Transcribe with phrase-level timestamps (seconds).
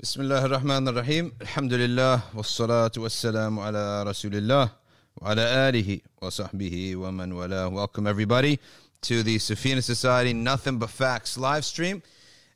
[0.00, 4.70] بسم الله الرحمن الرحيم الحمد لله والصلاة والسلام على رسول الله
[5.16, 8.58] وعلى آله وصحبه ومن والاه Welcome everybody
[9.02, 12.02] to the Safina Society Nothing But Facts live stream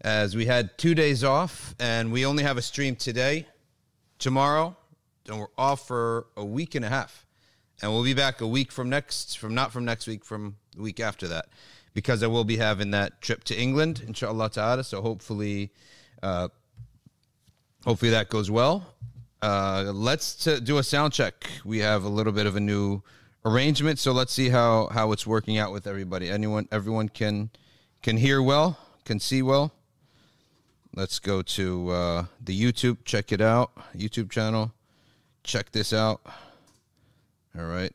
[0.00, 3.46] as we had two days off and we only have a stream today,
[4.18, 4.77] tomorrow,
[5.29, 7.27] and we're off for a week and a half.
[7.82, 10.82] And we'll be back a week from next, from not from next week, from the
[10.82, 11.46] week after that,
[11.95, 14.84] because I will be having that trip to England, inshallah ta'ala.
[14.84, 15.70] So hopefully,
[16.22, 16.48] uh,
[17.86, 18.86] hopefully that goes well.
[19.42, 21.50] Uh, let's t- do a sound check.
[21.64, 23.02] We have a little bit of a new
[23.46, 26.30] arrangement, so let's see how how it's working out with everybody.
[26.30, 27.52] Anyone, everyone can
[28.02, 29.71] can hear well, can see well.
[30.96, 32.98] Let's go to uh, the YouTube.
[33.06, 33.72] Check it out.
[33.95, 34.72] YouTube channel.
[35.44, 36.22] Check this out.
[37.58, 37.94] All right.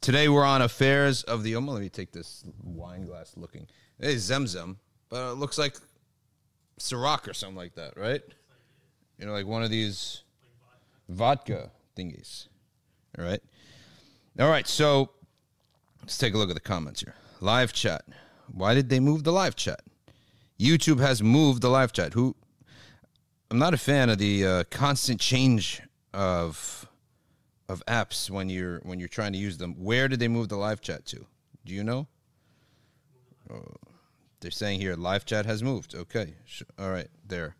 [0.00, 1.74] Today we're on affairs of the Ummah.
[1.74, 3.66] Let me take this wine glass looking.
[3.98, 4.76] It is Zemzem,
[5.08, 5.76] but it looks like
[6.78, 8.22] Ciroc or something like that, right?
[9.18, 10.22] You know, like one of these
[11.08, 12.48] vodka thingies.
[13.18, 13.40] All right.
[14.38, 14.66] All right.
[14.66, 15.10] So
[16.00, 17.14] let's take a look at the comments here.
[17.40, 18.04] Live chat.
[18.50, 19.80] Why did they move the live chat?
[20.58, 22.12] YouTube has moved the live chat.
[22.14, 22.36] Who?
[23.50, 25.82] I'm not a fan of the uh, constant change
[26.14, 26.88] of
[27.68, 29.74] of apps when you're when you're trying to use them.
[29.74, 31.26] Where did they move the live chat to?
[31.64, 32.06] Do you know?
[33.50, 33.64] Oh,
[34.42, 35.94] they're saying here live chat has moved.
[35.94, 36.34] Okay.
[36.78, 37.08] All right.
[37.26, 37.56] There.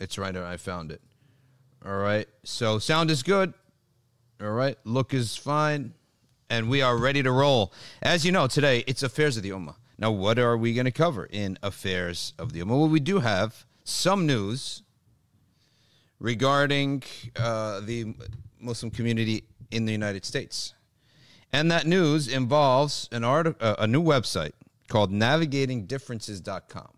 [0.00, 0.46] It's right there.
[0.46, 1.02] I found it.
[1.84, 2.26] All right.
[2.44, 3.52] So sound is good.
[4.40, 4.78] All right.
[4.84, 5.94] Look is fine.
[6.48, 7.72] And we are ready to roll.
[8.00, 9.74] As you know, today it's Affairs of the Ummah.
[9.98, 12.78] Now, what are we going to cover in Affairs of the Ummah?
[12.78, 14.82] Well, we do have some news
[16.18, 17.02] regarding
[17.36, 18.14] uh, the
[18.60, 20.74] Muslim community in the United States.
[21.52, 24.52] And that news involves an art- uh, a new website
[24.92, 26.88] called navigatingdifferences.com.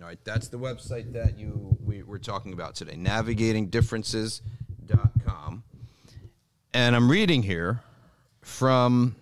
[0.00, 5.62] All right, that's the website that you we, we're talking about today, navigatingdifferences.com.
[6.72, 7.82] And I'm reading here
[8.40, 9.16] from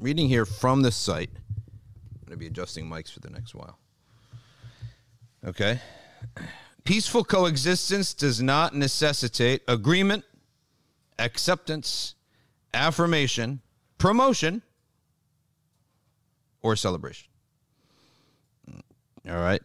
[0.00, 1.30] reading here from the site.
[1.32, 3.78] I'm going to be adjusting mics for the next while.
[5.46, 5.78] Okay.
[6.82, 10.24] Peaceful coexistence does not necessitate agreement,
[11.20, 12.16] acceptance,
[12.74, 13.60] affirmation,
[14.00, 14.62] promotion,
[16.62, 17.28] or celebration.
[19.28, 19.62] All right.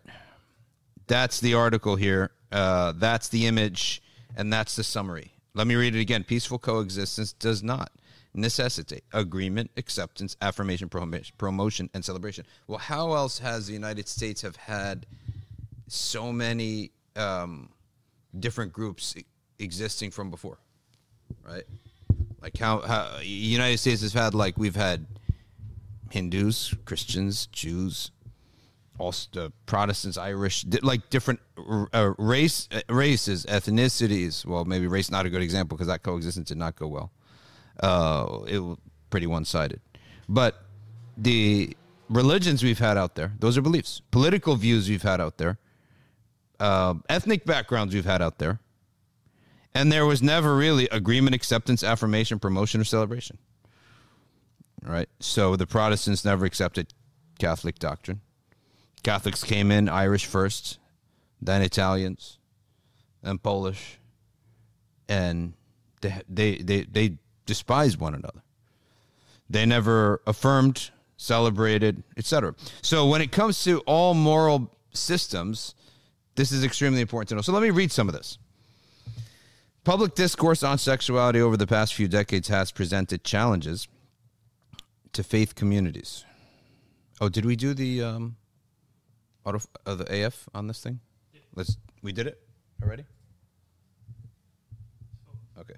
[1.07, 2.31] That's the article here.
[2.51, 4.03] Uh, that's the image,
[4.35, 5.31] and that's the summary.
[5.53, 6.23] Let me read it again.
[6.23, 7.91] Peaceful coexistence does not
[8.33, 12.45] necessitate agreement, acceptance, affirmation, promotion, and celebration.
[12.67, 15.05] Well, how else has the United States have had
[15.87, 17.69] so many um,
[18.37, 19.15] different groups
[19.59, 20.57] existing from before,
[21.47, 21.63] right?
[22.45, 25.07] Like how, how United States has had like we've had
[26.11, 28.11] Hindus, Christians, Jews,
[28.99, 31.39] also uh, Protestants, Irish, like different
[31.91, 34.45] uh, race uh, races, ethnicities.
[34.45, 37.11] Well, maybe race not a good example because that coexistence did not go well.
[37.79, 38.77] Uh, it was
[39.09, 39.81] pretty one sided,
[40.29, 40.65] but
[41.17, 41.75] the
[42.09, 44.03] religions we've had out there, those are beliefs.
[44.11, 45.57] Political views we've had out there,
[46.59, 48.59] uh, ethnic backgrounds we've had out there,
[49.75, 53.37] and there was never really agreement, acceptance, affirmation, promotion, or celebration.
[54.81, 55.09] Right.
[55.19, 56.93] So the Protestants never accepted
[57.39, 58.21] Catholic doctrine.
[59.03, 60.79] Catholics came in Irish first,
[61.41, 62.39] then Italians,
[63.21, 63.99] then Polish,
[65.09, 65.53] and
[66.01, 68.41] they they they, they despised one another.
[69.49, 72.55] They never affirmed, celebrated, etc.
[72.81, 75.75] So when it comes to all moral systems,
[76.35, 77.41] this is extremely important to know.
[77.41, 78.37] So let me read some of this.
[79.85, 83.87] Public discourse on sexuality over the past few decades has presented challenges
[85.13, 86.25] to faith communities.
[87.21, 88.35] Oh, did we do the um,
[89.45, 91.01] auto uh, the AF on this thing?
[91.53, 91.77] Let's.
[92.01, 92.41] We did it
[92.81, 93.05] already.
[95.55, 95.75] Okay.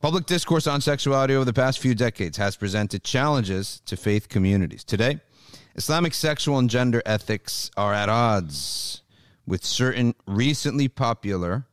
[0.00, 4.84] Public discourse on sexuality over the past few decades has presented challenges to faith communities.
[4.84, 5.18] Today,
[5.74, 9.02] Islamic sexual and gender ethics are at odds
[9.44, 11.66] with certain recently popular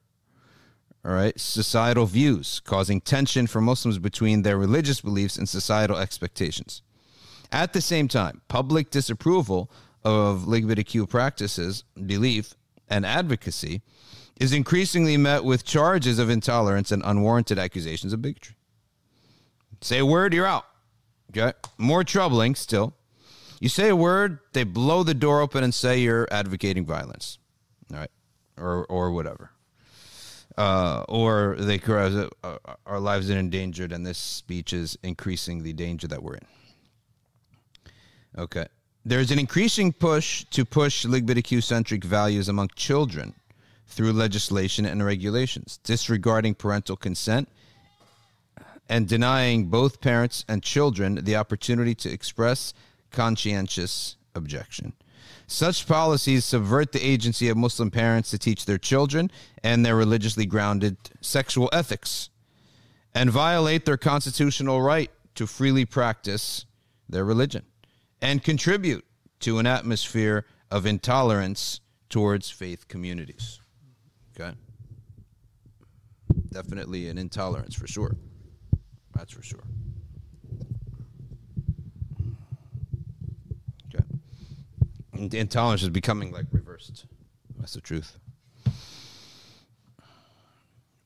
[1.06, 6.82] all right, societal views, causing tension for Muslims between their religious beliefs and societal expectations.
[7.52, 9.70] At the same time, public disapproval
[10.04, 12.56] of LGBTQ practices, belief,
[12.90, 13.84] and advocacy
[14.40, 18.56] is increasingly met with charges of intolerance and unwarranted accusations of bigotry.
[19.82, 20.66] Say a word, you're out.
[21.30, 21.54] Okay?
[21.78, 22.96] More troubling still,
[23.60, 27.38] you say a word, they blow the door open and say you're advocating violence.
[27.94, 28.12] All right?
[28.58, 29.52] Or, or whatever
[30.58, 35.74] uh, or they cry, uh, our lives are endangered, and this speech is increasing the
[35.74, 36.48] danger that we're in.
[38.38, 38.66] Okay.
[39.06, 43.34] there's an increasing push to push LGBTQ centric values among children
[43.88, 47.48] through legislation and regulations, disregarding parental consent
[48.90, 52.74] and denying both parents and children the opportunity to express
[53.12, 54.94] conscientious objection.
[55.48, 59.30] Such policies subvert the agency of Muslim parents to teach their children
[59.64, 62.30] and their religiously grounded sexual ethics
[63.14, 66.66] and violate their constitutional right to freely practice
[67.08, 67.64] their religion
[68.22, 69.06] and contribute
[69.40, 73.60] to an atmosphere of intolerance towards faith communities.
[74.36, 74.56] Okay?
[76.52, 78.16] Definitely an intolerance for sure.
[79.14, 79.64] That's for sure.
[85.18, 87.06] Intolerance is becoming like reversed.
[87.58, 88.18] That's the truth.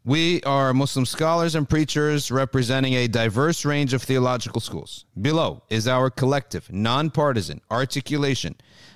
[0.05, 5.05] We are Muslim scholars and preachers representing a diverse range of theological schools.
[5.21, 8.55] Below is our collective, nonpartisan articulation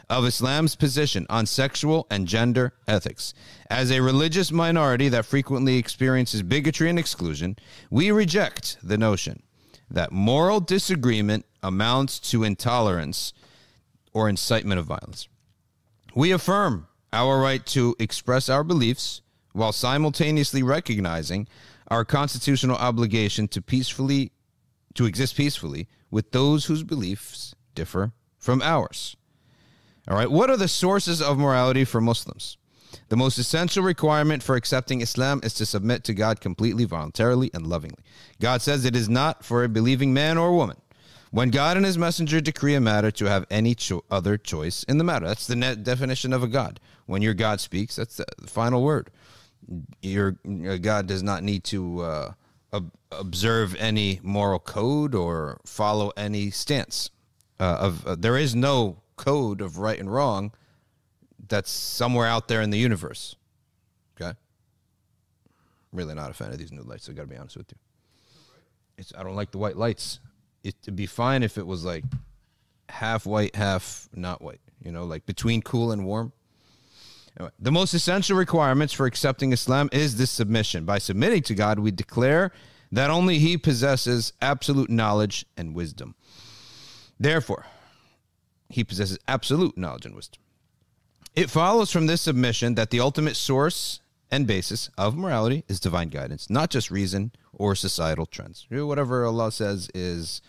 [0.10, 3.34] of Islam's position on sexual and gender ethics.
[3.70, 7.58] As a religious minority that frequently experiences bigotry and exclusion,
[7.92, 9.44] we reject the notion
[9.92, 13.34] that moral disagreement amounts to intolerance
[14.14, 15.28] or incitement of violence.
[16.16, 19.22] We affirm our right to express our beliefs
[19.54, 21.48] while simultaneously recognizing
[21.90, 24.32] our constitutional obligation to peacefully
[24.96, 29.16] to exist peacefully with those whose beliefs differ from ours.
[30.08, 32.58] All right, what are the sources of morality for Muslims?
[33.10, 37.66] The most essential requirement for accepting Islam is to submit to God completely, voluntarily, and
[37.66, 38.04] lovingly.
[38.40, 40.78] God says it is not for a believing man or woman
[41.34, 44.98] when God and his messenger decree a matter to have any cho- other choice in
[44.98, 45.28] the matter.
[45.28, 46.80] That's the net definition of a God.
[47.06, 49.10] When your God speaks, that's the final word
[50.02, 52.32] your, your God does not need to uh,
[52.72, 57.10] ob- observe any moral code or follow any stance.
[57.60, 60.52] Uh, of uh, there is no code of right and wrong
[61.48, 63.36] that's somewhere out there in the universe.
[64.20, 64.36] Okay, I'm
[65.92, 67.08] really not a fan of these new lights.
[67.10, 67.78] I got to be honest with you.
[68.98, 70.20] It's I don't like the white lights.
[70.64, 72.06] It'd be fine if it was like
[72.90, 74.62] half white, half not white.
[74.82, 76.34] You know, like between cool and warm.
[77.60, 80.86] The most essential requirements for accepting Islam is this submission.
[80.86, 82.52] By submitting to God, we declare
[82.92, 86.14] that only He possesses absolute knowledge and wisdom.
[87.20, 87.66] Therefore,
[88.70, 90.42] He possesses absolute knowledge and wisdom.
[91.36, 94.00] It follows from this submission that the ultimate source
[94.34, 98.66] and basis of morality is divine guidance, not just reason or societal trends.
[98.70, 100.42] Whatever Allah says is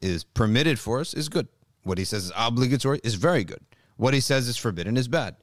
[0.00, 1.48] is permitted for us is good.
[1.82, 3.60] What He says is obligatory is very good.
[3.96, 5.36] What He says is forbidden is bad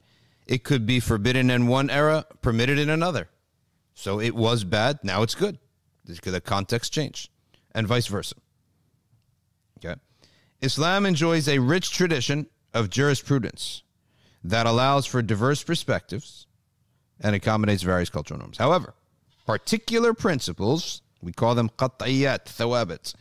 [0.48, 3.28] it could be forbidden in one era, permitted in another.
[3.94, 5.58] So it was bad, now it's good.
[6.04, 7.28] The context changed,
[7.72, 8.36] and vice versa.
[9.78, 10.00] Okay.
[10.62, 13.82] Islam enjoys a rich tradition of jurisprudence
[14.42, 16.46] that allows for diverse perspectives
[17.20, 18.58] and accommodates various cultural norms.
[18.58, 18.94] However,
[19.46, 23.14] particular principles, we call them qat'iyat, thawabits,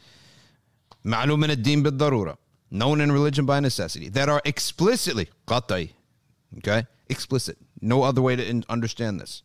[1.06, 2.38] ma'lum min ad-din bid-darura,
[2.70, 5.92] known in religion by necessity, that are explicitly qat'i,
[6.58, 6.86] okay?
[7.10, 7.58] Explicit.
[7.82, 9.44] No other way to understand this.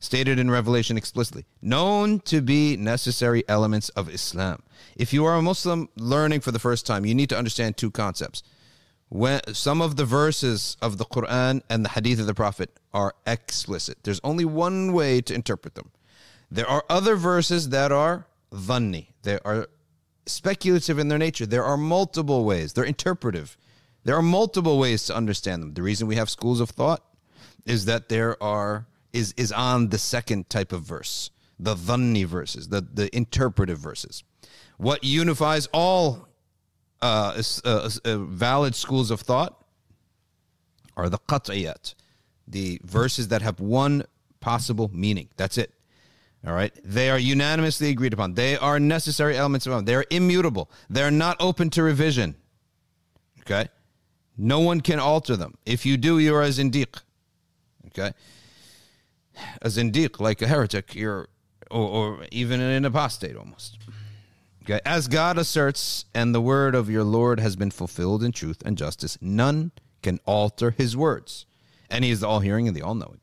[0.00, 4.62] Stated in Revelation explicitly, known to be necessary elements of Islam.
[4.96, 7.90] If you are a Muslim learning for the first time, you need to understand two
[7.90, 8.42] concepts
[9.08, 13.14] when some of the verses of the Quran and the Hadith of the Prophet are
[13.26, 15.90] explicit, there's only one way to interpret them.
[16.50, 19.08] There are other verses that are dhanni.
[19.22, 19.68] They are
[20.26, 21.46] speculative in their nature.
[21.46, 22.72] There are multiple ways.
[22.72, 23.56] They're interpretive.
[24.04, 25.74] There are multiple ways to understand them.
[25.74, 27.02] The reason we have schools of thought
[27.66, 32.68] is that there are is is on the second type of verse, the dhanni verses,
[32.68, 34.22] the the interpretive verses.
[34.76, 36.28] What unifies all
[37.00, 39.64] uh, uh, uh, valid schools of thought
[40.96, 41.94] are the qat'iyat,
[42.46, 44.04] the verses that have one
[44.40, 45.28] possible meaning.
[45.36, 45.72] That's it.
[46.46, 46.72] All right.
[46.84, 48.34] They are unanimously agreed upon.
[48.34, 49.84] They are necessary elements of them.
[49.84, 50.70] They are immutable.
[50.88, 52.36] They're not open to revision.
[53.40, 53.68] Okay.
[54.36, 55.54] No one can alter them.
[55.66, 57.00] If you do, you're a zindiq.
[57.88, 58.12] Okay?
[59.62, 61.28] A zindiq, like a heretic, you're,
[61.70, 63.78] or, or even an apostate almost.
[64.70, 68.76] As God asserts, and the word of your Lord has been fulfilled in truth and
[68.76, 69.72] justice, none
[70.02, 71.46] can alter his words.
[71.90, 73.20] And he is the all hearing and the all knowing.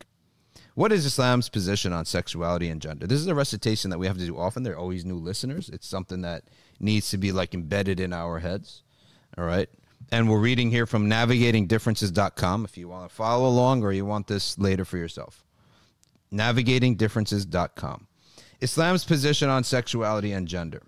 [0.74, 3.08] What is Islam's position on sexuality and gender?
[3.08, 4.64] This is a recitation that we have to do often.
[4.64, 5.70] There are always new listeners.
[5.70, 6.44] It's something that
[6.80, 8.84] needs to be like embedded in our heads.
[9.38, 9.70] All right
[10.12, 14.28] and we're reading here from navigatingdifferences.com if you want to follow along or you want
[14.28, 15.44] this later for yourself.
[16.32, 18.08] Navigatingdifferences.com.
[18.62, 20.84] Islam's position on sexuality and gender.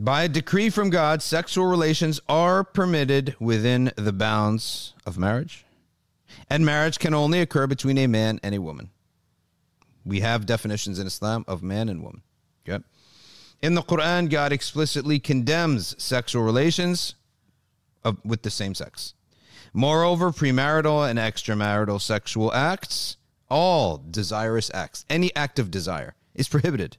[0.00, 5.64] By a decree from God, sexual relations are permitted within the bounds of marriage,
[6.48, 8.90] and marriage can only occur between a man and a woman.
[10.04, 12.22] We have definitions in Islam of man and woman.
[12.66, 12.84] Okay?
[13.60, 17.16] In the Quran, God explicitly condemns sexual relations
[18.04, 19.14] of, with the same sex.
[19.72, 23.16] Moreover, premarital and extramarital sexual acts,
[23.50, 26.98] all desirous acts, any act of desire, is prohibited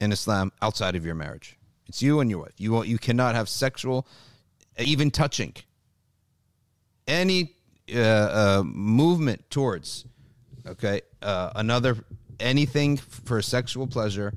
[0.00, 1.56] in Islam outside of your marriage.
[1.90, 2.52] It's you and your wife.
[2.56, 4.06] You you cannot have sexual,
[4.78, 5.56] even touching,
[7.08, 7.56] any
[7.92, 10.04] uh, uh, movement towards,
[10.64, 11.96] okay, uh, another
[12.38, 14.34] anything for sexual pleasure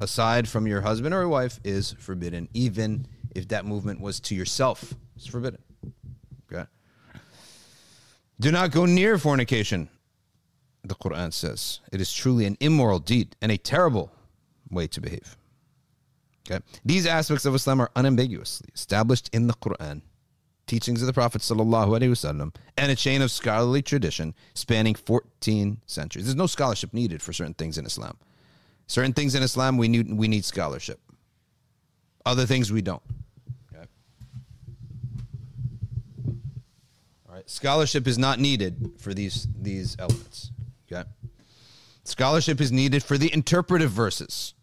[0.00, 4.34] aside from your husband or your wife is forbidden, even if that movement was to
[4.34, 4.92] yourself.
[5.14, 5.62] It's forbidden.
[6.52, 6.64] Okay.
[8.40, 9.88] Do not go near fornication.
[10.82, 14.10] The Quran says it is truly an immoral deed and a terrible
[14.68, 15.36] way to behave.
[16.50, 16.64] Okay.
[16.84, 20.02] These aspects of Islam are unambiguously established in the Quran,
[20.66, 26.26] teachings of the Prophet wasallam, and a chain of scholarly tradition spanning 14 centuries.
[26.26, 28.16] There's no scholarship needed for certain things in Islam.
[28.86, 31.00] Certain things in Islam we need we need scholarship.
[32.26, 33.02] Other things we don't.
[33.72, 33.86] Okay.
[37.28, 37.48] All right.
[37.48, 40.50] Scholarship is not needed for these these elements.
[40.90, 41.08] Okay.
[42.04, 44.54] Scholarship is needed for the interpretive verses.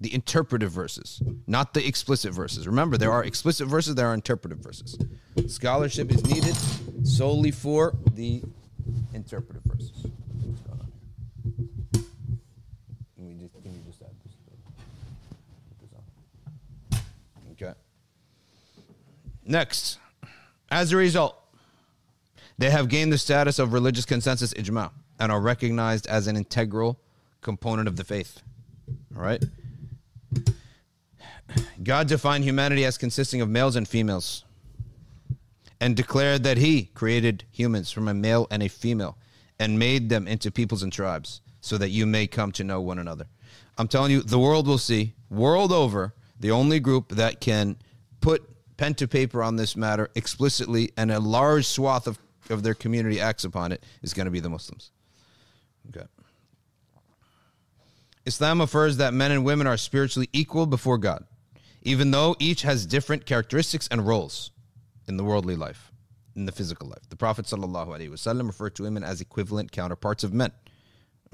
[0.00, 2.68] The interpretive verses, not the explicit verses.
[2.68, 4.96] Remember, there are explicit verses, there are interpretive verses.
[5.48, 6.54] Scholarship is needed
[7.04, 8.42] solely for the
[9.12, 10.06] interpretive verses.
[17.60, 17.72] Okay.
[19.44, 19.98] Next,
[20.70, 21.36] as a result,
[22.56, 27.00] they have gained the status of religious consensus ijma and are recognized as an integral
[27.40, 28.42] component of the faith.
[29.16, 29.42] All right?
[31.82, 34.44] God defined humanity as consisting of males and females
[35.80, 39.16] and declared that he created humans from a male and a female
[39.58, 42.98] and made them into peoples and tribes so that you may come to know one
[42.98, 43.26] another.
[43.76, 47.76] I'm telling you, the world will see, world over, the only group that can
[48.20, 48.42] put
[48.76, 52.18] pen to paper on this matter explicitly and a large swath of,
[52.50, 54.90] of their community acts upon it is going to be the Muslims.
[55.88, 56.06] Okay.
[58.24, 61.24] Islam affirms that men and women are spiritually equal before God,
[61.82, 64.50] even though each has different characteristics and roles
[65.06, 65.90] in the worldly life,
[66.36, 67.08] in the physical life.
[67.08, 70.52] The Prophet ﷺ referred to women as equivalent counterparts of men.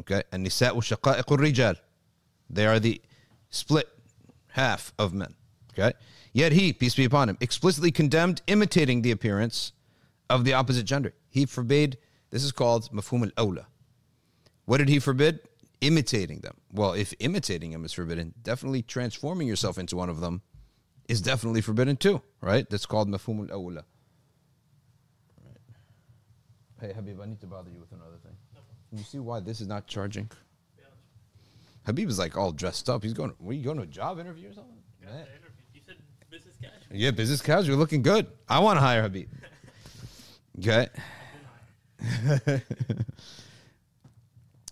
[0.01, 1.77] Okay, and nisa rijal.
[2.51, 3.01] They are the
[3.51, 3.89] split
[4.49, 5.35] half of men.
[5.73, 5.93] Okay,
[6.33, 9.73] yet he, peace be upon him, explicitly condemned imitating the appearance
[10.31, 11.15] of the opposite gender.
[11.29, 11.99] He forbade.
[12.31, 13.67] This is called mafhum al-awla.
[14.65, 15.41] What did he forbid?
[15.85, 16.57] Imitating them.
[16.73, 20.41] Well, if imitating them is forbidden, definitely transforming yourself into one of them
[21.09, 22.69] is definitely forbidden too, right?
[22.71, 23.85] That's called mafhum al-awla.
[26.81, 28.33] Hey, Habib, I need to bother you with another thing.
[28.88, 30.31] Can you see why this is not charging?
[31.85, 33.03] Habib is like all dressed up.
[33.03, 33.35] He's going.
[33.38, 34.76] Were you going to a job interview or something?
[35.75, 35.97] You said
[36.31, 36.79] business casual.
[36.91, 37.67] Yeah, business casual.
[37.67, 38.26] You're looking good.
[38.49, 39.29] I want to hire Habib.
[40.57, 40.87] Okay.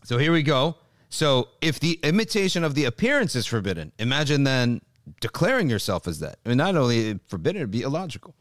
[0.05, 0.77] so here we go.
[1.13, 4.81] So if the imitation of the appearance is forbidden, imagine then
[5.21, 6.39] declaring yourself as that.
[6.45, 8.35] I mean, not only forbidden, it'd be illogical.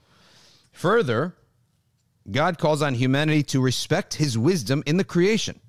[0.72, 1.36] Further,
[2.32, 5.60] God calls on humanity to respect his wisdom in the creation.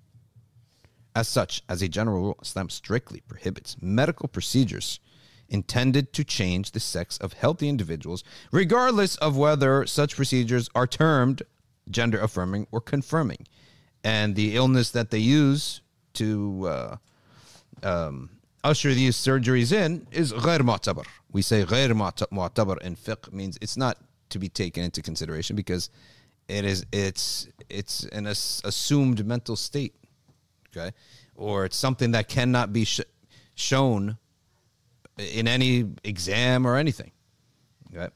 [1.12, 5.00] As such, as a general rule, Islam strictly prohibits medical procedures
[5.48, 11.42] intended to change the sex of healthy individuals, regardless of whether such procedures are termed
[11.90, 13.44] gender affirming or confirming.
[14.04, 15.80] And the illness that they use
[16.13, 16.97] to uh,
[17.83, 18.29] um,
[18.63, 21.05] usher these surgeries in is غير معتبر.
[21.31, 23.97] We say غير معتبر in fiqh means it's not
[24.29, 25.89] to be taken into consideration because
[26.47, 29.95] it is it's it's an as- assumed mental state,
[30.69, 30.91] okay,
[31.35, 33.01] or it's something that cannot be sh-
[33.55, 34.17] shown
[35.17, 37.11] in any exam or anything.
[37.93, 38.09] Okay.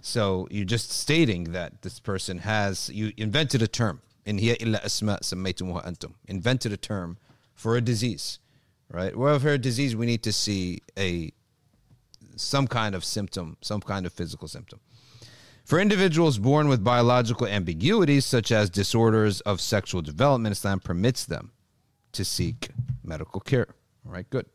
[0.00, 4.80] So you're just stating that this person has you invented a term in here illa
[4.84, 7.16] asma sammaytumuha antum invented a term
[7.55, 8.39] for a disease,
[8.89, 9.15] right?
[9.15, 11.31] Well, for a disease, we need to see a
[12.35, 14.79] some kind of symptom, some kind of physical symptom.
[15.65, 21.51] For individuals born with biological ambiguities, such as disorders of sexual development, Islam permits them
[22.11, 22.69] to seek
[23.03, 23.67] medical care.
[24.05, 24.45] All right, good.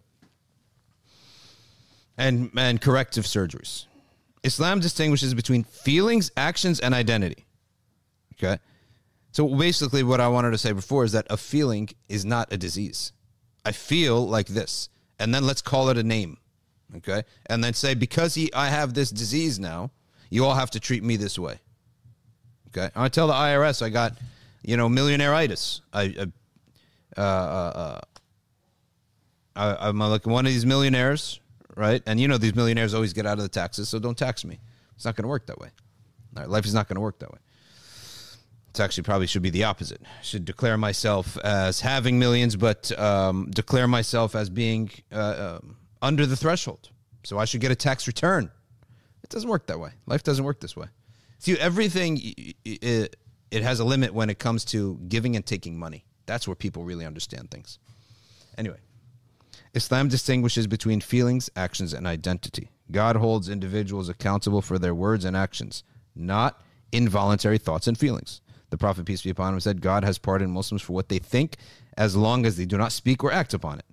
[2.19, 3.87] And, and corrective surgeries.
[4.43, 7.47] Islam distinguishes between feelings, actions, and identity.
[8.35, 8.59] Okay.
[9.32, 12.56] So basically, what I wanted to say before is that a feeling is not a
[12.56, 13.12] disease.
[13.64, 16.38] I feel like this, and then let's call it a name.
[16.97, 19.90] Okay, and then say because he I have this disease now,
[20.30, 21.61] you all have to treat me this way.
[22.68, 24.14] Okay, I tell the IRS I got
[24.62, 25.82] you know millionaire-itis.
[25.92, 28.00] I, I uh, uh,
[29.56, 31.40] I, I'm like one of these millionaires,
[31.76, 32.02] right?
[32.06, 34.58] And you know these millionaires always get out of the taxes, so don't tax me.
[34.97, 35.68] It's not going to work that way.
[36.47, 37.38] Life is not going to work that way.
[38.70, 40.00] It's actually probably should be the opposite.
[40.02, 45.76] I should declare myself as having millions, but um, declare myself as being uh, um,
[46.02, 46.90] under the threshold.
[47.25, 48.50] So I should get a tax return.
[49.22, 49.90] It doesn't work that way.
[50.06, 50.87] Life doesn't work this way.
[51.38, 52.18] See, everything
[52.64, 53.16] it,
[53.50, 56.04] it has a limit when it comes to giving and taking money.
[56.26, 57.78] That's where people really understand things.
[58.56, 58.78] Anyway,
[59.75, 62.70] Islam distinguishes between feelings, actions, and identity.
[62.90, 65.84] God holds individuals accountable for their words and actions,
[66.14, 68.40] not involuntary thoughts and feelings.
[68.70, 71.56] The Prophet, peace be upon him, said, God has pardoned Muslims for what they think
[71.96, 73.84] as long as they do not speak or act upon it.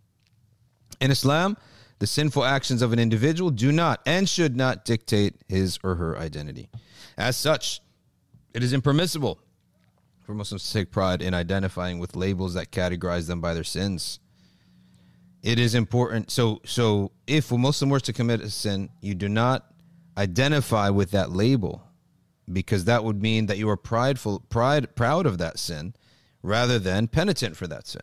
[0.99, 1.57] In Islam,
[1.99, 6.17] the sinful actions of an individual do not and should not dictate his or her
[6.17, 6.69] identity.
[7.17, 7.81] As such,
[8.53, 9.39] it is impermissible
[10.23, 14.19] for Muslims to take pride in identifying with labels that categorize them by their sins.
[15.41, 16.31] It is important.
[16.31, 19.71] So, so if a Muslim were to commit a sin, you do not
[20.17, 21.84] identify with that label
[22.51, 25.93] because that would mean that you are prideful, pride, proud of that sin
[26.41, 28.01] rather than penitent for that sin.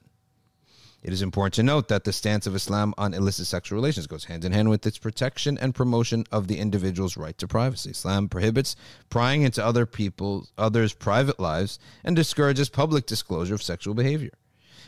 [1.03, 4.27] It is important to note that the stance of Islam on illicit sexual relations goes
[4.27, 7.91] hand in hand with its protection and promotion of the individual's right to privacy.
[7.91, 8.77] Islam prohibits
[9.11, 14.31] prying into other people's others' private lives and discourages public disclosure of sexual behavior.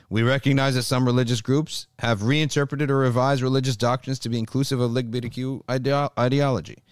[0.08, 4.78] We recognize that some religious groups have reinterpreted or revised religious doctrines to be inclusive
[4.78, 5.62] of LGBTQ
[6.16, 6.83] ideology.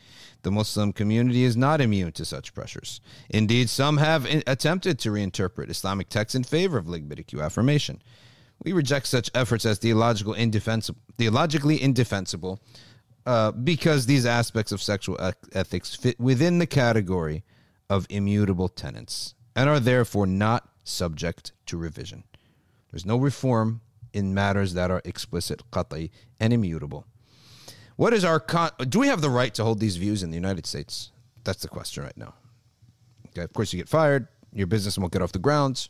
[0.43, 3.01] The Muslim community is not immune to such pressures.
[3.31, 8.03] Indeed, some have attempted to reinterpret Islamic texts in favor of LGBTQ affirmation.
[8.65, 12.61] We reject such efforts as theological indefensible, theologically indefensible
[13.27, 15.19] uh, because these aspects of sexual
[15.53, 17.45] ethics fit within the category
[17.89, 22.25] of immutable tenets and are therefore not subject to revision.
[22.91, 23.81] There's no reform
[24.13, 27.07] in matters that are explicit, qat'i, and immutable.
[27.97, 30.37] What is our con- do we have the right to hold these views in the
[30.37, 31.11] United States?
[31.45, 32.35] That's the question right now.
[33.29, 35.89] Okay, of course you get fired, your business won't get off the ground.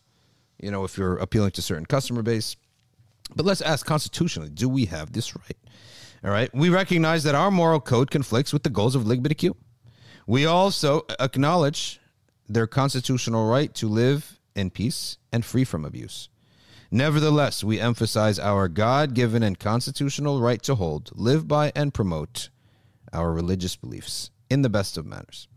[0.61, 2.57] You know, if you're appealing to certain customer base.
[3.35, 5.57] But let's ask constitutionally, do we have this right?
[6.25, 6.55] All right.
[6.55, 9.55] We recognize that our moral code conflicts with the goals of LGBTQ.
[10.27, 12.01] We also acknowledge
[12.49, 16.29] their constitutional right to live in peace and free from abuse.
[16.95, 22.51] Nevertheless, we emphasize our God given and constitutional right to hold, live by, and promote
[23.15, 25.49] our religious beliefs in the best of manners,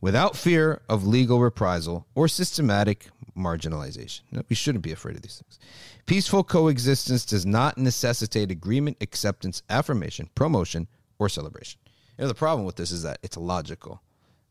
[0.00, 4.22] without fear of legal reprisal or systematic marginalization.
[4.48, 5.58] We shouldn't be afraid of these things.
[6.06, 11.78] Peaceful coexistence does not necessitate agreement, acceptance, affirmation, promotion, or celebration.
[12.16, 14.00] You know, the problem with this is that it's illogical,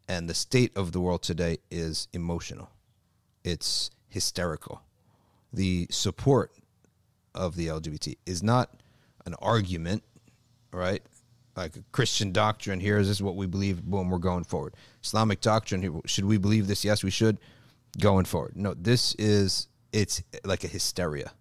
[0.08, 2.70] and the state of the world today is emotional,
[3.44, 4.84] it's hysterical
[5.58, 6.52] the support
[7.34, 8.72] of the LGBT is not
[9.26, 10.04] an argument,
[10.72, 11.02] right?
[11.56, 14.76] Like a Christian doctrine here is this is what we believe when we're going forward.
[15.04, 16.86] Islamic doctrine, should we believe this?
[16.86, 17.40] Yes, we should.
[18.00, 18.56] Going forward.
[18.56, 21.32] No, this is it's like a hysteria.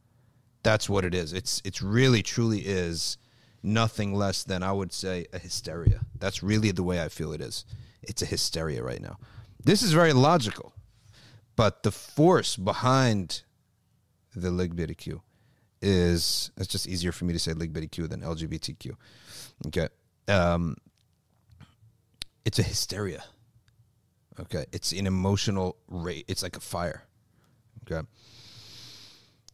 [0.63, 1.35] That's what it is.
[1.35, 3.19] It's it's really truly is
[3.63, 6.01] nothing less than I would say a hysteria.
[6.19, 7.67] That's really the way I feel it is.
[8.03, 9.19] It's a hysteria right now.
[9.63, 10.73] This is very logical,
[11.57, 13.43] but the force behind
[14.41, 15.21] the LGBTQ
[15.83, 18.95] is it's just easier for me to say LGBTQ than LGBTQ.
[19.69, 19.89] Okay.
[20.29, 20.77] Um,
[22.45, 23.25] it's a hysteria.
[24.41, 24.67] Okay.
[24.73, 26.25] It's an emotional rate.
[26.29, 27.05] It's like a fire.
[27.91, 28.07] Okay.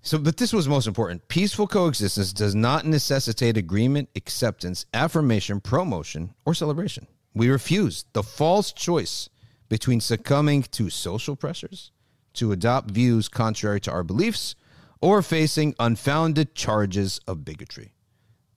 [0.04, 1.28] So, but this was most important.
[1.28, 7.06] Peaceful coexistence does not necessitate agreement, acceptance, affirmation, promotion, or celebration.
[7.34, 9.28] We refuse the false choice
[9.68, 11.92] between succumbing to social pressures,
[12.34, 14.56] to adopt views contrary to our beliefs,
[15.02, 17.92] or facing unfounded charges of bigotry.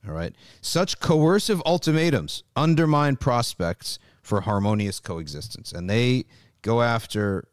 [0.07, 0.33] All right.
[0.61, 5.73] Such coercive ultimatums undermine prospects for harmonious coexistence.
[5.73, 6.25] And they
[6.61, 7.47] go after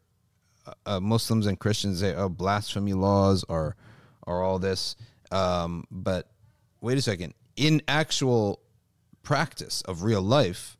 [0.65, 1.99] uh, uh Muslims and Christians.
[1.99, 3.75] They, oh, blasphemy laws are,
[4.27, 4.95] are all this.
[5.31, 6.29] Um, but
[6.79, 7.33] wait a second.
[7.55, 8.61] In actual
[9.23, 10.77] practice of real life,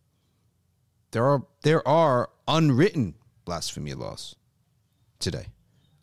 [1.11, 4.35] there are there are unwritten blasphemy laws
[5.19, 5.47] today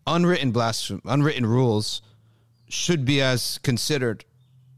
[0.07, 2.03] unwritten blasphemy, unwritten rules
[2.69, 4.25] should be as considered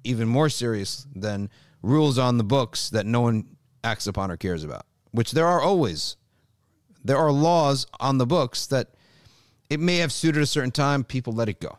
[0.05, 1.51] even more serious than
[1.83, 4.87] rules on the books that no one acts upon or cares about.
[5.11, 6.17] Which there are always.
[7.05, 8.89] There are laws on the books that
[9.69, 11.79] it may have suited a certain time, people let it go.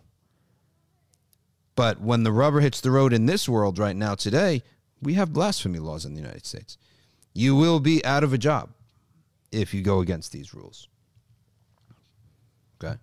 [1.75, 4.62] But when the rubber hits the road in this world right now today,
[5.03, 6.77] We have blasphemy laws in the United States.
[7.34, 8.69] You will be out of a job
[9.51, 10.88] if you go against these rules.
[12.82, 12.97] Okay.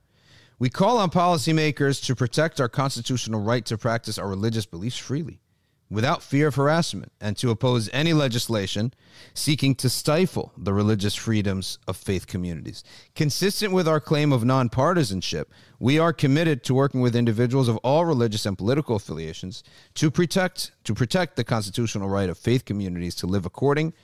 [0.61, 5.41] We call on policymakers to protect our constitutional right to practice our religious beliefs freely
[5.89, 8.93] without fear of harassment and to oppose any legislation
[9.33, 12.85] seeking to stifle the religious freedoms of faith communities.
[13.15, 15.47] Consistent with our claim of nonpartisanship,
[15.79, 20.73] we are committed to working with individuals of all religious and political affiliations to protect
[20.85, 23.95] to protect the constitutional right of faith communities to live according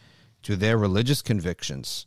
[0.42, 2.06] to their religious convictions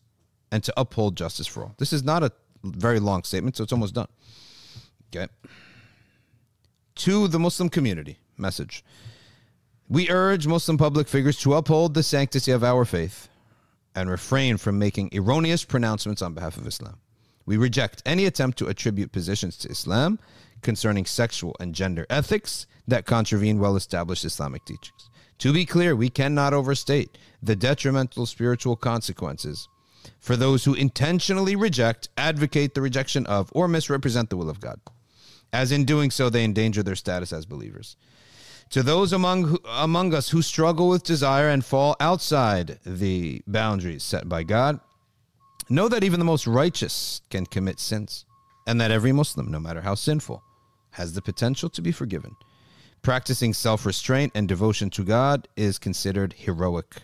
[0.51, 1.75] and to uphold justice for all.
[1.77, 2.31] This is not a
[2.63, 4.07] very long statement, so it's almost done.
[5.15, 5.31] Okay.
[6.95, 8.83] To the Muslim community, message.
[9.87, 13.29] We urge Muslim public figures to uphold the sanctity of our faith
[13.95, 16.99] and refrain from making erroneous pronouncements on behalf of Islam.
[17.45, 20.19] We reject any attempt to attribute positions to Islam
[20.61, 25.09] concerning sexual and gender ethics that contravene well established Islamic teachings.
[25.39, 29.67] To be clear, we cannot overstate the detrimental spiritual consequences
[30.19, 34.79] for those who intentionally reject, advocate the rejection of, or misrepresent the will of God,
[35.51, 37.95] as in doing so they endanger their status as believers.
[38.71, 44.29] To those among among us who struggle with desire and fall outside the boundaries set
[44.29, 44.79] by God,
[45.69, 48.25] know that even the most righteous can commit sins,
[48.67, 50.43] and that every Muslim, no matter how sinful,
[50.91, 52.35] has the potential to be forgiven.
[53.01, 57.03] Practicing self restraint and devotion to God is considered heroic.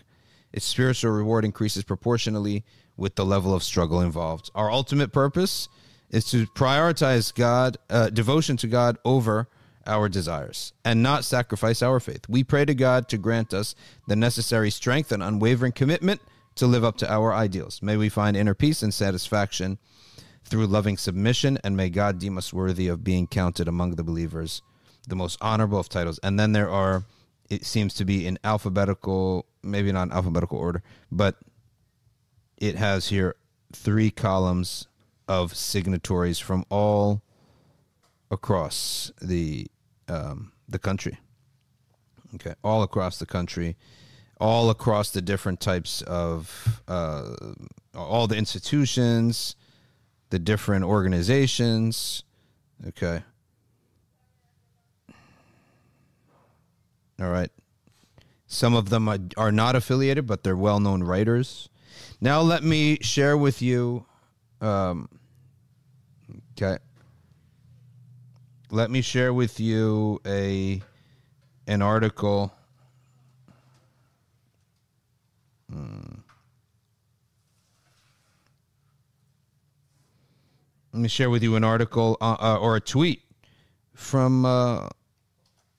[0.52, 2.64] Its spiritual reward increases proportionally
[2.96, 4.50] with the level of struggle involved.
[4.54, 5.68] Our ultimate purpose
[6.10, 9.48] is to prioritize God, uh, devotion to God over
[9.86, 12.28] our desires and not sacrifice our faith.
[12.28, 13.74] We pray to God to grant us
[14.08, 16.20] the necessary strength and unwavering commitment
[16.56, 17.82] to live up to our ideals.
[17.82, 19.78] May we find inner peace and satisfaction
[20.44, 24.62] through loving submission, and may God deem us worthy of being counted among the believers,
[25.08, 26.20] the most honorable of titles.
[26.22, 27.04] And then there are,
[27.50, 31.36] it seems to be in alphabetical, maybe not alphabetical order, but
[32.56, 33.36] it has here
[33.72, 34.88] three columns
[35.28, 37.22] of signatories from all
[38.30, 39.66] across the
[40.08, 41.18] um, the country.
[42.34, 43.76] Okay, all across the country,
[44.40, 47.34] all across the different types of uh,
[47.94, 49.56] all the institutions,
[50.30, 52.24] the different organizations.
[52.88, 53.22] Okay.
[57.20, 57.50] All right.
[58.46, 61.68] Some of them are, are not affiliated, but they're well known writers.
[62.26, 64.04] Now, let me share with you.
[64.60, 65.08] Um,
[66.52, 66.78] okay
[68.70, 70.82] let me share with you a
[71.66, 72.52] an article.
[75.70, 76.20] Hmm.
[80.92, 83.22] Let me share with you an article uh, uh, or a tweet
[83.94, 84.88] from uh,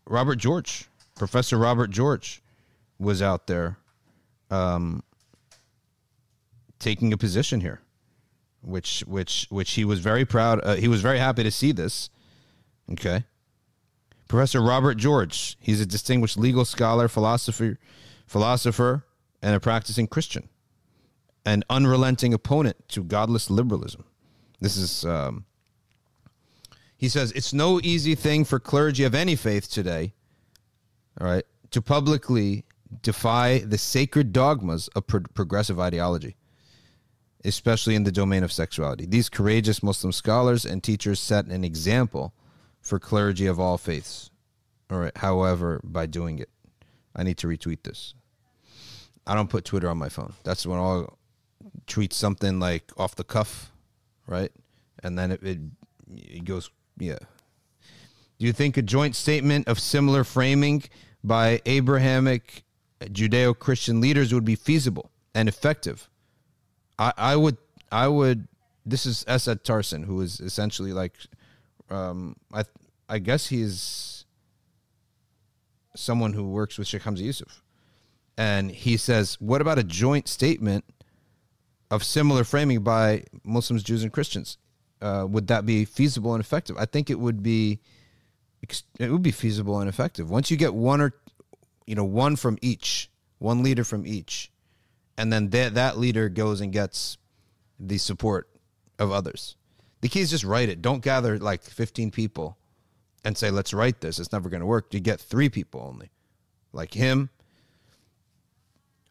[0.06, 0.86] Robert George.
[1.16, 2.42] Professor Robert George
[3.00, 3.78] was out there
[4.52, 5.04] um,
[6.80, 7.82] taking a position here,
[8.62, 10.60] which which which he was very proud.
[10.64, 12.10] Uh, he was very happy to see this
[12.92, 13.26] Okay.
[14.28, 15.58] Professor Robert George.
[15.60, 17.80] He's a distinguished legal scholar, philosopher,
[18.26, 19.06] philosopher,
[19.42, 20.50] and a practicing Christian,
[21.46, 24.04] an unrelenting opponent to godless liberalism.
[24.60, 25.46] This is, um,
[26.98, 30.14] he says, it's no easy thing for clergy of any faith today,
[31.22, 32.66] all right, to publicly
[33.02, 36.36] defy the sacred dogmas of pro- progressive ideology,
[37.46, 39.06] especially in the domain of sexuality.
[39.06, 42.34] These courageous Muslim scholars and teachers set an example
[42.82, 44.32] for clergy of all faiths.
[44.90, 45.16] All right.
[45.18, 46.50] However, by doing it,
[47.16, 48.14] I need to retweet this.
[49.26, 50.34] I don't put Twitter on my phone.
[50.44, 51.18] That's when I'll
[51.86, 53.72] tweet something like off the cuff,
[54.26, 54.52] right?
[55.04, 55.60] And then it, it,
[56.16, 57.20] it goes, yeah.
[58.40, 60.84] Do you think a joint statement of similar framing
[61.24, 62.64] by Abrahamic
[63.02, 66.10] Judeo Christian leaders would be feasible and effective?
[67.00, 67.58] I, I would,
[67.92, 68.48] I would,
[68.86, 71.14] this is Asad Tarsin, who is essentially like
[71.90, 72.64] um, I
[73.10, 74.26] I guess he's
[75.96, 77.64] someone who works with Sheikh Hamza Yusuf,
[78.38, 80.86] and he says, "What about a joint statement
[81.90, 84.58] of similar framing by Muslims, Jews, and Christians?
[85.02, 87.80] Uh, would that be feasible and effective?" I think it would be.
[89.00, 91.14] It would be feasible and effective once you get one or,
[91.86, 94.52] you know, one from each, one leader from each,
[95.18, 97.18] and then that that leader goes and gets
[97.80, 98.50] the support
[99.00, 99.56] of others.
[100.02, 100.82] The key is just write it.
[100.82, 102.58] Don't gather like 15 people
[103.24, 104.20] and say, let's write this.
[104.20, 104.94] It's never going to work.
[104.94, 106.12] You get three people only,
[106.72, 107.30] like him,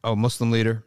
[0.04, 0.84] a Muslim leader,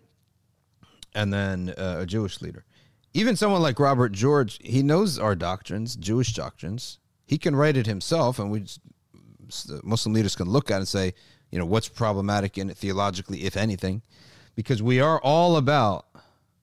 [1.14, 2.66] and then uh, a Jewish leader.
[3.14, 7.00] Even someone like Robert George, he knows our doctrines, Jewish doctrines.
[7.26, 8.82] He can write it himself, and we just,
[9.84, 11.14] Muslim leaders can look at it and say,
[11.52, 14.04] You know, what's problematic in it theologically, if anything,
[14.56, 16.06] because we are all about,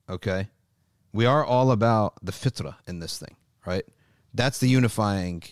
[0.09, 0.49] okay,
[1.13, 3.85] we are all about the fitra in this thing, right?
[4.33, 5.43] That's the unifying.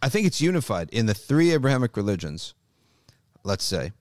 [0.00, 2.54] I think it's unified in the three Abrahamic religions.
[3.44, 3.92] Let's say.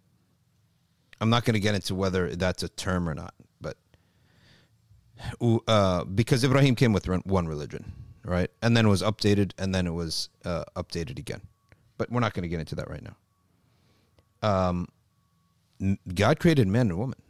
[1.20, 3.78] I'm not going to get into whether that's a term or not, but
[5.68, 7.94] uh, because Ibrahim came with one religion,
[8.26, 11.42] right, and then it was updated, and then it was uh, updated again.
[12.00, 13.16] But we're not going to get into that right now.
[14.42, 14.88] Um,
[16.12, 17.21] God created man and woman,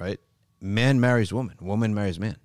[0.00, 0.18] right?
[0.60, 2.36] Man marries woman, woman marries man,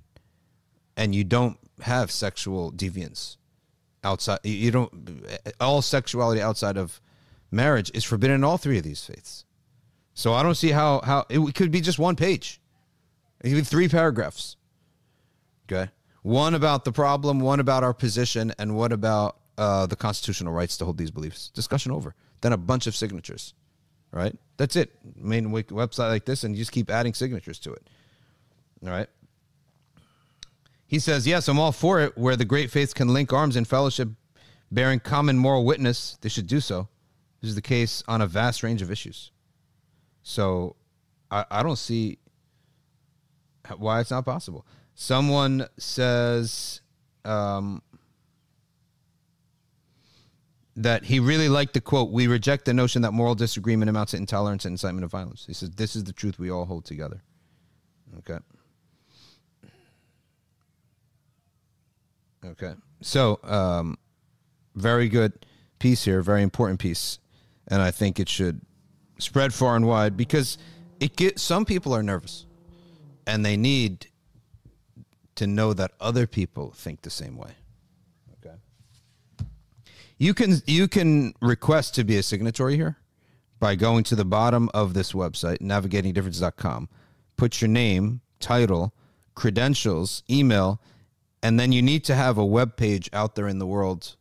[0.96, 3.38] and you don't have sexual deviance
[4.04, 4.40] outside.
[4.44, 5.26] You don't.
[5.60, 7.02] All sexuality outside of
[7.52, 9.46] marriage is forbidden in all three of these faiths.
[10.14, 12.62] So I don't see how how it could be just one page,
[13.44, 14.56] even three paragraphs.
[15.68, 15.92] Okay,
[16.22, 20.78] one about the problem, one about our position, and one about uh, the constitutional rights
[20.78, 21.50] to hold these beliefs.
[21.50, 22.16] Discussion over.
[22.42, 23.54] Then a bunch of signatures.
[24.16, 24.34] Right.
[24.56, 24.94] That's it.
[25.18, 27.86] Main website like this, and you just keep adding signatures to it.
[28.82, 29.10] All right.
[30.88, 32.18] He says, Yes, I'm all for it.
[32.18, 34.08] Where the great faiths can link arms in fellowship,
[34.72, 36.88] bearing common moral witness, they should do so.
[37.42, 39.32] This is the case on a vast range of issues.
[40.24, 40.78] So
[41.30, 42.18] I, I don't see
[43.78, 44.66] why it's not possible.
[44.94, 46.80] Someone says
[47.26, 47.82] um,
[50.76, 54.18] that he really liked the quote We reject the notion that moral disagreement amounts to
[54.18, 55.46] intolerance and incitement of violence.
[55.46, 57.22] He says, This is the truth we all hold together.
[58.20, 58.40] Okay.
[62.46, 62.74] Okay.
[63.02, 63.98] So, um,
[64.76, 65.46] very good
[65.80, 67.20] piece here, very important piece.
[67.68, 68.62] And I think it should
[69.18, 70.58] spread far and wide because
[71.00, 72.46] it get some people are nervous
[73.26, 74.08] and they need
[75.36, 77.52] to know that other people think the same way.
[80.18, 82.98] You can you can request to be a signatory here
[83.60, 86.90] by going to the bottom of this website navigatingdifference.com.
[87.38, 88.94] Put your name, title,
[89.34, 90.82] credentials, email,
[91.44, 94.16] and then you need to have a web page out there in the world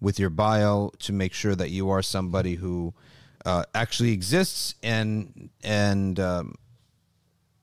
[0.00, 2.94] with your bio to make sure that you are somebody who
[3.44, 6.54] uh, actually exists and and um,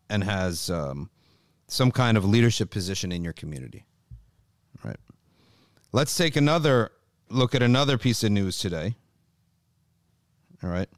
[0.09, 1.09] and has um,
[1.67, 3.85] some kind of leadership position in your community.
[4.83, 4.99] Right.
[5.91, 6.91] Let's take another
[7.29, 8.95] look at another piece of news today.
[10.63, 10.89] All right.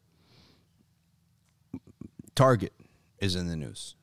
[2.35, 2.73] Target
[3.19, 3.95] is in the news.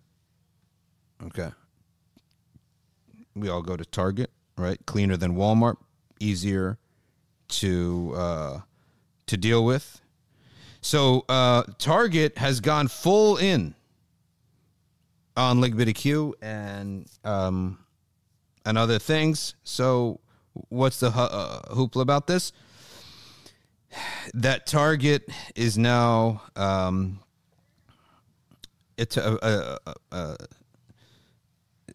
[1.24, 1.50] Okay.
[3.34, 4.78] We all go to Target, right?
[4.86, 5.76] Cleaner than Walmart,
[6.20, 6.78] easier
[7.48, 8.60] to uh,
[9.26, 10.00] to deal with.
[10.80, 13.74] So uh, Target has gone full in
[15.36, 17.78] on LGBTQ and um,
[18.66, 19.54] and other things.
[19.64, 20.20] So
[20.68, 22.52] what's the uh, hoopla about this?
[24.32, 27.20] That Target is now um,
[28.96, 29.18] it's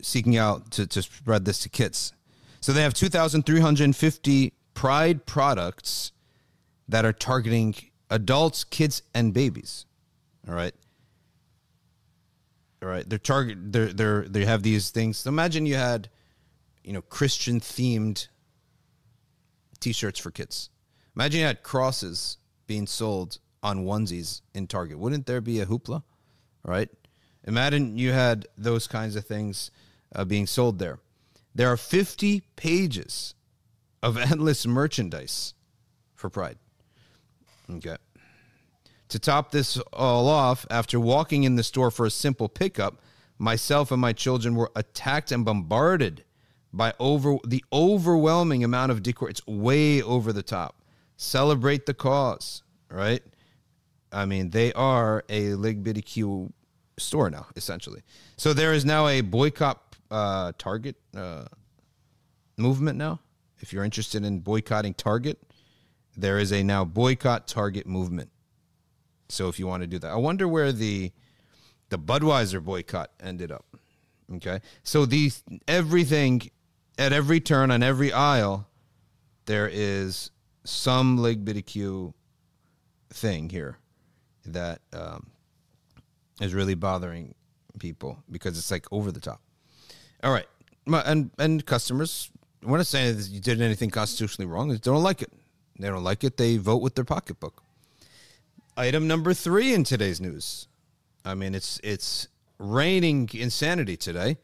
[0.01, 2.13] seeking out to, to spread this to kids.
[2.61, 6.13] So they have 2,350 Pride products
[6.87, 7.75] that are targeting
[8.09, 9.85] adults, kids, and babies.
[10.47, 10.73] All right.
[12.81, 13.07] All right.
[13.07, 13.73] They're target.
[13.73, 15.17] They're they're they have these things.
[15.17, 16.07] So imagine you had,
[16.81, 18.29] you know, Christian themed
[19.79, 20.69] T-shirts for kids.
[21.15, 22.37] Imagine you had crosses
[22.67, 24.99] being sold on onesies in Target.
[24.99, 26.03] Wouldn't there be a hoopla?
[26.63, 26.89] Right.
[27.45, 29.71] Imagine you had those kinds of things
[30.15, 30.99] uh, being sold there.
[31.55, 33.33] There are 50 pages
[34.03, 35.53] of endless merchandise
[36.15, 36.57] for Pride.
[37.69, 37.97] Okay.
[39.09, 43.01] To top this all off, after walking in the store for a simple pickup,
[43.39, 46.23] myself and my children were attacked and bombarded
[46.71, 49.29] by over the overwhelming amount of decor.
[49.29, 50.81] It's way over the top.
[51.17, 53.21] Celebrate the cause, right?
[54.11, 56.51] I mean, they are a LGBTQ
[56.97, 58.01] store now, essentially.
[58.37, 61.45] So there is now a boycott uh, Target uh,
[62.57, 63.19] movement now.
[63.59, 65.39] If you're interested in boycotting Target,
[66.15, 68.29] there is a now boycott Target movement.
[69.29, 71.11] So if you want to do that, I wonder where the
[71.89, 73.65] the Budweiser boycott ended up.
[74.35, 76.49] Okay, so these everything
[76.99, 78.67] at every turn on every aisle,
[79.45, 80.29] there is
[80.65, 82.13] some LGBTQ
[83.11, 83.77] thing here
[84.45, 85.27] that um,
[86.41, 87.33] is really bothering
[87.79, 89.41] people because it's like over the top.
[90.21, 90.47] All right,
[90.85, 92.29] and and customers.
[92.61, 94.67] We're not saying that you did anything constitutionally wrong.
[94.67, 95.31] They don't like it.
[95.79, 96.35] They don't like it.
[96.35, 97.63] They vote with their pocketbook.
[98.75, 100.67] Item number three in today's news.
[101.23, 104.39] I mean, it's it's raining insanity today.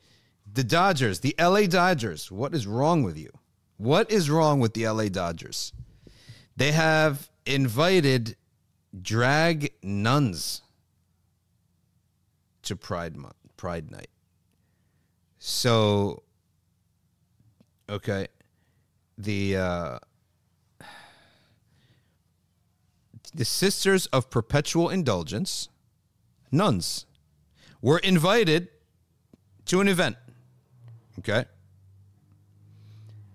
[0.56, 2.32] The Dodgers, the LA Dodgers.
[2.32, 3.30] What is wrong with you?
[3.76, 5.74] What is wrong with the LA Dodgers?
[6.56, 8.38] They have invited
[9.02, 10.62] drag nuns
[12.64, 14.08] to Pride month, Pride night.
[15.40, 16.24] So,
[17.90, 18.30] okay,
[19.18, 20.00] the uh,
[23.34, 25.68] the Sisters of Perpetual Indulgence,
[26.50, 27.06] nuns,
[27.82, 28.70] were invited
[29.66, 30.16] to an event.
[31.20, 31.46] Okay.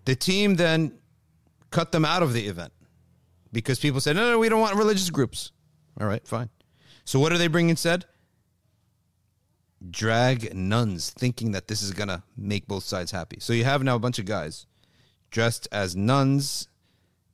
[0.04, 0.98] The team then
[1.70, 2.72] cut them out of the event
[3.52, 5.52] because people said, no, no, we don't want religious groups.
[6.00, 6.48] All right, fine.
[7.04, 8.06] So what do they bring instead?
[9.90, 13.38] Drag nuns, thinking that this is going to make both sides happy.
[13.40, 14.66] So you have now a bunch of guys
[15.30, 16.68] dressed as nuns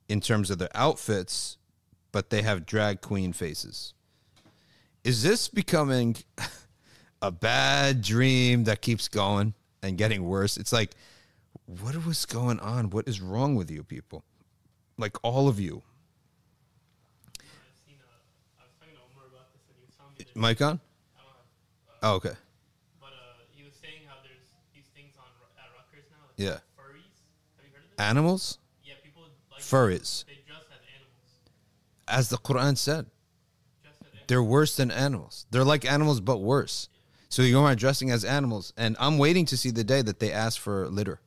[0.07, 1.57] in terms of their outfits,
[2.11, 3.93] but they have drag queen faces.
[5.03, 6.15] Is this becoming
[7.21, 10.57] a bad dream that keeps going and getting worse?
[10.57, 10.91] It's like,
[11.65, 12.89] what was going on?
[12.89, 14.23] What is wrong with you people?
[14.97, 15.83] Like all of you.
[20.35, 20.79] Mic on?
[22.03, 22.33] Oh, okay.
[23.01, 25.25] but uh, he was saying how there's these things on
[25.57, 26.59] at Rutgers now, like Yeah.
[26.77, 27.17] furries.
[27.57, 27.99] Have you heard of this?
[28.05, 28.59] Animals?
[28.83, 30.25] yeah, people like Furries.
[30.25, 31.31] They dress as animals.
[32.07, 33.07] As the Quran said,
[34.27, 35.47] they're worse than animals.
[35.49, 36.87] They're like animals, but worse.
[37.29, 40.31] So you are dressing as animals, and I'm waiting to see the day that they
[40.31, 41.19] ask for litter,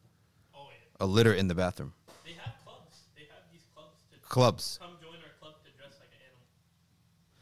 [0.54, 1.04] Oh yeah.
[1.04, 1.92] a litter in the bathroom.
[2.24, 2.96] They have clubs.
[3.14, 4.78] They have these clubs to Clubs.
[4.80, 6.46] come join our club to dress like an animal.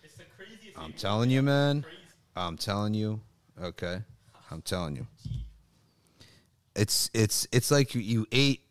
[0.03, 0.77] It's the craziest.
[0.79, 1.83] I'm telling you, man.
[1.83, 1.97] Crazy.
[2.37, 3.21] I'm telling you.
[3.63, 4.01] Okay.
[4.51, 5.07] I'm telling you.
[6.75, 8.63] It's it's it's like you, you ate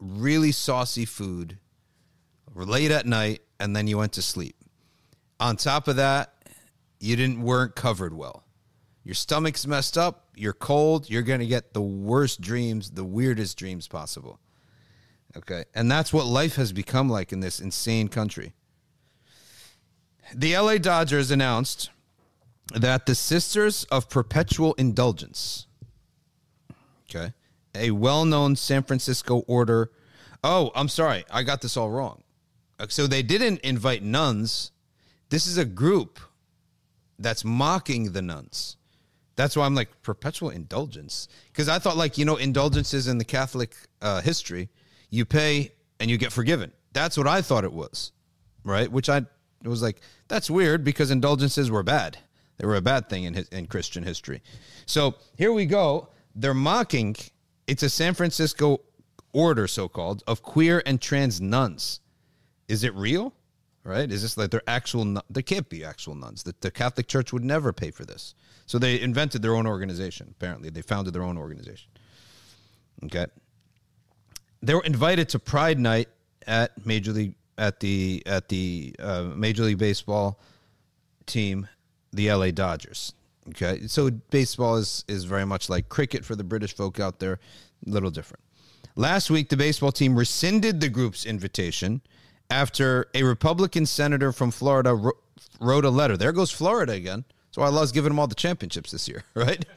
[0.00, 1.58] really saucy food
[2.54, 4.56] late at night and then you went to sleep.
[5.38, 6.34] On top of that,
[6.98, 8.41] you didn't weren't covered well.
[9.04, 13.58] Your stomach's messed up, you're cold, you're going to get the worst dreams, the weirdest
[13.58, 14.38] dreams possible.
[15.36, 15.64] Okay?
[15.74, 18.52] And that's what life has become like in this insane country.
[20.34, 21.90] The LA Dodgers announced
[22.72, 25.66] that the Sisters of Perpetual Indulgence,
[27.10, 27.32] okay,
[27.74, 29.90] a well known San Francisco order.
[30.44, 31.24] Oh, I'm sorry.
[31.30, 32.22] I got this all wrong.
[32.78, 34.72] Uh, So they didn't invite nuns.
[35.28, 36.18] This is a group
[37.18, 38.76] that's mocking the nuns.
[39.36, 43.24] That's why I'm like perpetual indulgence because I thought like you know indulgences in the
[43.24, 44.68] Catholic uh, history,
[45.10, 46.72] you pay and you get forgiven.
[46.92, 48.12] That's what I thought it was,
[48.64, 48.90] right?
[48.90, 49.24] Which I
[49.64, 52.18] was like that's weird because indulgences were bad.
[52.58, 54.42] They were a bad thing in in Christian history.
[54.86, 56.08] So here we go.
[56.34, 57.16] They're mocking.
[57.66, 58.80] It's a San Francisco
[59.32, 62.00] order, so called, of queer and trans nuns.
[62.68, 63.34] Is it real?
[63.84, 64.10] Right?
[64.10, 65.04] Is this like they're actual?
[65.04, 66.44] nun- They can't be actual nuns.
[66.44, 68.34] The, the Catholic Church would never pay for this.
[68.66, 70.28] So they invented their own organization.
[70.30, 71.90] Apparently, they founded their own organization.
[73.04, 73.26] Okay.
[74.62, 76.08] They were invited to Pride Night
[76.46, 80.38] at Major League at the at the uh, Major League Baseball
[81.26, 81.68] team,
[82.12, 83.12] the LA Dodgers.
[83.48, 87.40] Okay, so baseball is is very much like cricket for the British folk out there,
[87.86, 88.42] a little different.
[88.94, 92.02] Last week, the baseball team rescinded the group's invitation
[92.52, 95.16] after a Republican senator from Florida wrote,
[95.60, 96.16] wrote a letter.
[96.16, 97.24] There goes Florida again.
[97.46, 99.64] That's why Allah's giving them all the championships this year, right?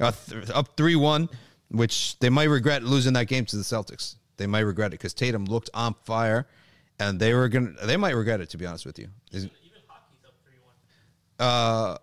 [0.00, 0.12] Uh,
[0.54, 1.28] Up three one,
[1.72, 4.14] which they might regret losing that game to the Celtics.
[4.36, 6.46] They might regret it because Tatum looked on fire,
[7.00, 7.72] and they were gonna.
[7.84, 9.08] They might regret it to be honest with you.
[9.32, 11.48] Is- Even hockey's up three one.
[11.48, 11.96] Uh,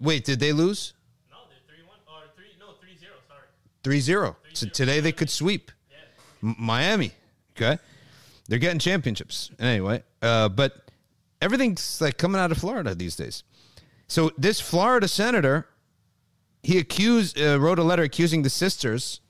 [0.00, 0.94] wait, did they lose?
[1.30, 2.46] No, they're three one or three.
[2.58, 3.14] No, three zero.
[3.28, 3.46] Sorry.
[3.84, 4.36] 3 0.
[4.52, 5.98] So today they could sweep Yeah.
[6.42, 7.12] M- Miami.
[7.56, 7.78] Okay.
[8.50, 9.52] They're getting championships.
[9.60, 10.90] Anyway, uh, but
[11.40, 13.44] everything's like coming out of Florida these days.
[14.08, 15.68] So this Florida senator,
[16.64, 19.20] he accused, uh, wrote a letter accusing the sisters,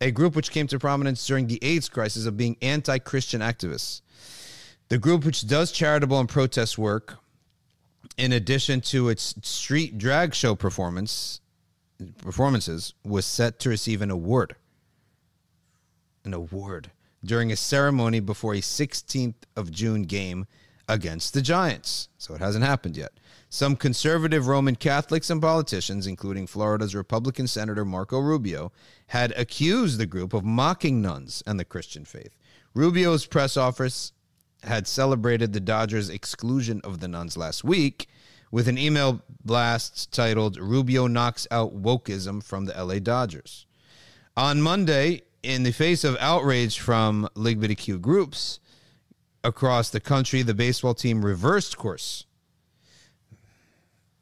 [0.00, 4.00] a group which came to prominence during the AIDS crisis, of being anti Christian activists.
[4.90, 7.18] The group, which does charitable and protest work,
[8.16, 11.40] in addition to its street drag show performance,
[12.18, 14.54] performances was set to receive an award.
[16.24, 16.92] An award
[17.24, 20.46] during a ceremony before a 16th of June game
[20.88, 22.08] against the Giants.
[22.18, 23.12] So it hasn't happened yet.
[23.50, 28.72] Some conservative Roman Catholics and politicians, including Florida's Republican Senator Marco Rubio,
[29.08, 32.36] had accused the group of mocking nuns and the Christian faith.
[32.74, 34.12] Rubio's press office
[34.64, 38.08] had celebrated the Dodgers' exclusion of the nuns last week
[38.50, 43.66] with an email blast titled Rubio Knocks Out Wokeism from the LA Dodgers.
[44.36, 48.60] On Monday, in the face of outrage from LGBTQ groups
[49.42, 52.26] across the country, the baseball team reversed course.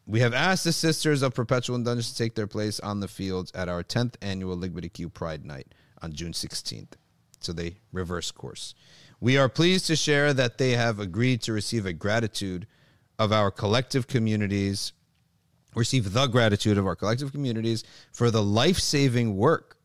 [0.06, 3.50] We have asked the Sisters of Perpetual Indulgence to take their place on the fields
[3.56, 5.66] at our 10th annual LGBTQ Pride Night
[6.00, 6.92] on June 16th.
[7.40, 8.76] So they reverse course.
[9.18, 12.68] We are pleased to share that they have agreed to receive a gratitude
[13.18, 14.92] of our collective communities,
[15.74, 19.75] receive the gratitude of our collective communities for the life saving work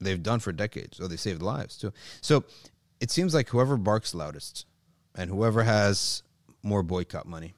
[0.00, 1.00] they've done for decades.
[1.00, 1.92] or they saved lives too.
[2.20, 2.44] So
[3.00, 4.66] it seems like whoever barks loudest
[5.14, 6.22] and whoever has
[6.62, 7.54] more boycott money,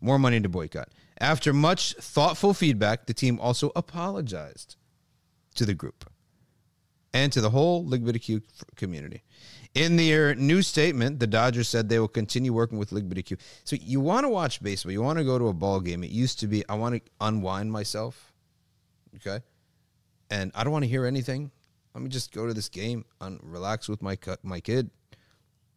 [0.00, 0.88] more money to boycott.
[1.20, 4.76] After much thoughtful feedback, the team also apologized
[5.56, 6.08] to the group
[7.12, 8.42] and to the whole LGBTQ
[8.76, 9.22] community.
[9.74, 13.38] In their new statement, the Dodgers said they will continue working with LGBTQ.
[13.64, 16.04] So you want to watch baseball, you want to go to a ball game.
[16.04, 18.32] It used to be I want to unwind myself,
[19.16, 19.44] okay,
[20.30, 21.50] and I don't want to hear anything.
[21.94, 24.90] Let me just go to this game and relax with my my kid,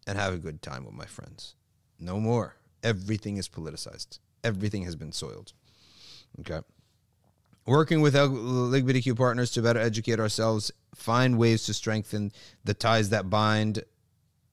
[0.07, 1.55] and have a good time with my friends.
[1.99, 2.55] No more.
[2.84, 4.20] Everything is politicized.
[4.43, 5.53] Everything has been soiled.
[6.39, 6.59] Okay.
[7.66, 12.32] Working with LGBTQ partners to better educate ourselves, find ways to strengthen
[12.64, 13.84] the ties that bind,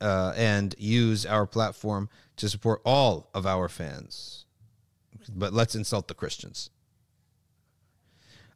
[0.01, 4.45] uh, and use our platform to support all of our fans.
[5.35, 6.71] But let's insult the Christians.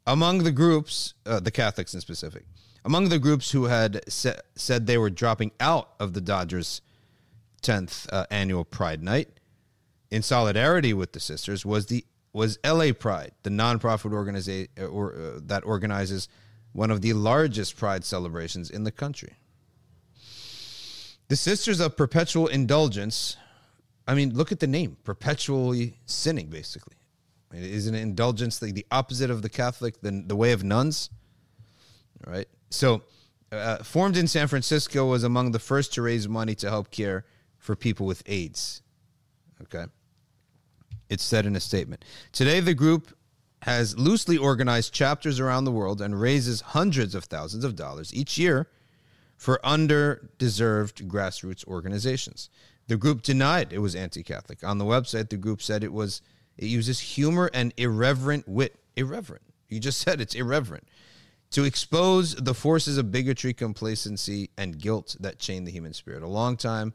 [0.06, 2.44] Among the groups, uh, the Catholics in specific,
[2.84, 6.80] among the groups who had sa- said they were dropping out of the Dodgers'
[7.62, 9.28] 10th uh, annual Pride Night
[10.10, 15.14] in solidarity with the sisters was the was LA Pride, the nonprofit organization uh, or,
[15.14, 16.28] uh, that organizes
[16.72, 19.34] one of the largest Pride celebrations in the country.
[21.28, 23.36] The Sisters of Perpetual Indulgence.
[24.06, 26.96] I mean, look at the name, perpetually sinning, basically.
[27.52, 31.10] Is an indulgence like the opposite of the Catholic, the, the way of nuns?
[32.26, 32.48] All right.
[32.72, 33.02] So,
[33.50, 37.24] uh, formed in San Francisco, was among the first to raise money to help care
[37.58, 38.82] for people with AIDS.
[39.62, 39.84] Okay.
[41.08, 42.04] It's said in a statement.
[42.32, 43.14] Today, the group
[43.62, 48.36] has loosely organized chapters around the world and raises hundreds of thousands of dollars each
[48.36, 48.68] year
[49.36, 52.48] for underdeserved grassroots organizations.
[52.88, 54.64] The group denied it was anti-Catholic.
[54.64, 56.22] On the website, the group said it was
[56.58, 58.76] it uses humor and irreverent wit.
[58.96, 59.42] Irreverent.
[59.68, 60.86] You just said it's irreverent.
[61.52, 66.22] To expose the forces of bigotry, complacency, and guilt that chain the human spirit.
[66.22, 66.94] A long time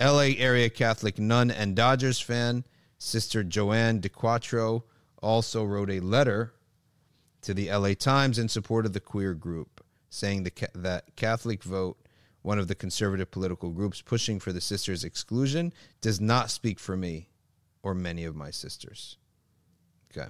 [0.00, 2.64] LA area Catholic nun and Dodgers fan,
[2.98, 4.84] Sister Jo'Ann De Quattro,
[5.22, 6.54] also wrote a letter
[7.42, 11.98] to the LA Times in support of the queer group, saying the, that Catholic Vote,
[12.42, 16.96] one of the conservative political groups pushing for the sisters' exclusion, does not speak for
[16.96, 17.28] me
[17.82, 19.16] or many of my sisters.
[20.10, 20.28] Okay.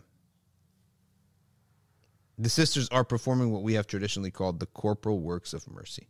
[2.39, 6.09] The sisters are performing what we have traditionally called the corporal works of mercy.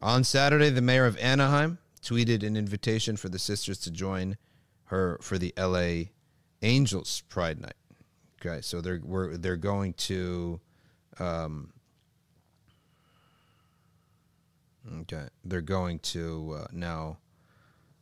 [0.00, 4.36] On Saturday, the mayor of Anaheim tweeted an invitation for the sisters to join
[4.84, 6.10] her for the LA
[6.62, 7.74] Angels Pride Night.
[8.40, 9.00] Okay, so they're
[9.38, 10.60] they're going to
[11.18, 11.72] um,
[15.00, 17.18] okay, they're going to uh, now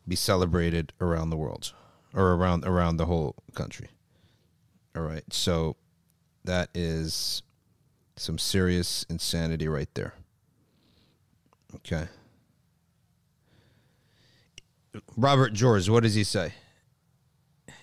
[0.07, 1.73] be celebrated around the world
[2.13, 3.89] or around around the whole country.
[4.97, 5.25] All right.
[5.31, 5.77] So
[6.45, 7.43] that is
[8.17, 10.15] some serious insanity right there.
[11.77, 12.07] Okay.
[15.17, 16.53] Robert George, what does he say?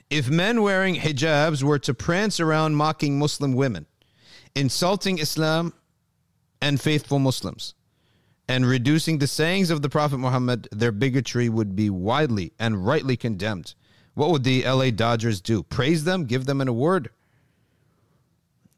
[0.10, 3.86] If men wearing hijabs were to prance around mocking Muslim women,
[4.55, 5.74] insulting Islam
[6.62, 7.74] and faithful Muslims,
[8.47, 13.16] and reducing the sayings of the Prophet Muhammad, their bigotry would be widely and rightly
[13.16, 13.76] condemned.
[14.16, 15.62] What would the LA Dodgers do?
[15.62, 16.26] Praise them?
[16.26, 17.12] Give them an award?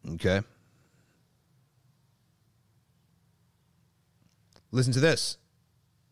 [0.07, 0.41] Okay.
[4.71, 5.37] Listen to this.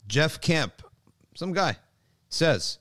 [0.08, 0.82] Jeff Camp,
[1.36, 1.78] some guy,
[2.30, 2.80] says,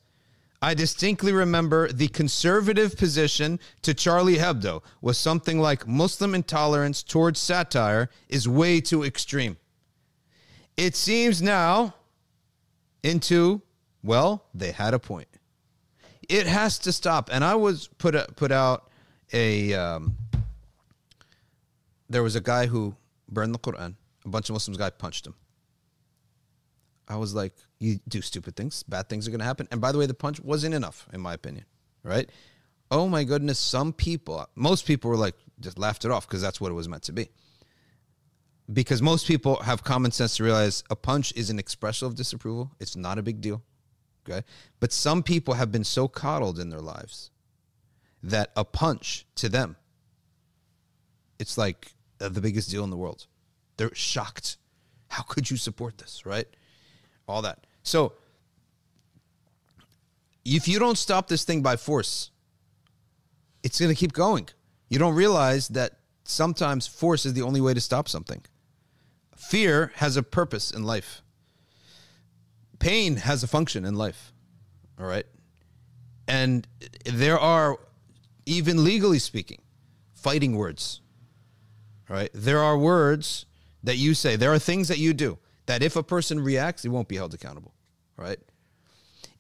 [0.60, 7.38] I distinctly remember the conservative position to Charlie Hebdo was something like Muslim intolerance towards
[7.38, 9.56] satire is way too extreme.
[10.76, 11.94] It seems now
[13.04, 13.62] into,
[14.02, 15.28] well, they had a point.
[16.28, 17.30] It has to stop.
[17.32, 18.90] And I was put a, put out
[19.32, 20.16] a um,
[22.08, 22.96] there was a guy who
[23.28, 23.94] burned the Quran.
[24.24, 25.34] A bunch of Muslims guy punched him.
[27.06, 29.68] I was like, you do stupid things, bad things are going to happen.
[29.70, 31.64] And by the way, the punch wasn't enough, in my opinion.
[32.02, 32.28] Right?
[32.90, 36.60] Oh my goodness, some people, most people were like, just laughed it off because that's
[36.60, 37.28] what it was meant to be.
[38.70, 42.70] Because most people have common sense to realize a punch is an expression of disapproval.
[42.78, 43.62] It's not a big deal.
[44.28, 44.44] Okay.
[44.78, 47.30] But some people have been so coddled in their lives
[48.22, 49.76] that a punch to them,
[51.38, 53.26] it's like Uh, the biggest deal in the world.
[53.76, 54.56] They're shocked.
[55.08, 56.26] How could you support this?
[56.26, 56.48] Right?
[57.28, 57.66] all that.
[57.82, 58.14] So
[60.44, 62.30] if you don't stop this thing by force,
[63.62, 64.48] it's going to keep going.
[64.88, 68.42] You don't realize that sometimes force is the only way to stop something.
[69.36, 71.22] Fear has a purpose in life.
[72.78, 74.32] pain has a function in life.
[74.98, 75.26] All right.
[76.26, 76.66] And
[77.04, 77.78] there are,
[78.46, 79.60] even legally speaking,
[80.14, 81.00] fighting words.
[82.08, 82.30] Right.
[82.32, 83.46] There are words
[83.82, 86.88] that you say, there are things that you do that if a person reacts, he
[86.88, 87.74] won't be held accountable.
[88.18, 88.38] right?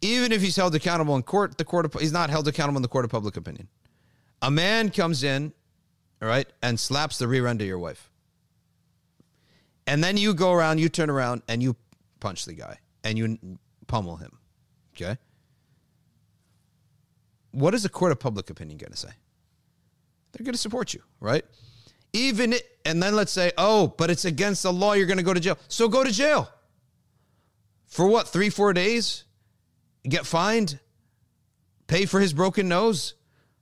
[0.00, 2.82] Even if he's held accountable in court, the court of, he's not held accountable in
[2.82, 3.68] the court of public opinion.
[4.40, 5.52] A man comes in,
[6.22, 8.08] all right, and slaps the rear end of your wife.
[9.86, 11.74] And then you go around, you turn around, and you
[12.20, 13.38] punch the guy and you
[13.86, 14.38] pummel him.
[14.94, 15.16] Okay.
[17.52, 19.10] What is the court of public opinion going to say?
[20.32, 21.44] They're going to support you, right?
[22.12, 24.94] Even it, and then let's say, oh, but it's against the law.
[24.94, 25.58] You're going to go to jail.
[25.68, 26.48] So go to jail.
[27.86, 28.28] For what?
[28.28, 29.24] Three, four days?
[30.08, 30.78] Get fined?
[31.86, 33.14] Pay for his broken nose?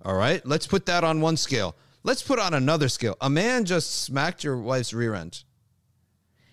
[0.04, 0.44] All right.
[0.46, 1.76] Let's put that on one scale.
[2.02, 3.16] Let's put on another scale.
[3.20, 5.42] A man just smacked your wife's rear end.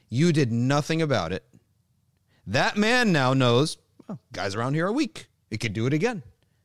[0.09, 1.43] You did nothing about it.
[2.47, 3.77] That man now knows
[4.07, 5.27] well, guys around here are weak.
[5.49, 6.23] He could do it again.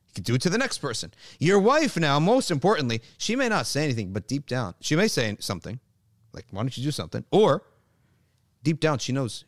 [0.09, 1.13] He could do it to the next person.
[1.39, 5.07] Your wife now, most importantly, she may not say anything, but deep down, she may
[5.07, 5.79] say something
[6.33, 7.23] like, why don't you do something?
[7.31, 7.63] Or
[8.63, 9.45] deep down, she knows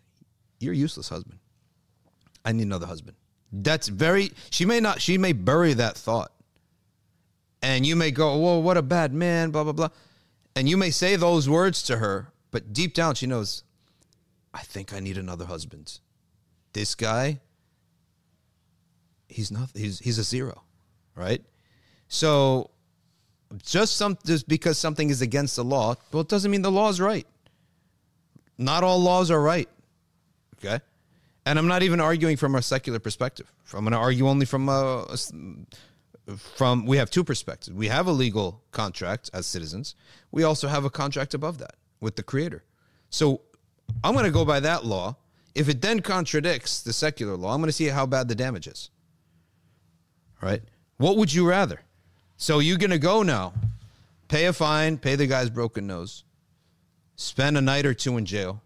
[0.59, 1.39] you're a useless husband.
[2.45, 3.17] I need another husband.
[3.51, 6.31] That's very, she may not, she may bury that thought.
[7.61, 9.89] And you may go, whoa, what a bad man, blah, blah, blah.
[10.55, 13.63] And you may say those words to her, but deep down, she knows,
[14.53, 15.99] I think I need another husband.
[16.73, 17.39] This guy,
[19.31, 20.63] he's not, he's, he's a zero,
[21.15, 21.41] right?
[22.07, 22.69] So
[23.63, 26.89] just some, just because something is against the law, well, it doesn't mean the law
[26.89, 27.27] is right.
[28.57, 29.69] Not all laws are right.
[30.57, 30.79] Okay.
[31.45, 33.51] And I'm not even arguing from a secular perspective.
[33.73, 35.07] I'm going to argue only from a,
[36.37, 37.75] from we have two perspectives.
[37.75, 39.95] We have a legal contract as citizens.
[40.31, 42.63] We also have a contract above that with the creator.
[43.09, 43.41] So
[44.03, 45.15] I'm going to go by that law.
[45.55, 48.67] If it then contradicts the secular law, I'm going to see how bad the damage
[48.67, 48.89] is.
[50.41, 50.61] Right?
[50.97, 51.81] What would you rather?
[52.37, 53.53] So you're going to go now,
[54.27, 56.23] pay a fine, pay the guy's broken nose,
[57.15, 58.61] spend a night or two in jail.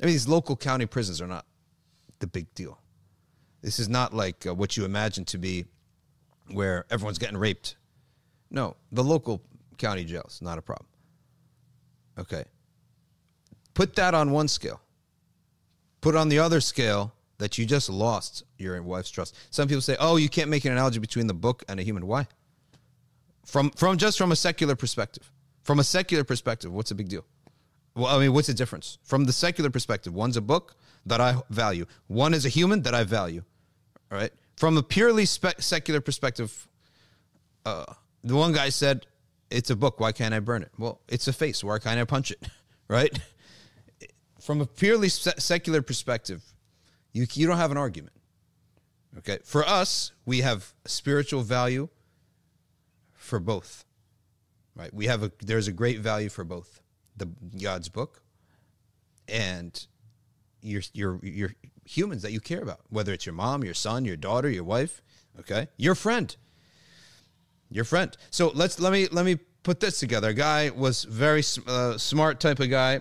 [0.00, 1.46] I mean, these local county prisons are not
[2.20, 2.78] the big deal.
[3.62, 5.64] This is not like uh, what you imagine to be
[6.52, 7.76] where everyone's getting raped.
[8.50, 9.40] No, the local
[9.78, 10.86] county jails, not a problem.
[12.18, 12.44] Okay.
[13.72, 14.80] Put that on one scale.
[16.02, 19.36] Put on the other scale that you just lost your wife's trust.
[19.50, 22.06] Some people say, "Oh, you can't make an analogy between the book and a human."
[22.06, 22.26] Why?
[23.44, 25.30] From from just from a secular perspective.
[25.62, 27.24] From a secular perspective, what's the big deal?
[27.94, 28.98] Well, I mean, what's the difference?
[29.02, 30.76] From the secular perspective, one's a book
[31.06, 31.86] that I value.
[32.06, 33.42] One is a human that I value.
[34.10, 34.32] All right.
[34.56, 36.68] From a purely spe- secular perspective,
[37.64, 37.84] uh,
[38.22, 39.06] the one guy said,
[39.50, 40.00] "It's a book.
[40.00, 41.64] Why can't I burn it?" Well, it's a face.
[41.64, 42.48] Why can't I punch it?
[42.88, 43.16] right?
[44.40, 46.42] From a purely se- secular perspective,
[47.14, 48.12] you you don't have an argument.
[49.18, 49.38] Okay.
[49.44, 51.88] For us, we have spiritual value
[53.14, 53.86] for both.
[54.76, 54.92] Right.
[54.92, 56.82] We have a there's a great value for both
[57.16, 57.26] the
[57.62, 58.22] God's book
[59.28, 59.86] and
[60.60, 61.50] your your your
[61.84, 65.02] humans that you care about, whether it's your mom, your son, your daughter, your wife,
[65.38, 66.36] okay, your friend,
[67.70, 68.16] your friend.
[68.30, 70.28] So let's let me let me put this together.
[70.28, 73.00] A guy was very uh, smart type of guy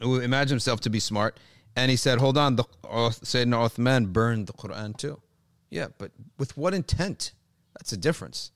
[0.00, 1.38] who imagined himself to be smart,
[1.76, 5.20] and he said, "Hold on, the uh, Sayyidina Uthman burned the Quran too."
[5.70, 7.32] Yeah, but with what intent?
[7.78, 8.50] That's a difference.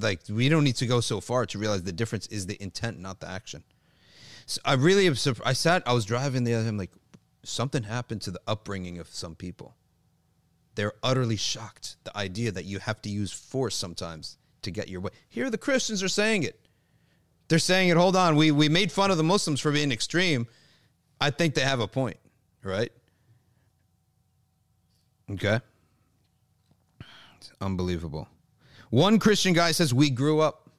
[0.00, 2.98] Like we don't need to go so far to realize the difference is the intent,
[2.98, 3.64] not the action.
[4.46, 6.64] So I really, I sat, I was driving the other.
[6.64, 6.90] day, I'm like,
[7.44, 9.76] something happened to the upbringing of some people.
[10.74, 11.96] They're utterly shocked.
[12.02, 15.10] The idea that you have to use force sometimes to get your way.
[15.28, 16.66] Here, the Christians are saying it.
[17.48, 17.96] They're saying it.
[17.96, 20.46] Hold on, we we made fun of the Muslims for being extreme.
[21.20, 22.16] I think they have a point,
[22.62, 22.90] right?
[25.30, 25.60] Okay.
[27.36, 28.28] It's unbelievable.
[28.90, 30.70] One Christian guy says we grew up,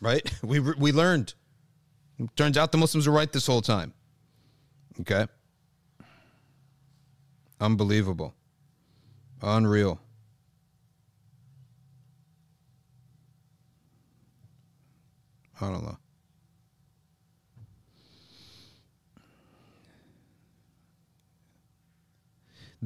[0.00, 0.22] right?
[0.42, 1.34] We we learned.
[2.34, 3.92] Turns out the Muslims were right this whole time.
[5.00, 5.26] Okay.
[7.60, 8.34] Unbelievable.
[9.42, 10.00] Unreal.
[15.60, 15.98] I don't know.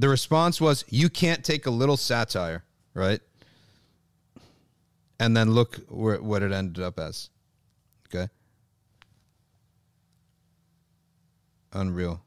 [0.00, 3.20] The response was, you can't take a little satire, right?
[5.18, 7.28] And then look where, what it ended up as.
[8.08, 8.30] Okay.
[11.74, 12.22] Unreal.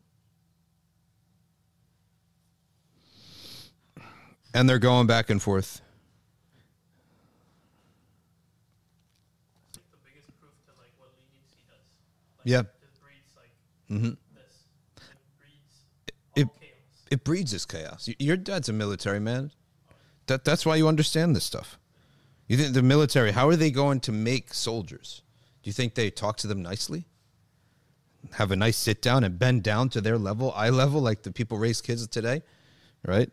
[4.53, 5.81] And they're going back and forth.
[10.03, 10.13] Like
[10.77, 11.79] like what leniency does.
[12.37, 12.59] Like, Yeah.
[12.59, 12.67] It
[13.01, 13.49] breeds like
[13.87, 14.67] hmm this.
[15.09, 15.85] It breeds
[16.35, 16.47] It-
[17.13, 18.09] It breeds this chaos.
[18.17, 19.51] Your dad's a military man.
[20.25, 21.77] That that's why you understand this stuff.
[22.47, 23.33] You think the military?
[23.33, 25.21] How are they going to make soldiers?
[25.61, 27.05] Do you think they talk to them nicely?
[28.31, 31.31] Have a nice sit down and bend down to their level, eye level, like the
[31.31, 32.41] people raise kids today,
[33.05, 33.29] right?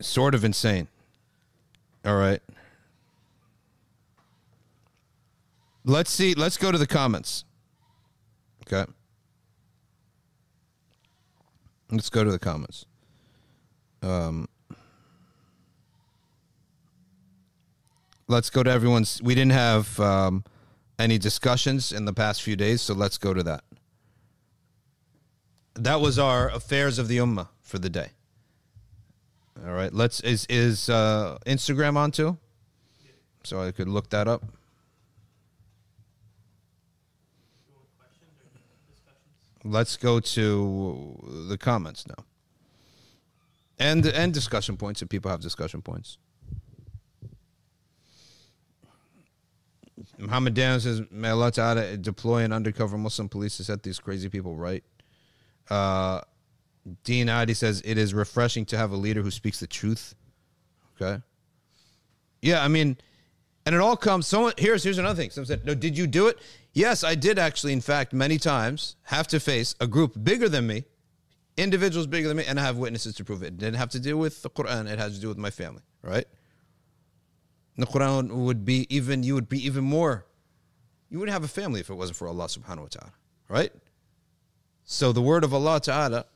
[0.00, 0.88] Sort of insane.
[2.02, 2.40] All right.
[5.84, 6.32] Let's see.
[6.32, 7.44] Let's go to the comments.
[8.66, 8.90] Okay.
[11.92, 12.86] Let's go to the comments.
[14.02, 14.48] Um,
[18.26, 19.20] let's go to everyone's.
[19.22, 20.42] We didn't have um,
[20.98, 23.64] any discussions in the past few days, so let's go to that.
[25.74, 28.12] That was our affairs of the ummah for the day.
[29.64, 29.92] All right.
[29.92, 32.38] Let's is is uh, Instagram on too,
[33.44, 34.42] so I could look that up.
[37.68, 38.48] You want questions or
[38.90, 39.51] discussions?
[39.64, 42.24] Let's go to the comments now.
[43.78, 46.18] And and discussion points if people have discussion points.
[50.18, 54.28] Muhammad Dan says, May Allah Ta'ala deploy an undercover Muslim police to set these crazy
[54.28, 54.84] people right.
[55.68, 56.20] Uh,
[57.04, 60.14] Dean Adi says, It is refreshing to have a leader who speaks the truth.
[61.00, 61.22] Okay.
[62.40, 62.96] Yeah, I mean,
[63.64, 64.26] and it all comes.
[64.26, 65.30] Someone here's here's another thing.
[65.30, 66.38] Someone said, "No, did you do it?"
[66.72, 67.72] Yes, I did actually.
[67.72, 70.84] In fact, many times have to face a group bigger than me,
[71.56, 73.48] individuals bigger than me, and I have witnesses to prove it.
[73.48, 74.90] It didn't have to do with the Quran.
[74.90, 76.26] It has to do with my family, right?
[77.76, 79.22] The Quran would be even.
[79.22, 80.26] You would be even more.
[81.10, 83.12] You wouldn't have a family if it wasn't for Allah Subhanahu wa Taala,
[83.48, 83.72] right?
[84.84, 86.26] So the word of Allah Ta'ala,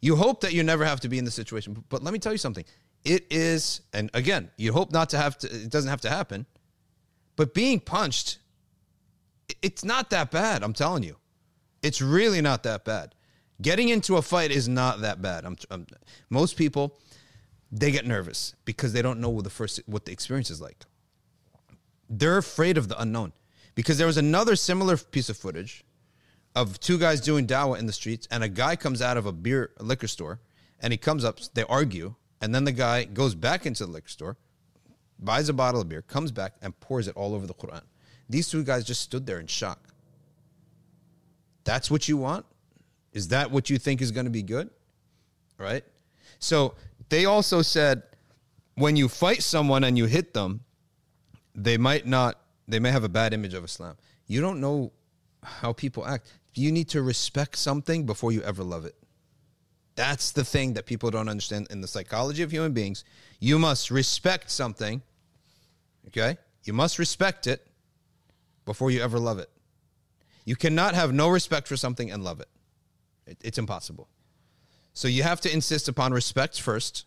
[0.00, 1.84] you hope that you never have to be in this situation.
[1.88, 2.64] But let me tell you something.
[3.04, 6.46] It is, and again, you hope not to have to, it doesn't have to happen.
[7.36, 8.38] But being punched,
[9.62, 10.62] it's not that bad.
[10.62, 11.16] I'm telling you.
[11.82, 13.14] It's really not that bad.
[13.60, 15.44] Getting into a fight is not that bad.
[15.44, 15.86] I'm, I'm,
[16.30, 16.98] most people,
[17.70, 20.84] they get nervous because they don't know what the first, what the experience is like.
[22.08, 23.32] They're afraid of the unknown.
[23.74, 25.84] Because there was another similar piece of footage
[26.54, 29.32] of two guys doing dawa in the streets, and a guy comes out of a
[29.32, 30.40] beer a liquor store,
[30.80, 34.08] and he comes up, they argue, and then the guy goes back into the liquor
[34.08, 34.36] store,
[35.18, 37.82] buys a bottle of beer, comes back, and pours it all over the Quran.
[38.28, 39.80] These two guys just stood there in shock.
[41.64, 42.46] That's what you want?
[43.12, 44.70] Is that what you think is going to be good?
[45.58, 45.84] Right?
[46.38, 46.74] So
[47.08, 48.02] they also said
[48.74, 50.60] when you fight someone and you hit them,
[51.54, 53.96] they might not, they may have a bad image of Islam.
[54.26, 54.92] You don't know
[55.42, 56.32] how people act.
[56.54, 58.94] You need to respect something before you ever love it.
[59.96, 63.04] That's the thing that people don't understand in the psychology of human beings.
[63.38, 65.02] You must respect something,
[66.08, 66.36] okay?
[66.64, 67.64] You must respect it
[68.64, 69.50] before you ever love it.
[70.44, 72.48] You cannot have no respect for something and love it.
[73.26, 74.08] it it's impossible.
[74.92, 77.04] So you have to insist upon respect first.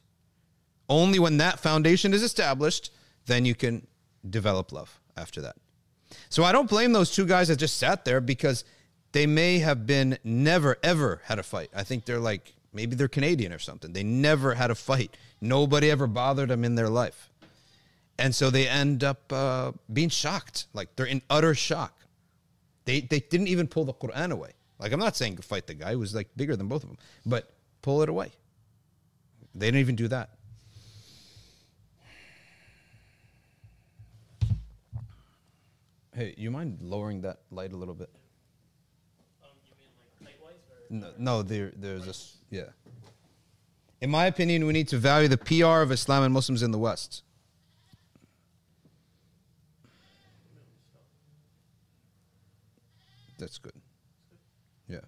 [0.89, 2.91] Only when that foundation is established,
[3.25, 3.87] then you can
[4.27, 5.55] develop love after that.
[6.29, 8.63] So I don't blame those two guys that just sat there because
[9.11, 11.69] they may have been never ever had a fight.
[11.75, 13.93] I think they're like maybe they're Canadian or something.
[13.93, 15.15] They never had a fight.
[15.41, 17.29] Nobody ever bothered them in their life.
[18.19, 20.67] And so they end up uh, being shocked.
[20.73, 21.93] Like they're in utter shock.
[22.85, 24.51] They they didn't even pull the Quran away.
[24.79, 26.97] Like I'm not saying fight the guy who was like bigger than both of them,
[27.25, 27.51] but
[27.81, 28.31] pull it away.
[29.53, 30.29] They didn't even do that.
[36.17, 38.09] Hey, you mind lowering that light a little bit?
[39.43, 39.49] Um,
[40.19, 40.95] like height wise or?
[40.95, 42.37] No, no there, there's this.
[42.49, 42.69] Yeah.
[44.01, 46.79] In my opinion, we need to value the PR of Islam and Muslims in the
[46.79, 47.21] West.
[53.37, 53.73] That's good.
[54.87, 55.01] Yeah.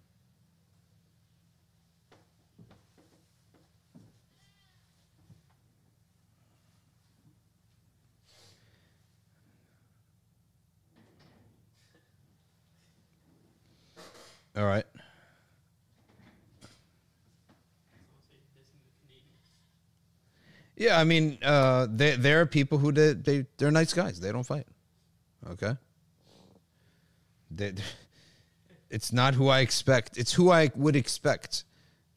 [14.56, 14.86] All right.
[20.76, 24.20] Yeah, I mean, uh, there there are people who they, they they're nice guys.
[24.20, 24.66] They don't fight.
[25.52, 25.76] Okay.
[27.52, 27.74] They,
[28.90, 30.18] it's not who I expect.
[30.18, 31.64] It's who I would expect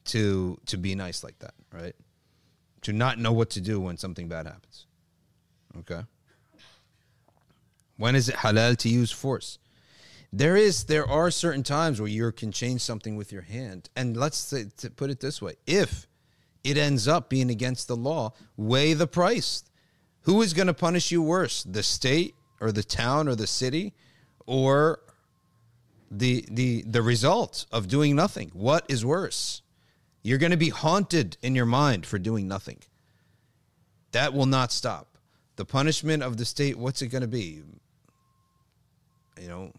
[0.05, 1.95] to to be nice like that, right?
[2.81, 4.85] To not know what to do when something bad happens.
[5.79, 6.01] Okay.
[7.97, 9.59] When is it halal to use force?
[10.31, 14.17] There is there are certain times where you can change something with your hand, and
[14.17, 16.07] let's say, to put it this way: if
[16.63, 19.63] it ends up being against the law, weigh the price.
[20.21, 23.93] Who is going to punish you worse, the state or the town or the city,
[24.45, 25.01] or
[26.17, 28.51] the the the result of doing nothing.
[28.53, 29.61] What is worse?
[30.21, 32.79] You're going to be haunted in your mind for doing nothing.
[34.11, 35.17] That will not stop.
[35.55, 37.61] The punishment of the state, what's it going to be?
[39.41, 39.71] You know,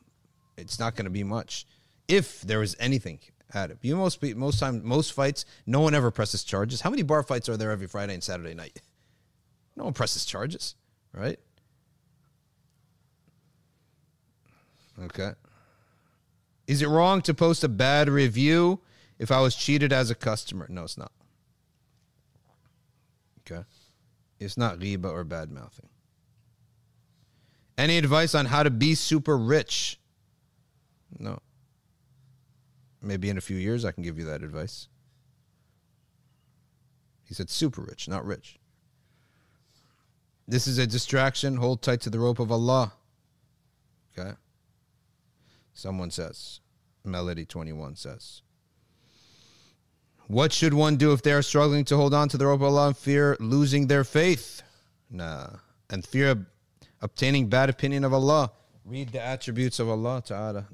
[0.57, 1.67] it's not going to be much.
[2.09, 3.21] If there is anything
[3.55, 3.79] at it.
[3.83, 6.81] You most most time most fights, no one ever presses charges.
[6.81, 8.81] How many bar fights are there every Friday and Saturday night?
[9.77, 10.75] No one presses charges,
[11.13, 11.39] right?
[15.03, 15.33] Okay.
[16.67, 18.81] Is it wrong to post a bad review
[19.19, 20.67] if I was cheated as a customer?
[20.69, 21.13] No, it's not.
[23.41, 23.65] Okay.
[24.41, 25.89] It's not ghiba or bad mouthing.
[27.77, 29.99] Any advice on how to be super rich?
[31.19, 31.41] No.
[33.03, 34.89] Maybe in a few years I can give you that advice.
[37.25, 38.59] He said super rich, not rich.
[40.47, 41.57] This is a distraction.
[41.57, 42.93] Hold tight to the rope of Allah.
[44.17, 44.33] Okay.
[45.75, 46.61] Someone says,
[47.05, 48.43] Melody 21 says,
[50.29, 52.63] What should one do if they are struggling to hold on to the rope of
[52.63, 54.63] Allah and fear losing their faith?
[55.11, 55.49] Nah.
[55.91, 56.47] And fear of
[57.03, 58.53] obtaining bad opinion of Allah.
[58.85, 60.67] Read the attributes of Allah Ta'ala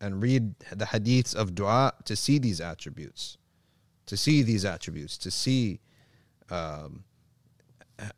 [0.00, 3.38] and read the hadiths of dua to see these attributes.
[4.06, 5.80] To see these attributes, to see
[6.50, 7.04] um,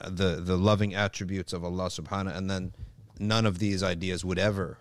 [0.01, 2.73] the the loving attributes of Allah subhanahu and then
[3.19, 4.79] none of these ideas would ever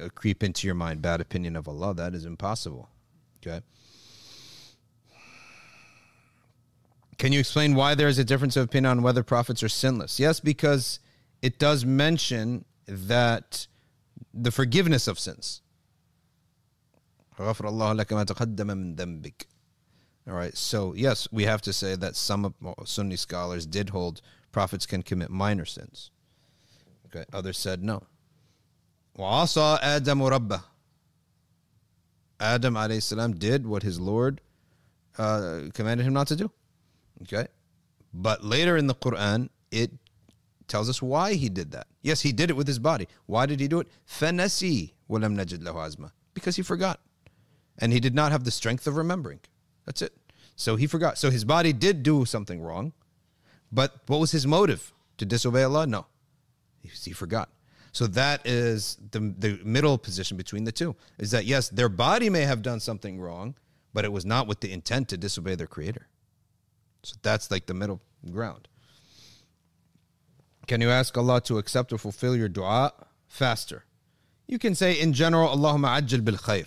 [0.00, 1.94] uh, creep into your mind bad opinion of Allah.
[1.94, 2.88] That is impossible.
[3.38, 3.60] Okay.
[7.18, 10.18] Can you explain why there is a difference of opinion on whether prophets are sinless?
[10.18, 11.00] Yes, because
[11.42, 13.66] it does mention that
[14.32, 15.60] the forgiveness of sins.
[20.26, 24.20] All right, so yes, we have to say that some Sunni scholars did hold
[24.52, 26.10] prophets can commit minor sins.
[27.06, 28.04] Okay, others said no.
[29.19, 30.61] وعصى آدم ربه
[32.39, 34.41] Adam alayhi salam did what his Lord
[35.17, 36.51] uh, commanded him not to do.
[37.21, 37.47] Okay.
[38.13, 39.91] But later in the Quran, it
[40.67, 41.87] tells us why he did that.
[42.01, 43.07] Yes, he did it with his body.
[43.25, 43.87] Why did he do it?
[44.07, 46.99] فَنَسِي وَلَمْ نَجِدْ لَهُ عَزْمًا Because he forgot.
[47.77, 49.39] And he did not have the strength of remembering.
[49.85, 50.13] That's it.
[50.55, 51.17] So he forgot.
[51.17, 52.93] So his body did do something wrong.
[53.71, 54.93] But what was his motive?
[55.17, 55.87] To disobey Allah?
[55.87, 56.07] No.
[56.81, 57.49] He, he forgot.
[57.92, 60.94] So that is the, the middle position between the two.
[61.18, 63.54] Is that yes, their body may have done something wrong,
[63.92, 66.06] but it was not with the intent to disobey their creator.
[67.02, 68.68] So that's like the middle ground.
[70.66, 72.92] Can you ask Allah to accept or fulfill your dua
[73.26, 73.84] faster?
[74.46, 76.66] You can say in general, Allahumma ajjal bil khair.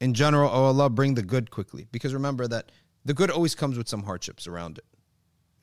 [0.00, 1.86] In general, oh Allah, bring the good quickly.
[1.92, 2.70] Because remember that
[3.04, 4.84] the good always comes with some hardships around it.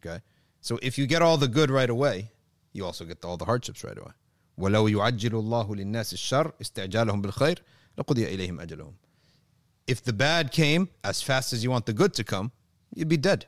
[0.05, 0.22] Okay?
[0.61, 2.32] So if you get all the good right away,
[2.72, 4.12] you also get all the hardships right away.
[4.59, 7.62] ولو يعجل الله للناس الشر استعجالهم بالخير
[7.98, 8.94] لقضي إليهم أجلهم.
[9.86, 12.52] If the bad came as fast as you want the good to come,
[12.94, 13.46] you'd be dead.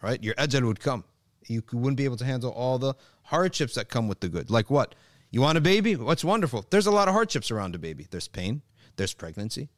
[0.00, 0.22] Right?
[0.22, 1.04] Your ajal would come.
[1.46, 4.50] You wouldn't be able to handle all the hardships that come with the good.
[4.50, 4.94] Like what?
[5.30, 5.96] You want a baby?
[5.96, 6.64] What's wonderful?
[6.70, 8.06] There's a lot of hardships around a baby.
[8.10, 8.62] There's pain,
[8.96, 9.68] there's pregnancy,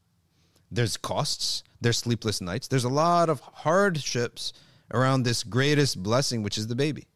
[0.70, 4.52] there's costs, there's sleepless nights, there's a lot of hardships
[4.92, 7.06] around this greatest blessing, which is the baby.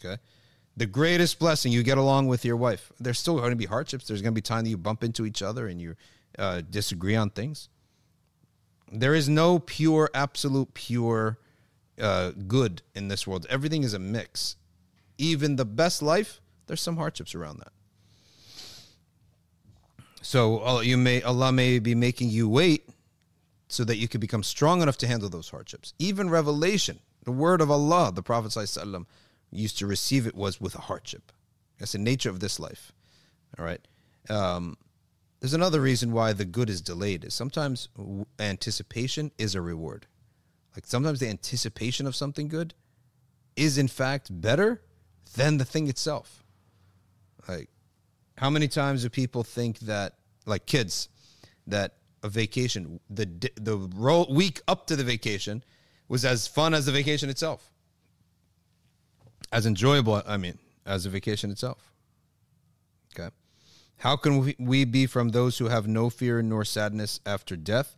[0.00, 0.20] Okay.
[0.75, 2.91] The greatest blessing you get along with your wife.
[2.99, 4.07] There's still going to be hardships.
[4.07, 5.95] There's going to be time that you bump into each other and you
[6.39, 7.69] uh, disagree on things.
[8.91, 11.37] There is no pure, absolute, pure
[11.99, 13.45] uh, good in this world.
[13.49, 14.55] Everything is a mix.
[15.17, 17.71] Even the best life, there's some hardships around that.
[20.21, 22.89] So you may Allah may be making you wait
[23.67, 25.93] so that you can become strong enough to handle those hardships.
[25.99, 29.05] Even revelation, the word of Allah, the Prophet ﷺ
[29.53, 31.31] used to receive it was with a hardship.
[31.79, 32.91] That's the nature of this life.
[33.57, 33.85] All right.
[34.29, 34.77] Um,
[35.39, 37.25] there's another reason why the good is delayed.
[37.25, 37.89] Is sometimes
[38.39, 40.07] anticipation is a reward.
[40.75, 42.73] Like sometimes the anticipation of something good
[43.55, 44.81] is in fact better
[45.35, 46.43] than the thing itself.
[47.47, 47.69] Like
[48.37, 50.13] how many times do people think that,
[50.45, 51.09] like kids,
[51.67, 53.25] that a vacation, the
[53.55, 53.77] the
[54.29, 55.63] week up to the vacation,
[56.07, 57.72] was as fun as the vacation itself,
[59.53, 60.21] as enjoyable.
[60.25, 61.91] I mean, as the vacation itself.
[63.15, 63.33] Okay,
[63.97, 67.95] how can we, we be from those who have no fear nor sadness after death?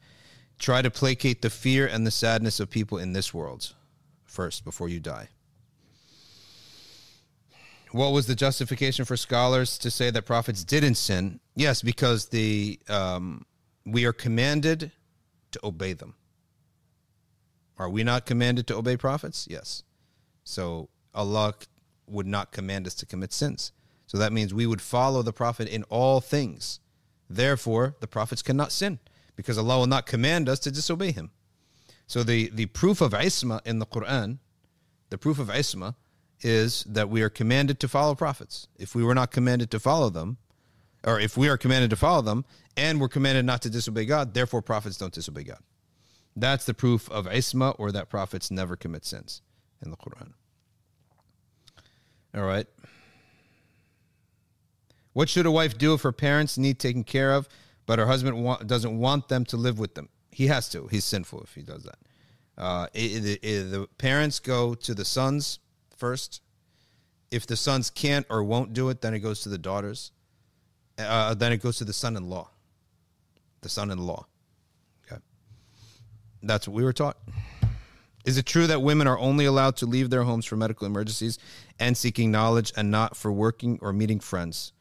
[0.60, 3.74] Try to placate the fear and the sadness of people in this world
[4.26, 5.30] first before you die.
[7.92, 11.40] What was the justification for scholars to say that prophets didn't sin?
[11.56, 13.46] Yes, because the um,
[13.86, 14.92] we are commanded
[15.52, 16.16] to obey them.
[17.78, 19.48] Are we not commanded to obey prophets?
[19.50, 19.84] Yes.
[20.44, 21.56] So Allah
[22.08, 23.72] would not command us to commit sins.
[24.08, 26.80] So that means we would follow the prophet in all things.
[27.30, 29.00] Therefore, the prophets cannot sin
[29.36, 31.32] because Allah will not command us to disobey Him.
[32.08, 34.38] So the, the proof of isma in the Quran,
[35.10, 35.96] the proof of isma
[36.42, 38.68] is that we are commanded to follow prophets.
[38.78, 40.38] If we were not commanded to follow them,
[41.04, 42.46] or if we are commanded to follow them
[42.78, 45.60] and we're commanded not to disobey God, therefore prophets don't disobey God.
[46.36, 49.42] That's the proof of isma or that prophets never commit sins
[49.84, 50.34] in the Quran.
[52.36, 52.68] All right.
[55.14, 57.48] What should a wife do if her parents need taken care of,
[57.86, 60.10] but her husband wa- doesn't want them to live with them?
[60.32, 60.88] He has to.
[60.88, 61.98] He's sinful if he does that.
[62.58, 65.60] Uh, it- it- it- the parents go to the sons
[65.96, 66.42] first.
[67.32, 70.12] If the sons can't or won't do it, then it goes to the daughters.
[70.98, 72.50] Uh, then it goes to the son-in-law.
[73.62, 74.26] The son-in-law.
[75.06, 75.22] Okay,
[76.44, 77.18] that's what we were taught.
[78.26, 81.38] Is it true that women are only allowed to leave their homes for medical emergencies
[81.80, 84.74] and seeking knowledge, and not for working or meeting friends?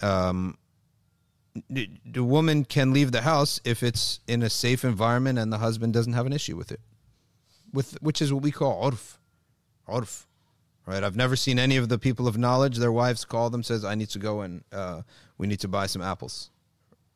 [0.00, 0.56] Um,
[1.68, 5.92] the woman can leave the house if it's in a safe environment and the husband
[5.92, 6.80] doesn't have an issue with it,
[7.72, 9.18] with which is what we call urf,
[9.88, 10.26] urf,
[10.86, 11.02] right?
[11.02, 13.96] I've never seen any of the people of knowledge their wives call them says I
[13.96, 15.02] need to go and uh,
[15.36, 16.50] we need to buy some apples.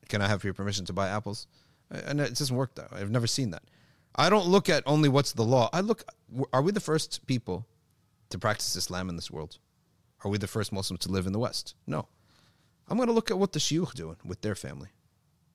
[0.09, 1.47] Can I have your permission to buy apples?
[1.91, 2.93] And it doesn't work way.
[2.93, 3.63] I've never seen that.
[4.15, 5.71] I don't look at only what's the law.
[5.73, 6.05] I look.
[6.53, 7.67] Are we the first people
[8.31, 9.59] to practice Islam in this world?
[10.25, 11.75] Are we the first Muslims to live in the West?
[11.87, 12.09] No.
[12.89, 14.89] I'm going to look at what the shuyukh are doing with their family.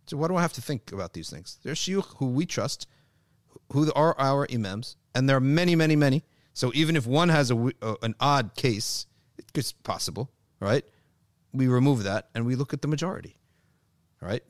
[0.07, 1.59] So why do I have to think about these things?
[1.63, 2.87] There's shuyukh who we trust,
[3.73, 6.23] who are our imams, and there are many, many, many.
[6.53, 9.05] So even if one has a, uh, an odd case,
[9.53, 10.83] it's possible, right?
[11.53, 13.37] We remove that and we look at the majority,
[14.21, 14.43] right?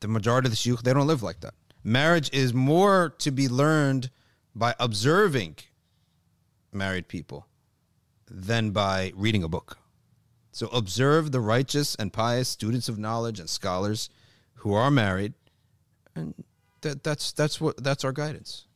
[0.00, 1.54] The majority of the shuyukh, they don't live like that.
[1.82, 4.10] Marriage is more to be learned
[4.54, 5.56] by observing
[6.72, 7.46] married people
[8.30, 9.78] than by reading a book.
[10.52, 14.10] So observe the righteous and pious students of knowledge and scholars
[14.56, 15.34] who are married,
[16.14, 16.34] and
[16.82, 18.66] that, that's that's what that's our guidance.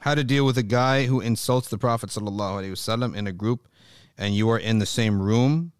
[0.00, 3.68] How to deal with a guy who insults the Prophet wasallam in a group,
[4.16, 5.72] and you are in the same room,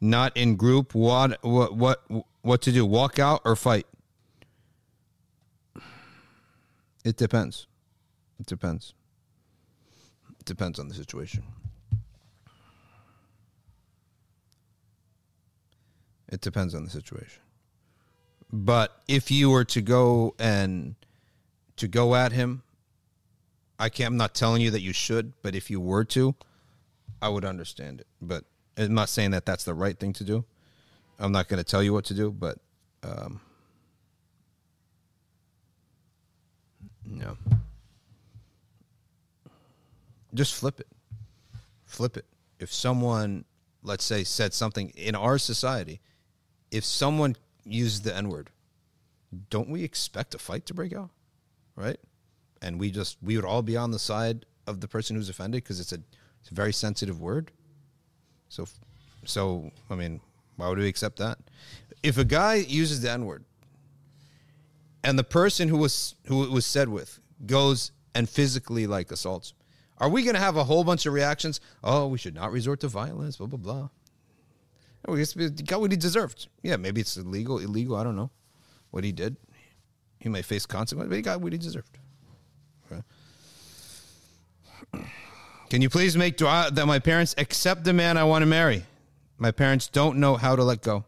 [0.00, 0.92] not in group.
[0.92, 2.04] What what what
[2.42, 2.84] what to do?
[2.84, 3.86] Walk out or fight?
[7.04, 7.68] It depends.
[8.40, 8.92] It depends.
[10.40, 11.44] It depends on the situation.
[16.28, 17.40] It depends on the situation.
[18.52, 20.96] But if you were to go and
[21.76, 22.63] to go at him,
[23.78, 26.34] I can't I'm not telling you that you should, but if you were to,
[27.20, 28.06] I would understand it.
[28.20, 28.44] But
[28.76, 30.44] I'm not saying that that's the right thing to do.
[31.18, 32.58] I'm not going to tell you what to do, but
[33.02, 33.40] um
[37.06, 37.36] No.
[40.32, 40.88] Just flip it.
[41.84, 42.24] Flip it.
[42.58, 43.44] If someone,
[43.82, 46.00] let's say, said something in our society,
[46.70, 48.50] if someone used the N word,
[49.50, 51.10] don't we expect a fight to break out?
[51.76, 51.98] Right?
[52.64, 55.62] And we just, we would all be on the side of the person who's offended
[55.62, 55.98] because it's a,
[56.40, 57.52] it's a very sensitive word.
[58.48, 58.66] So,
[59.24, 60.20] so, I mean,
[60.56, 61.38] why would we accept that?
[62.02, 63.44] If a guy uses the N word,
[65.02, 69.52] and the person who was who it was said with goes and physically like assaults
[69.98, 72.80] are we going to have a whole bunch of reactions oh we should not resort
[72.80, 73.88] to violence blah blah blah
[75.06, 78.30] We he got what he deserved yeah maybe it's illegal illegal i don't know
[78.92, 79.36] what he did
[80.18, 81.98] he may face consequences but he got what he deserved.
[85.70, 88.84] Can you please make dua that my parents accept the man i want to marry
[89.38, 91.04] my parents don't know how to let go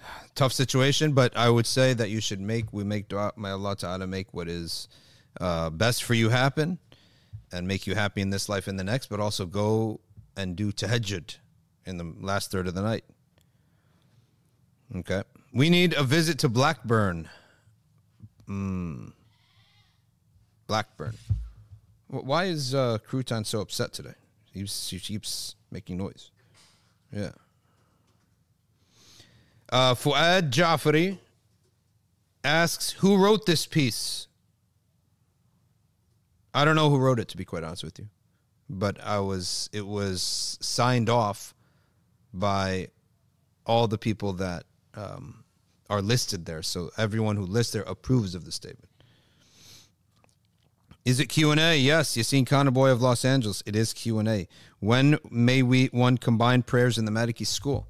[0.34, 3.76] tough situation, but I would say that you should make we make dua may Allah
[3.76, 4.88] Ta'ala make what is
[5.40, 6.78] uh, best for you happen
[7.52, 10.00] and make you happy in this life and the next, but also go
[10.36, 11.36] and do tahajjud
[11.84, 13.04] in the last third of the night.
[14.94, 15.22] Okay.
[15.52, 17.28] We need a visit to Blackburn.
[18.48, 19.12] Mm.
[20.66, 21.14] Blackburn.
[22.08, 24.14] Wh- Why is uh, Crouton so upset today?
[24.52, 26.30] He keeps making noise.
[27.12, 27.32] Yeah.
[29.68, 31.18] Uh, Fuad Jafari
[32.42, 34.28] asks, "Who wrote this piece?"
[36.54, 38.08] I don't know who wrote it, to be quite honest with you,
[38.70, 39.68] but I was.
[39.72, 41.54] It was signed off
[42.32, 42.88] by
[43.66, 45.44] all the people that um,
[45.90, 46.62] are listed there.
[46.62, 48.90] So everyone who lists there approves of the statement.
[51.06, 51.78] Is it Q and A?
[51.78, 53.62] Yes, Yassine Kanaboy of Los Angeles.
[53.64, 54.48] It is Q and A.
[54.80, 57.86] When may we one combine prayers in the Maliki school?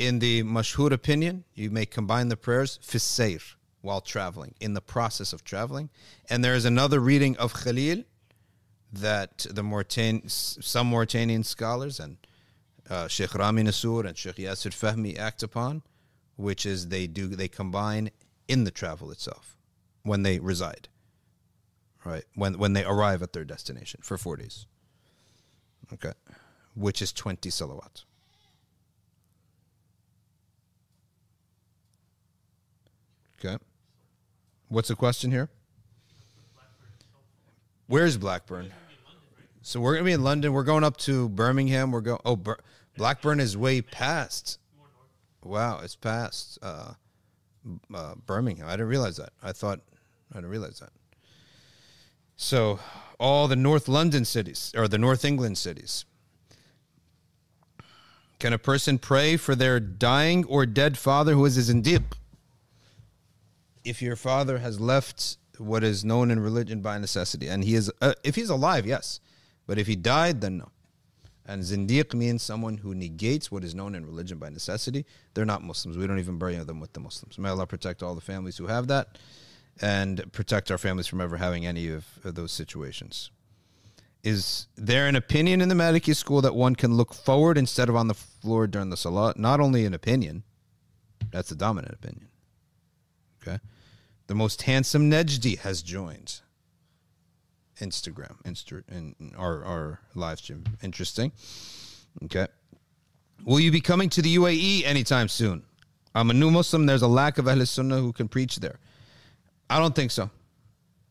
[0.00, 4.80] in the mashhur opinion, you may combine the prayers fi sayr, while traveling, in the
[4.80, 5.90] process of traveling.
[6.30, 8.04] And there is another reading of Khalil
[8.90, 12.16] that the Mauritan, some Mauritanian scholars and
[12.88, 15.82] uh, Sheikh Rami Nsour and Sheikh Yasir Fahmy act upon,
[16.36, 18.10] which is they do they combine
[18.48, 19.58] in the travel itself
[20.02, 20.88] when they reside,
[22.04, 22.24] right?
[22.34, 24.66] When when they arrive at their destination for four days.
[25.92, 26.12] Okay,
[26.74, 28.04] which is twenty salawat.
[33.38, 33.56] Okay.
[34.68, 35.48] What's the question here?
[37.86, 38.70] Where's Blackburn?
[39.62, 40.52] So we're gonna be in London.
[40.52, 41.90] We're going up to Birmingham.
[41.90, 42.20] We're going.
[42.24, 42.60] Oh, Bur-
[42.96, 44.58] Blackburn is way past.
[45.42, 46.92] Wow, it's past uh,
[47.94, 48.68] uh, Birmingham.
[48.68, 49.30] I didn't realize that.
[49.42, 49.80] I thought
[50.32, 50.90] I didn't realize that.
[52.42, 52.80] So
[53.18, 56.06] all the North London cities or the North England cities.
[58.38, 62.02] Can a person pray for their dying or dead father who is a zindiq?
[63.84, 67.92] If your father has left what is known in religion by necessity, and he is,
[68.00, 69.20] uh, if he's alive, yes,
[69.66, 70.70] but if he died, then no.
[71.44, 75.04] And zindiq means someone who negates what is known in religion by necessity.
[75.34, 75.98] They're not Muslims.
[75.98, 77.38] We don't even bury them with the Muslims.
[77.38, 79.18] May Allah protect all the families who have that
[79.80, 83.30] and protect our families from ever having any of, of those situations.
[84.22, 87.96] Is there an opinion in the Maliki school that one can look forward instead of
[87.96, 89.32] on the floor during the salah?
[89.36, 90.42] Not only an opinion,
[91.30, 92.28] that's the dominant opinion.
[93.42, 93.58] Okay.
[94.26, 96.40] The most handsome Nejdi has joined.
[97.80, 100.64] Instagram, Insta, in our, our live stream.
[100.82, 101.32] Interesting.
[102.24, 102.46] Okay.
[103.44, 105.62] Will you be coming to the UAE anytime soon?
[106.14, 106.84] I'm a new Muslim.
[106.84, 108.78] There's a lack of Ahl Sunnah who can preach there.
[109.70, 110.30] I don't think so.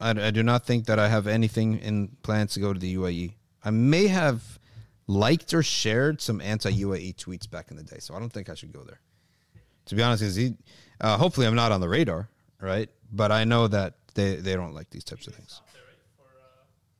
[0.01, 2.95] I, I do not think that I have anything in plans to go to the
[2.95, 3.33] UAE.
[3.63, 4.59] I may have
[5.07, 8.49] liked or shared some anti UAE tweets back in the day, so I don't think
[8.49, 8.99] I should go there.
[9.85, 10.55] To be honest, 'cause he,
[11.01, 12.29] uh, hopefully I'm not on the radar,
[12.61, 12.89] right?
[13.11, 15.61] But I know that they, they don't like these types of things.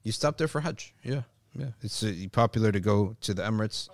[0.03, 1.22] You stop there for Hajj, yeah,
[1.53, 1.68] yeah.
[1.82, 3.89] It's uh, popular to go to the Emirates.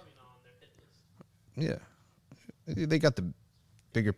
[1.57, 1.77] Yeah,
[2.67, 3.25] they got the
[3.91, 4.15] bigger.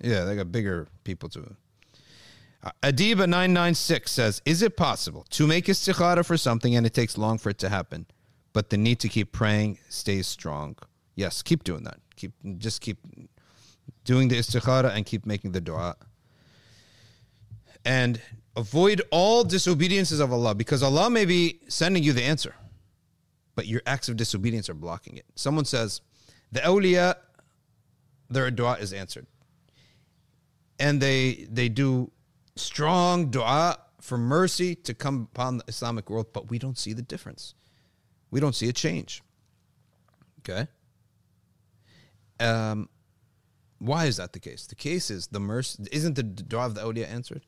[0.00, 1.56] Yeah, they got bigger people to.
[2.62, 6.84] Uh, Adiba nine nine six says, "Is it possible to make istikhara for something and
[6.86, 8.06] it takes long for it to happen,
[8.52, 10.76] but the need to keep praying stays strong?
[11.14, 12.00] Yes, keep doing that.
[12.16, 12.98] Keep just keep
[14.04, 15.96] doing the istikhara and keep making the dua.
[17.84, 18.20] And
[18.56, 22.54] avoid all disobediences of Allah because Allah may be sending you the answer,
[23.54, 25.24] but your acts of disobedience are blocking it.
[25.34, 26.02] Someone says,
[26.52, 27.14] the awliya,
[28.28, 29.26] their dua is answered.
[30.78, 32.10] And they they do
[32.56, 37.02] strong dua for mercy to come upon the Islamic world, but we don't see the
[37.02, 37.54] difference.
[38.30, 39.22] We don't see a change.
[40.40, 40.68] Okay?
[42.38, 42.88] Um,
[43.78, 44.66] why is that the case?
[44.66, 47.46] The case is the mercy isn't the dua of the awliya answered?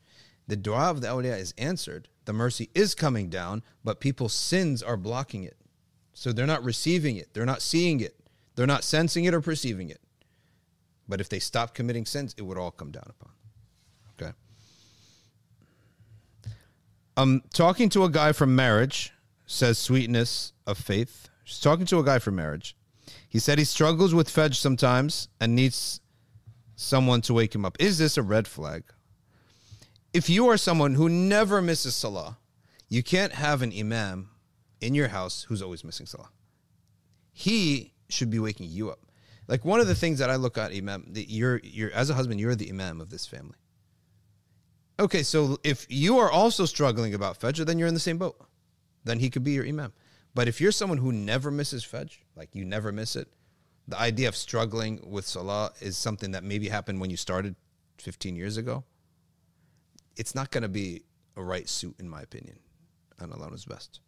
[0.48, 2.09] The dua of the awliya is answered.
[2.24, 5.57] The mercy is coming down, but people's sins are blocking it.
[6.14, 7.32] So they're not receiving it.
[7.32, 8.16] They're not seeing it.
[8.55, 10.00] They're not sensing it or perceiving it.
[11.09, 13.32] But if they stop committing sins, it would all come down upon.
[17.17, 19.13] Um, talking to a guy from marriage
[19.47, 21.29] says sweetness of faith.
[21.45, 22.77] She's talking to a guy from marriage.
[23.29, 26.01] He said he struggles with Fajr sometimes and needs
[26.75, 27.77] someone to wake him up.
[27.79, 28.85] Is this a red flag?
[30.15, 32.39] If you are someone who never misses Salah,
[32.89, 34.31] you can't have an Imam
[34.81, 36.31] in your house who's always missing Salah.
[37.33, 39.01] He should be waking you up.
[39.49, 42.41] Like one of the things that I look at, Imam, you're, you're as a husband,
[42.41, 43.57] you're the Imam of this family.
[45.01, 48.36] Okay, so if you are also struggling about Fajr, then you're in the same boat.
[49.05, 49.93] Then he could be your Imam.
[50.34, 53.28] But if you're someone who never misses Fajr, like you never miss it,
[53.88, 57.57] the idea of struggling with Salah is something that maybe happened when you started
[57.99, 58.84] 15 years ago.
[60.16, 61.03] It's not going to be
[61.36, 62.59] a right suit, in my opinion.
[63.18, 64.01] And Allah knows best.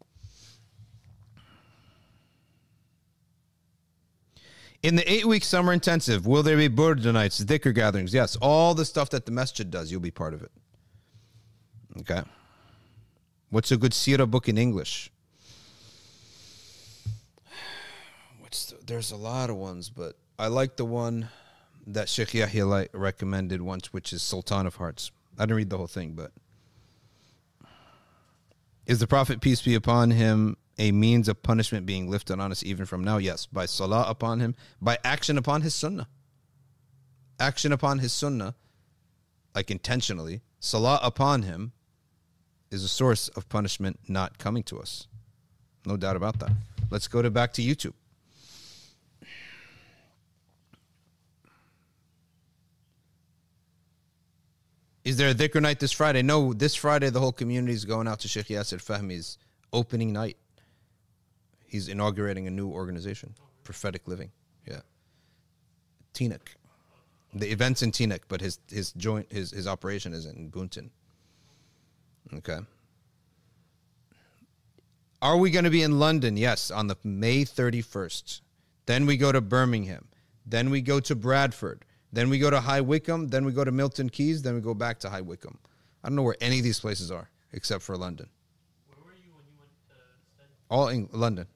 [4.83, 8.13] In the eight week summer intensive, will there be Burda nights, dhikr gatherings?
[8.13, 10.53] Yes, all the stuff that the masjid does, you'll be part of it.
[12.01, 12.23] Okay.
[13.51, 15.13] What's a good seerah book in English?
[18.41, 21.29] What's the, there's a lot of ones, but I like the one
[21.87, 25.13] that Sheikh Yahya recommended once, which is Sultan of Hearts.
[25.39, 26.33] I didn't read the whole thing, but
[28.87, 32.65] is the Prophet peace be upon him a means of punishment being lifted on us
[32.65, 33.19] even from now?
[33.19, 36.09] Yes, by salah upon him, by action upon his sunnah.
[37.39, 38.55] Action upon his sunnah,
[39.55, 41.73] like intentionally, salah upon him
[42.75, 45.07] is a source of punishment not coming to us.
[45.87, 46.51] No doubt about that.
[46.91, 47.95] Let's go to back to YouTube.
[55.05, 56.23] Is there a dhikr night this Friday?
[56.23, 59.39] No, this Friday the whole community is going out to Sheikh Yasir Fahmy's
[59.73, 60.39] opening night.
[61.67, 64.31] He's inaugurating a new organization, Prophetic Living.
[64.67, 64.81] Yeah.
[66.15, 66.57] Teaneck.
[67.35, 70.91] The event's in Teaneck, but his his joint his his operation is in Boonton.
[72.33, 72.59] Okay.
[75.21, 76.37] Are we going to be in London?
[76.37, 78.41] Yes, on the May 31st.
[78.87, 80.09] Then we go to Birmingham.
[80.47, 81.85] Then we go to Bradford.
[82.13, 83.29] Then we go to High Wycombe.
[83.29, 84.43] Then we go to Milton Keynes.
[84.43, 85.59] Then we go back to High Wycombe.
[86.03, 88.29] I don't know where any of these places are except for London.
[88.89, 90.51] Where were you when you went to study?
[90.71, 91.47] All in London.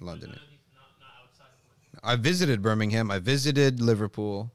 [0.00, 0.38] London, None
[0.72, 1.50] not, not
[1.92, 2.00] London.
[2.04, 3.10] I visited Birmingham.
[3.10, 4.52] I visited Liverpool.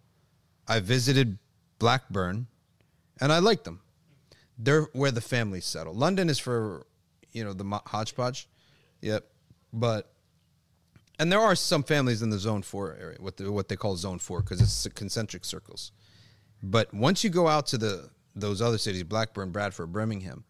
[0.67, 1.37] I visited
[1.79, 2.47] Blackburn,
[3.19, 3.81] and I liked them.
[4.57, 5.93] They're where the families settle.
[5.93, 6.85] London is for,
[7.31, 8.47] you know, the hodgepodge.
[9.01, 9.25] Yep.
[9.73, 10.11] But,
[11.19, 13.95] and there are some families in the Zone Four area, what the, what they call
[13.95, 15.91] Zone Four, because it's concentric circles.
[16.61, 20.43] But once you go out to the those other cities, Blackburn, Bradford, Birmingham,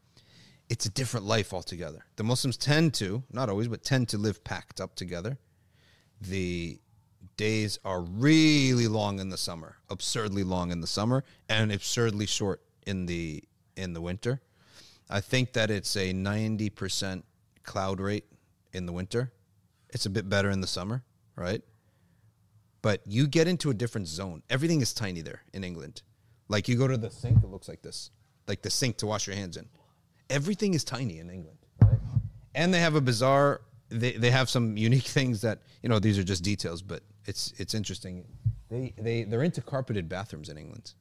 [0.69, 2.05] it's a different life altogether.
[2.15, 5.37] The Muslims tend to, not always, but tend to live packed up together.
[6.21, 6.79] The
[7.35, 12.61] days are really long in the summer, absurdly long in the summer, and absurdly short
[12.85, 13.43] in the
[13.75, 14.41] in the winter.
[15.09, 17.25] I think that it's a ninety percent
[17.63, 18.25] cloud rate
[18.73, 19.31] in the winter.
[19.89, 21.03] It's a bit better in the summer,
[21.35, 21.61] right?
[22.81, 24.43] But you get into a different zone.
[24.49, 26.01] Everything is tiny there in England.
[26.49, 28.11] Like you go to the sink, it looks like this,
[28.47, 29.67] like the sink to wash your hands in.
[30.29, 31.99] Everything is tiny in England, right?
[32.55, 33.61] And they have a bizarre.
[33.89, 35.99] They they have some unique things that you know.
[35.99, 38.25] These are just details, but it's it's interesting.
[38.69, 40.93] They they they're into carpeted bathrooms in England.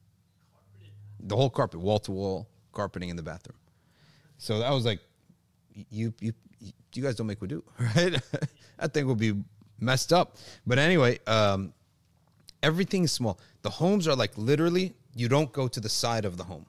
[1.19, 3.57] The whole carpet, wall to wall carpeting in the bathroom.
[4.37, 4.99] So that was like,
[5.89, 6.33] you you
[6.93, 7.63] you guys don't make wudu,
[7.95, 8.21] right?
[8.77, 9.33] that thing will be
[9.79, 10.37] messed up.
[10.65, 11.73] But anyway, um,
[12.61, 13.39] everything is small.
[13.61, 16.65] The homes are like literally you don't go to the side of the home.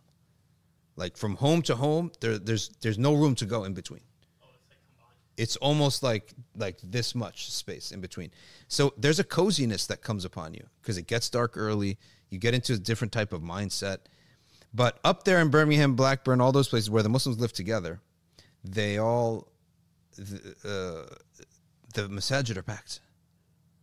[0.97, 4.03] Like from home to home, there, there's there's no room to go in between.
[4.43, 5.09] Oh, it's like.
[5.37, 8.31] It's almost like like this much space in between.
[8.69, 11.99] So there's a coziness that comes upon you because it gets dark early.
[12.31, 13.99] You get into a different type of mindset.
[14.75, 18.01] But up there in Birmingham, Blackburn, all those places where the Muslims live together,
[18.65, 19.49] they all
[20.17, 21.15] the, uh,
[21.95, 23.01] the masajid are packed,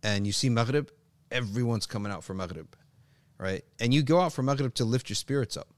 [0.03, 0.89] and you see Maghrib,
[1.31, 2.67] everyone's coming out for Maghrib,
[3.37, 3.63] right?
[3.79, 5.69] And you go out for Maghrib to lift your spirits up.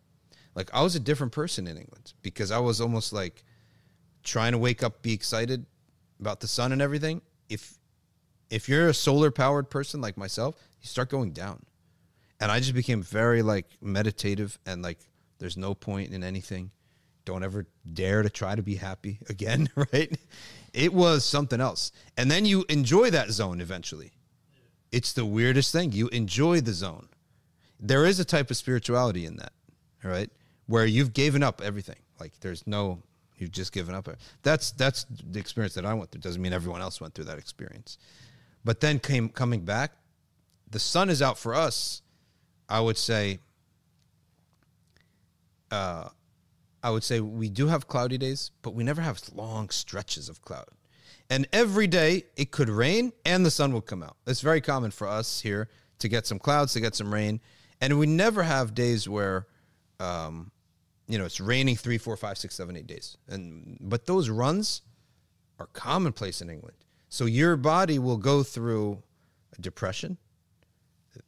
[0.56, 3.44] Like I was a different person in England because I was almost like
[4.24, 5.66] trying to wake up, be excited
[6.20, 7.22] about the sun and everything.
[7.50, 7.78] If
[8.50, 11.66] if you're a solar powered person like myself, you start going down.
[12.44, 15.00] And I just became very like meditative and like
[15.40, 16.72] there's no point in anything.
[17.24, 20.12] Don't ever dare to try to be happy again, right?
[20.74, 21.94] It was something else.
[22.18, 24.12] And then you enjoy that zone eventually.
[24.92, 25.94] It's the weirdest thing.
[25.94, 27.08] You enjoy the zone.
[27.80, 29.54] There is a type of spirituality in that,
[30.04, 30.30] right?
[30.66, 32.00] Where you've given up everything.
[32.20, 33.04] Like there's no
[33.38, 34.10] you've just given up.
[34.42, 36.20] That's that's the experience that I went through.
[36.20, 37.98] Doesn't mean everyone else went through that experience.
[38.66, 39.94] But then came coming back,
[40.70, 42.02] the sun is out for us.
[42.70, 43.40] I would say
[45.72, 46.10] uh
[46.84, 50.42] I would say we do have cloudy days, but we never have long stretches of
[50.42, 50.68] cloud.
[51.30, 54.18] And every day it could rain and the sun will come out.
[54.28, 57.40] It's very common for us here to get some clouds, to get some rain.
[57.80, 59.48] And we never have days where,
[60.00, 60.52] um,
[61.08, 63.18] you know, it's raining three, four, five, six, seven, eight days.
[63.30, 64.82] And but those runs
[65.60, 66.78] are commonplace in England.
[67.10, 69.02] So your body will go through
[69.58, 70.18] a depression,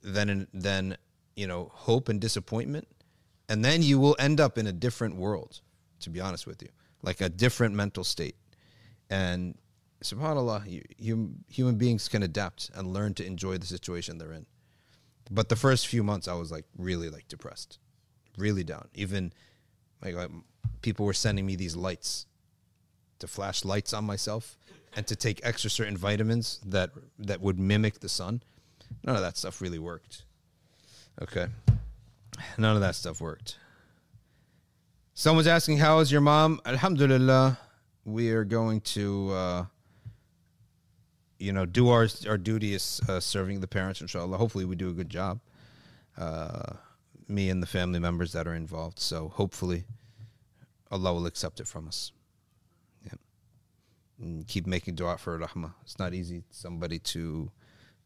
[0.02, 0.98] then then
[1.36, 2.88] you know hope and disappointment,
[3.50, 5.62] and then you will end up in a different world.
[6.02, 6.70] To be honest with you,
[7.02, 8.36] like a different mental state,
[9.10, 9.58] and
[10.04, 14.46] subhanallah, you, human beings can adapt and learn to enjoy the situation they're in.
[15.32, 17.80] But the first few months, I was like really like depressed,
[18.38, 18.88] really down.
[18.94, 19.34] Even
[20.04, 20.44] like um,
[20.82, 22.28] people were sending me these lights
[23.20, 24.58] to flash lights on myself
[24.96, 28.44] and to take extra certain vitamins that that would mimic the sun.
[29.04, 30.25] None of that stuff really worked.
[31.22, 31.48] Okay.
[32.58, 33.58] None of that stuff worked.
[35.14, 36.60] Someone's asking, How is your mom?
[36.66, 37.58] Alhamdulillah.
[38.04, 39.66] We are going to, uh,
[41.40, 44.38] you know, do our, our duty as uh, serving the parents, inshallah.
[44.38, 45.40] Hopefully, we do a good job.
[46.18, 46.74] Uh,
[47.28, 49.00] me and the family members that are involved.
[49.00, 49.86] So, hopefully,
[50.92, 52.12] Allah will accept it from us.
[53.04, 53.14] Yeah.
[54.20, 55.74] And keep making dua for rahmah.
[55.84, 57.52] It's not easy somebody to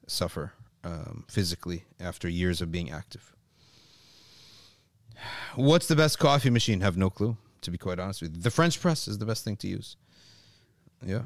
[0.07, 0.53] suffer
[0.83, 3.33] um, physically after years of being active.
[5.55, 6.81] What's the best coffee machine?
[6.81, 8.41] Have no clue, to be quite honest with you.
[8.41, 9.97] The French press is the best thing to use.
[11.05, 11.23] Yeah.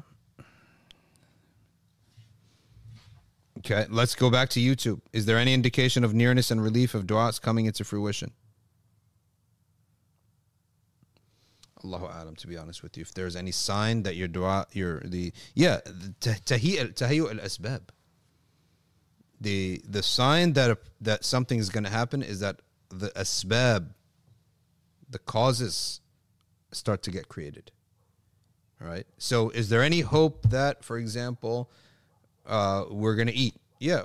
[3.58, 5.00] Okay, let's go back to YouTube.
[5.12, 8.32] Is there any indication of nearness and relief of du'as coming into fruition?
[11.84, 13.02] Allahu alam, to be honest with you.
[13.02, 15.80] If there's any sign that your dua, your the yeah,
[16.20, 17.82] tahiyyu al asbab.
[19.40, 23.88] The the sign that that something is going to happen is that the asbab,
[25.10, 26.00] the causes,
[26.72, 27.70] start to get created.
[28.80, 29.06] All right.
[29.18, 31.70] So, is there any hope that, for example,
[32.46, 33.54] uh, we're going to eat?
[33.78, 34.02] Yeah.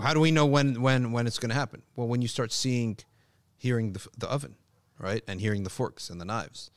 [0.00, 1.82] How do we know when when when it's going to happen?
[1.96, 2.98] Well, when you start seeing,
[3.56, 4.56] hearing the the oven
[4.98, 5.22] right?
[5.26, 6.70] And hearing the forks and the knives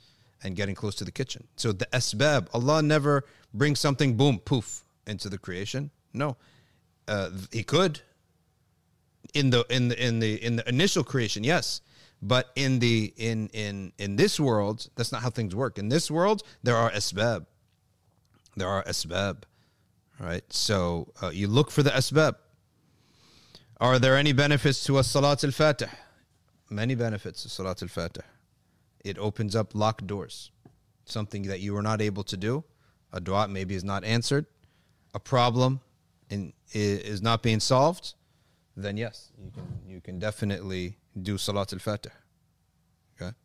[0.43, 1.47] and getting close to the kitchen.
[1.55, 5.91] So the asbab, Allah never brings something boom, poof into the creation.
[6.13, 6.37] No.
[7.09, 8.01] Uh, he could
[9.33, 11.81] in the in the in the in the initial creation, yes.
[12.21, 15.77] But in the in in in this world, that's not how things work.
[15.77, 17.45] In this world, there are asbab.
[18.55, 19.43] There are asbab,
[20.19, 20.43] right?
[20.53, 22.35] So uh, you look for the asbab.
[23.81, 25.89] Are there any benefits to a salat al-fatih?
[26.69, 28.23] many benefits of Salat al Fatih.
[29.03, 30.51] It opens up locked doors.
[31.05, 32.63] Something that you were not able to do.
[33.11, 34.45] A dua maybe is not answered.
[35.15, 35.81] A problem
[36.29, 38.13] in, is not being solved.
[38.75, 42.11] Then yes, you can you can definitely do Salat al Fatih.
[43.19, 43.35] Okay.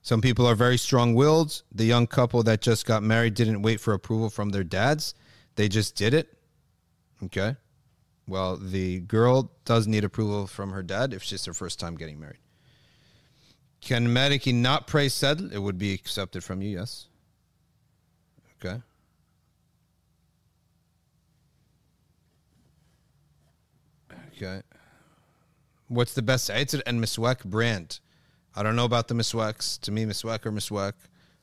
[0.00, 1.62] Some people are very strong willed.
[1.70, 5.14] The young couple that just got married didn't wait for approval from their dads.
[5.56, 6.38] They just did it.
[7.24, 7.56] Okay.
[8.26, 12.18] Well, the girl does need approval from her dad if she's her first time getting
[12.20, 12.40] married.
[13.80, 15.50] Can Maliki not pray said?
[15.52, 17.06] It would be accepted from you, yes.
[18.62, 18.82] Okay.
[24.36, 24.62] Okay.
[25.88, 28.00] What's the best Aitzir and Miswak brand?
[28.54, 29.80] I don't know about the miswaks.
[29.82, 30.94] To me, miswak or miswak.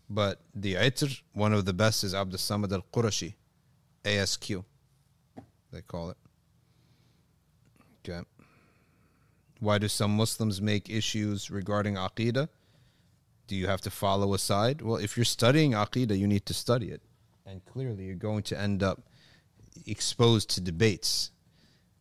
[0.10, 3.36] But the Aitr, one of the best is Abdus Samad al Qurashi.
[4.03, 4.64] ASQ,
[5.72, 6.18] they call it.
[8.07, 8.24] Okay.
[9.60, 12.49] Why do some Muslims make issues regarding Aqidah?
[13.48, 14.82] Do you have to follow a side?
[14.82, 17.02] Well, if you're studying Aqidah, you need to study it.
[17.45, 19.03] And clearly, you're going to end up
[19.86, 21.32] exposed to debates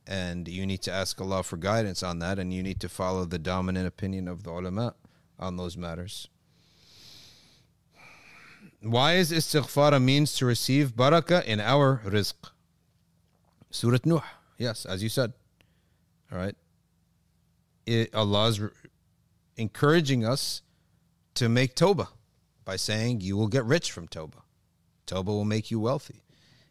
[0.06, 3.24] and you need to ask Allah for guidance on that, and you need to follow
[3.24, 4.94] the dominant opinion of the ulama
[5.38, 6.28] on those matters.
[8.82, 12.34] Why is istighfar a means to receive barakah in our rizq?
[13.70, 14.20] Surah Nuh.
[14.58, 15.32] Yes, as you said.
[16.30, 16.54] All right.
[17.86, 18.60] It, Allah is
[19.56, 20.62] encouraging us
[21.34, 22.08] to make Toba
[22.64, 24.38] by saying you will get rich from Toba.
[25.06, 26.22] Toba will make you wealthy.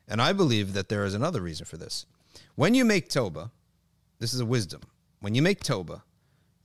[0.07, 2.05] And I believe that there is another reason for this.
[2.55, 3.51] When you make Toba,
[4.19, 4.81] this is a wisdom.
[5.19, 6.03] When you make Toba,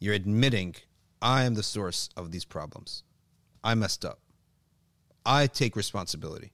[0.00, 0.76] you're admitting
[1.20, 3.02] I am the source of these problems.
[3.62, 4.20] I messed up.
[5.26, 6.52] I take responsibility.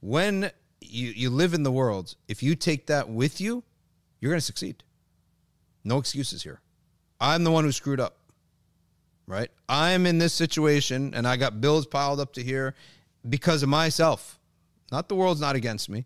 [0.00, 0.50] When
[0.80, 3.62] you, you live in the world, if you take that with you,
[4.20, 4.82] you're going to succeed.
[5.84, 6.60] No excuses here.
[7.22, 8.16] I'm the one who screwed up,
[9.28, 9.48] right?
[9.68, 12.74] I'm in this situation and I got bills piled up to here
[13.28, 14.40] because of myself.
[14.90, 16.04] Not the world's not against me.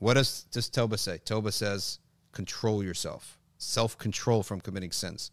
[0.00, 1.18] What does, does Toba say?
[1.18, 2.00] Toba says,
[2.32, 5.30] control yourself, self control from committing sins.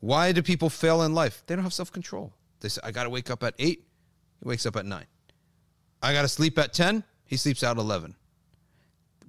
[0.00, 1.44] Why do people fail in life?
[1.46, 2.32] They don't have self control.
[2.60, 3.84] They say, I got to wake up at 8.
[4.40, 5.04] He wakes up at 9.
[6.02, 7.04] I got to sleep at 10.
[7.26, 8.14] He sleeps out 11.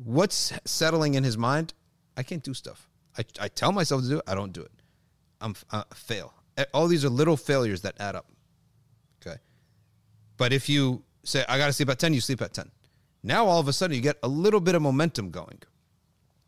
[0.01, 1.73] What's settling in his mind?
[2.15, 2.87] I can't do stuff.
[3.17, 4.23] I, I tell myself to do it.
[4.27, 4.71] I don't do it.
[5.41, 6.33] I'm I fail.
[6.73, 8.27] All these are little failures that add up.
[9.21, 9.37] Okay.
[10.37, 12.71] But if you say, I got to sleep at 10, you sleep at 10.
[13.23, 15.61] Now all of a sudden you get a little bit of momentum going.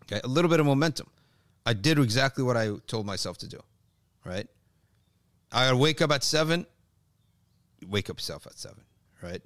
[0.03, 1.09] Okay, a little bit of momentum.
[1.65, 3.59] I did exactly what I told myself to do
[4.27, 4.47] right?
[5.51, 6.65] I wake up at seven.
[7.79, 8.83] You wake up yourself at seven,
[9.23, 9.41] right?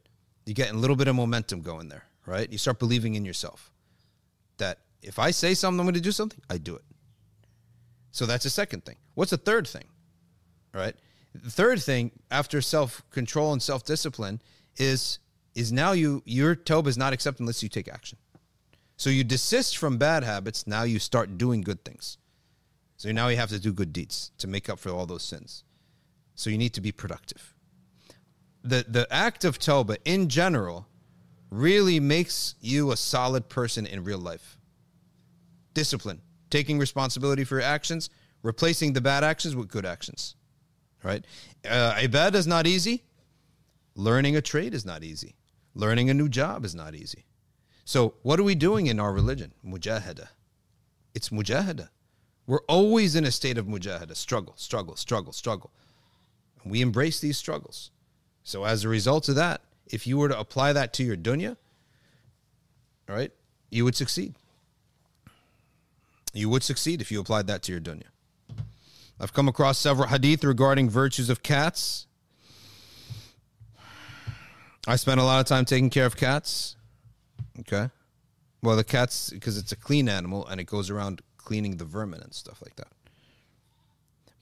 [0.45, 2.51] You get a little bit of momentum going there, right?
[2.51, 3.71] You start believing in yourself
[4.57, 6.83] that if I say something, I'm going to do something, I do it.
[8.11, 8.97] So that's the second thing.
[9.15, 9.85] What's the third thing,
[10.73, 10.95] right?
[11.33, 14.41] The third thing after self control and self discipline
[14.77, 15.19] is
[15.55, 18.17] is now you your toba is not accepted unless you take action.
[18.97, 20.67] So you desist from bad habits.
[20.67, 22.17] Now you start doing good things.
[22.97, 25.63] So now you have to do good deeds to make up for all those sins.
[26.35, 27.53] So you need to be productive.
[28.63, 30.87] The the act of tawbah in general
[31.49, 34.57] really makes you a solid person in real life.
[35.73, 36.21] Discipline,
[36.51, 38.09] taking responsibility for your actions,
[38.43, 40.35] replacing the bad actions with good actions.
[41.03, 41.25] Right?
[41.67, 43.03] Uh, ibadah is not easy.
[43.95, 45.35] Learning a trade is not easy.
[45.73, 47.25] Learning a new job is not easy.
[47.85, 49.53] So, what are we doing in our religion?
[49.65, 50.27] Mujahada.
[51.15, 51.89] It's mujahada.
[52.45, 55.71] We're always in a state of mujahada, struggle, struggle, struggle, struggle.
[56.63, 57.91] And we embrace these struggles.
[58.43, 61.57] So as a result of that, if you were to apply that to your dunya,
[63.09, 63.31] all right,
[63.69, 64.35] you would succeed.
[66.33, 68.07] You would succeed if you applied that to your dunya.
[69.19, 72.07] I've come across several hadith regarding virtues of cats.
[74.87, 76.75] I spend a lot of time taking care of cats.
[77.59, 77.89] Okay.
[78.63, 82.21] Well, the cats, because it's a clean animal and it goes around cleaning the vermin
[82.21, 82.87] and stuff like that.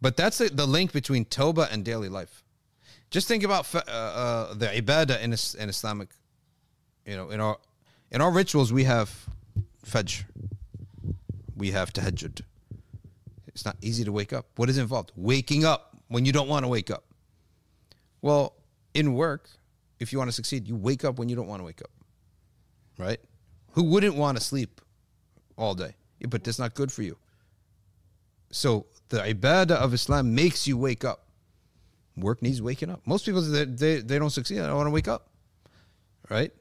[0.01, 2.43] But that's the, the link between Toba and daily life.
[3.09, 6.09] Just think about uh, uh, the ibadah in, in Islamic,
[7.05, 7.57] you know, in our
[8.11, 9.27] in our rituals we have
[9.85, 10.23] fajr,
[11.59, 12.41] we have tahajjud.
[13.47, 14.47] It's not easy to wake up.
[14.55, 15.11] What is involved?
[15.15, 17.03] Waking up when you don't want to wake up.
[18.21, 18.55] Well,
[18.93, 19.49] in work,
[19.99, 21.91] if you want to succeed, you wake up when you don't want to wake up.
[22.97, 23.19] Right?
[23.73, 24.81] Who wouldn't want to sleep
[25.57, 25.95] all day?
[26.27, 27.17] But that's not good for you.
[28.51, 31.25] So the ibadah of Islam makes you wake up.
[32.17, 33.01] Work needs waking up.
[33.05, 34.59] Most people they they, they don't succeed.
[34.59, 35.29] I don't want to wake up.
[36.29, 36.51] Right?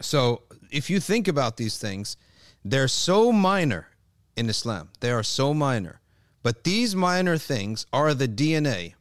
[0.00, 2.16] So if you think about these things,
[2.70, 3.88] they're so minor
[4.36, 4.90] in Islam.
[5.00, 6.00] They are so minor.
[6.42, 8.94] But these minor things are the DNA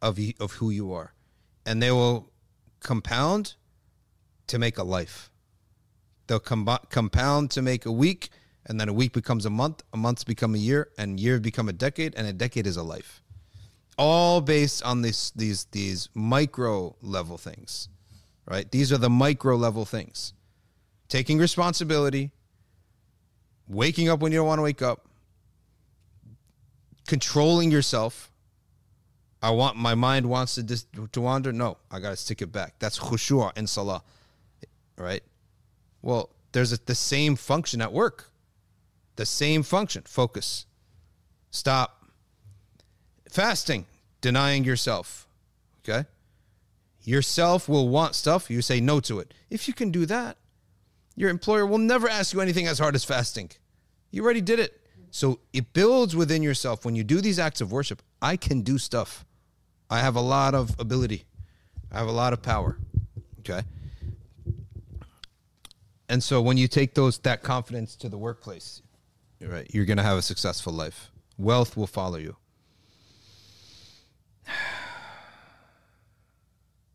[0.00, 1.12] of, of who you are.
[1.66, 2.32] And they will
[2.80, 3.54] compound
[4.46, 5.30] to make a life.
[6.26, 8.30] They'll com- compound to make a week,
[8.66, 11.68] and then a week becomes a month, a month become a year, and year become
[11.68, 13.22] a decade, and a decade is a life.
[13.96, 17.88] All based on these these these micro level things.
[18.46, 18.70] Right?
[18.70, 20.32] These are the micro level things.
[21.08, 22.30] Taking responsibility,
[23.68, 25.06] waking up when you don't want to wake up,
[27.06, 28.30] controlling yourself.
[29.40, 31.52] I want my mind wants to dis, to wander.
[31.52, 32.74] No, I got to stick it back.
[32.78, 34.02] That's khushu' in salah,
[34.96, 35.22] right?
[36.02, 38.30] Well, there's a, the same function at work.
[39.16, 40.02] The same function.
[40.06, 40.66] Focus.
[41.50, 42.06] Stop.
[43.30, 43.86] Fasting,
[44.20, 45.28] denying yourself.
[45.84, 46.06] Okay?
[47.02, 48.50] Yourself will want stuff.
[48.50, 49.34] You say no to it.
[49.50, 50.37] If you can do that,
[51.18, 53.50] your employer will never ask you anything as hard as fasting.
[54.12, 54.80] You already did it.
[55.10, 58.02] So it builds within yourself when you do these acts of worship.
[58.22, 59.24] I can do stuff.
[59.90, 61.24] I have a lot of ability.
[61.90, 62.78] I have a lot of power.
[63.40, 63.62] Okay.
[66.08, 68.80] And so when you take those that confidence to the workplace,
[69.40, 71.10] right, you're going to have a successful life.
[71.36, 72.36] Wealth will follow you.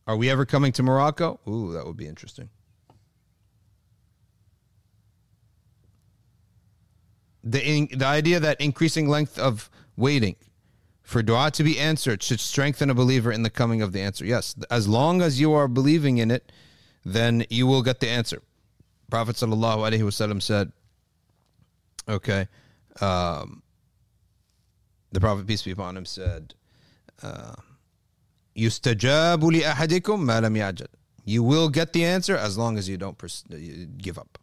[0.08, 1.42] Are we ever coming to Morocco?
[1.46, 2.50] Ooh, that would be interesting.
[7.44, 10.36] The in, the idea that increasing length of waiting
[11.02, 14.26] for dua to be answered should strengthen a believer in the coming of the answer.
[14.26, 16.52] Yes, as long as you are believing in it,
[17.04, 18.42] then you will get the answer.
[19.10, 20.72] Prophet sallallahu alaihi wasallam said,
[22.08, 22.48] "Okay."
[23.02, 23.62] Um,
[25.12, 26.56] the Prophet peace be upon him said,
[28.56, 30.88] "Yustajabu li ahadikum ma lam yajad."
[31.26, 33.44] You will get the answer as long as you don't pers-
[33.98, 34.40] give up.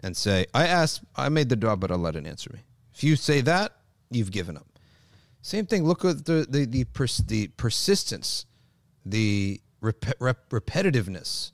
[0.00, 2.60] And say, I asked, I made the dua, but Allah didn't answer me.
[2.94, 3.72] If you say that,
[4.10, 4.66] you've given up.
[5.42, 5.84] Same thing.
[5.84, 8.46] Look at the the the, pers- the persistence,
[9.04, 11.52] the rep- rep- repetitiveness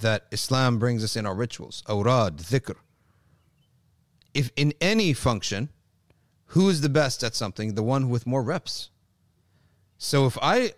[0.00, 1.82] that Islam brings us in our rituals.
[1.86, 2.76] Awrad, dhikr.
[4.34, 5.68] If in any function,
[6.46, 7.74] who is the best at something?
[7.74, 8.90] The one with more reps.
[9.98, 10.72] So if I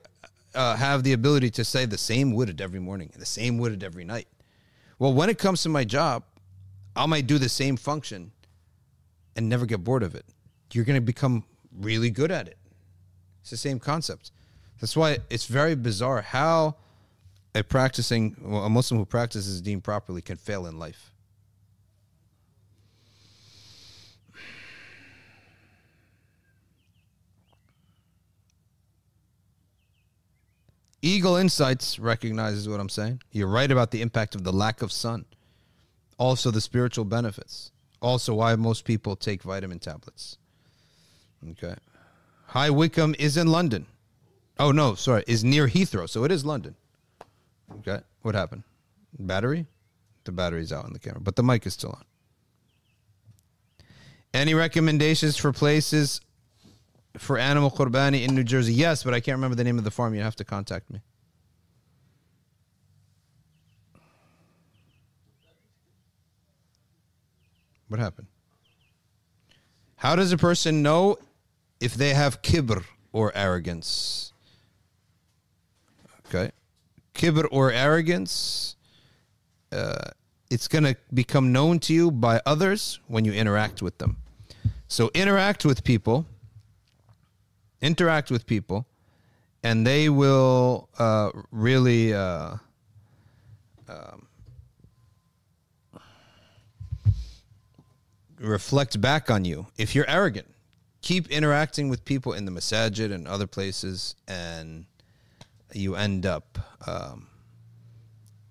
[0.54, 4.04] uh, have the ability to say the same word every morning, the same word every
[4.04, 4.28] night,
[4.98, 6.24] well, when it comes to my job,
[6.96, 8.32] I might do the same function
[9.36, 10.26] and never get bored of it.
[10.72, 11.44] You're going to become
[11.78, 12.58] really good at it.
[13.42, 14.32] It's the same concept.
[14.80, 16.76] That's why it's very bizarre how
[17.54, 21.12] a practicing well, a Muslim who practices deen properly can fail in life.
[31.02, 33.22] Eagle Insights recognizes what I'm saying.
[33.32, 35.24] You're right about the impact of the lack of sun
[36.20, 37.72] also the spiritual benefits.
[38.02, 40.36] Also, why most people take vitamin tablets.
[41.50, 41.74] Okay.
[42.46, 43.86] High Wycombe is in London.
[44.58, 46.08] Oh, no, sorry, is near Heathrow.
[46.08, 46.76] So it is London.
[47.78, 48.00] Okay.
[48.22, 48.64] What happened?
[49.18, 49.66] Battery?
[50.24, 52.04] The battery's out on the camera, but the mic is still on.
[54.34, 56.20] Any recommendations for places
[57.16, 58.74] for animal qurbani in New Jersey?
[58.74, 60.14] Yes, but I can't remember the name of the farm.
[60.14, 61.00] You have to contact me.
[67.90, 68.28] What happened?
[69.96, 71.18] How does a person know
[71.80, 74.32] if they have kibr or arrogance?
[76.24, 76.52] Okay.
[77.14, 78.76] Kibr or arrogance,
[79.72, 80.10] uh,
[80.50, 84.18] it's going to become known to you by others when you interact with them.
[84.86, 86.26] So interact with people,
[87.82, 88.86] interact with people,
[89.64, 92.14] and they will uh, really.
[92.14, 92.54] Uh,
[93.88, 94.28] um,
[98.40, 99.66] reflect back on you.
[99.76, 100.48] If you're arrogant,
[101.02, 104.86] keep interacting with people in the masajid and other places, and
[105.72, 107.28] you end up, um,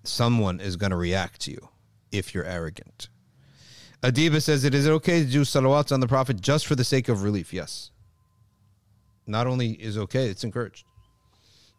[0.04, 1.68] someone is going to react to you
[2.12, 3.08] if you're arrogant.
[4.02, 7.08] Adiba says, "It is okay to do salawats on the Prophet just for the sake
[7.08, 7.90] of relief?" Yes.
[9.26, 10.84] Not only is okay, it's encouraged.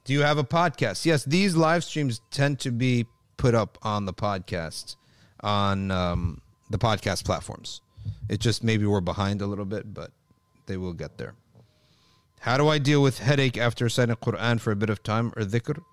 [0.06, 1.06] Do you have a podcast?
[1.06, 3.06] Yes, these live streams tend to be
[3.38, 4.96] put up on the podcast
[5.42, 7.82] on um, the podcast platforms.
[8.30, 10.12] It just maybe we're behind a little bit, but
[10.66, 11.36] they will get there.
[12.42, 15.44] How do I deal with headache after reciting Quran for a bit of time or
[15.44, 15.84] dhikr?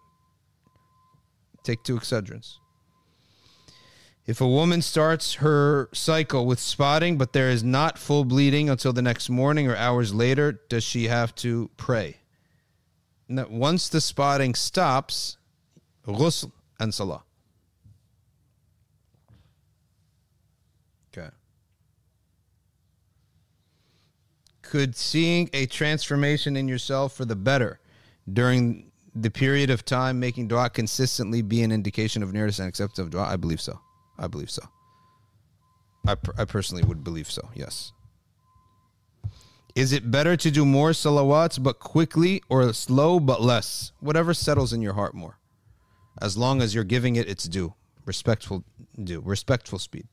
[1.62, 2.58] Take two Excedrins.
[4.24, 8.92] If a woman starts her cycle with spotting, but there is not full bleeding until
[8.92, 12.18] the next morning or hours later, does she have to pray?
[13.26, 15.38] No, once the spotting stops,
[16.06, 17.24] ghusl and salah.
[24.68, 27.80] Could seeing a transformation in yourself for the better
[28.30, 32.98] during the period of time making dua consistently be an indication of nearness and acceptance
[32.98, 33.22] of dua?
[33.22, 33.80] I believe so.
[34.18, 34.62] I believe so.
[36.06, 37.92] I, per- I personally would believe so, yes.
[39.74, 43.92] Is it better to do more salawats but quickly or slow but less?
[44.00, 45.38] Whatever settles in your heart more.
[46.20, 47.72] As long as you're giving it its due.
[48.04, 48.64] Respectful
[49.02, 49.22] due.
[49.24, 50.08] Respectful speed.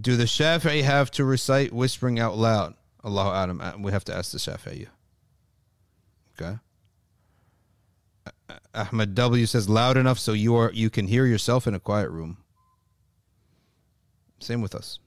[0.00, 2.74] Do the Shafi'i have to recite whispering out loud?
[3.04, 3.60] Allahu alam.
[3.60, 4.86] Uh, We have to ask the Shafi'i.
[6.38, 6.58] Okay.
[8.48, 11.80] Uh, Ahmed W says loud enough so you are you can hear yourself in a
[11.80, 12.38] quiet room.
[14.38, 14.98] Same with us.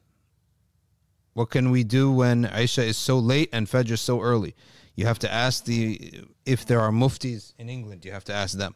[1.34, 4.56] What can we do when Isha is so late and Fajr so early?
[4.96, 8.06] You have to ask the if there are muftis in England.
[8.06, 8.76] You have to ask them.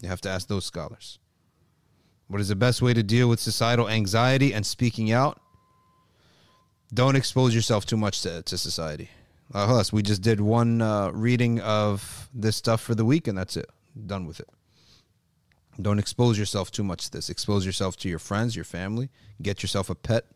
[0.00, 1.18] You have to ask those scholars.
[2.28, 5.40] What is the best way to deal with societal anxiety and speaking out?
[6.94, 9.10] Don't expose yourself too much to, to society.
[9.52, 13.36] Uh, Halas, we just did one uh, reading of this stuff for the week, and
[13.36, 13.68] that's it.
[14.06, 14.48] Done with it.
[15.80, 17.28] Don't expose yourself too much to this.
[17.28, 19.10] Expose yourself to your friends, your family.
[19.42, 20.26] Get yourself a pet.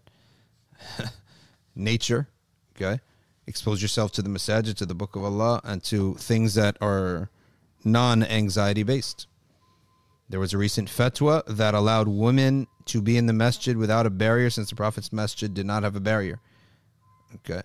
[1.77, 2.29] Nature,
[2.75, 3.01] okay?
[3.47, 7.31] Expose yourself to the masajid, to the Book of Allah, and to things that are
[7.85, 9.29] non anxiety based.
[10.29, 14.11] There was a recent fatwa that allowed women to be in the masjid without a
[14.11, 16.41] barrier since the Prophet's masjid did not have a barrier.
[17.37, 17.63] Okay.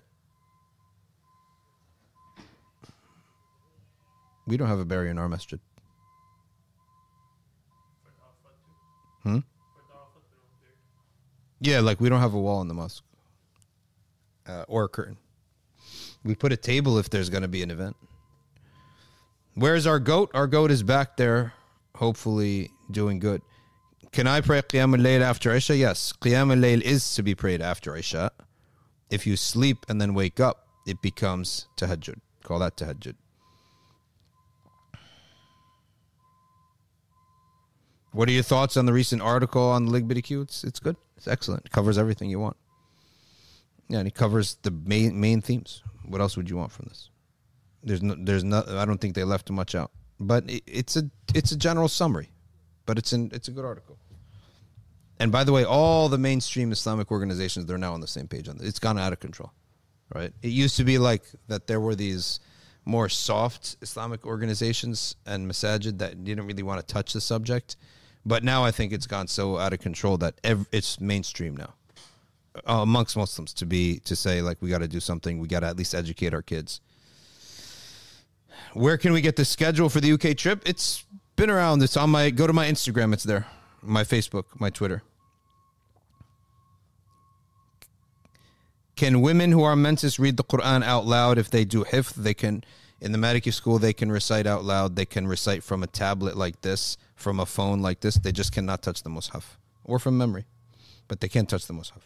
[4.46, 5.58] We don't have a barrier in our masjid.
[9.22, 9.38] Hmm?
[11.60, 13.02] Yeah, like we don't have a wall in the mosque
[14.46, 15.16] uh, or a curtain.
[16.22, 17.96] We put a table if there's going to be an event.
[19.54, 20.30] Where's our goat?
[20.34, 21.54] Our goat is back there,
[21.96, 23.40] hopefully doing good.
[24.12, 25.76] Can I pray Qiyam al-Layl after Isha?
[25.76, 26.12] Yes.
[26.20, 28.30] Qiyam al-Layl is to be prayed after Isha.
[29.14, 32.18] If you sleep and then wake up, it becomes tahajjud.
[32.42, 33.14] Call that tahajjud.
[38.10, 40.42] What are your thoughts on the recent article on LGBTQ?
[40.42, 40.96] It's, it's good.
[41.16, 41.66] It's excellent.
[41.66, 42.56] It covers everything you want.
[43.88, 45.84] Yeah, and it covers the main main themes.
[46.08, 47.10] What else would you want from this?
[47.84, 48.64] There's no, there's no.
[48.66, 52.30] I don't think they left much out, but it, it's a it's a general summary,
[52.84, 53.96] but it's an it's a good article.
[55.20, 58.48] And by the way, all the mainstream Islamic organizations they're now on the same page
[58.48, 58.68] on this.
[58.68, 59.52] It's gone out of control,
[60.14, 60.32] right?
[60.42, 61.66] It used to be like that.
[61.66, 62.40] There were these
[62.84, 67.76] more soft Islamic organizations and masajid that didn't really want to touch the subject,
[68.26, 71.74] but now I think it's gone so out of control that ev- it's mainstream now
[72.56, 75.38] uh, amongst Muslims to be to say like we got to do something.
[75.38, 76.80] We got to at least educate our kids.
[78.72, 80.62] Where can we get the schedule for the UK trip?
[80.66, 81.04] It's
[81.36, 81.82] been around.
[81.82, 83.12] It's on my go to my Instagram.
[83.12, 83.46] It's there.
[83.84, 85.02] My Facebook, my Twitter.
[88.96, 92.14] Can women who are mentis read the Quran out loud if they do hifth?
[92.14, 92.64] They can
[93.00, 93.78] in the Maliki school.
[93.78, 94.96] They can recite out loud.
[94.96, 98.16] They can recite from a tablet like this, from a phone like this.
[98.16, 99.44] They just cannot touch the mushaf
[99.84, 100.46] or from memory,
[101.08, 102.00] but they can't touch the mushaf.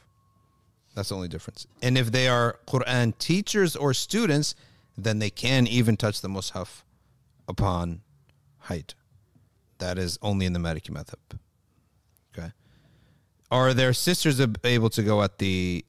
[0.95, 1.67] That's the only difference.
[1.83, 4.57] And if they are Quran teachers or students,
[4.97, 6.83] then they can even touch the mushaf
[7.47, 8.01] upon
[8.59, 8.95] height.
[9.79, 11.19] That is only in the Maliki method.
[13.51, 15.85] Are their sisters able to go at the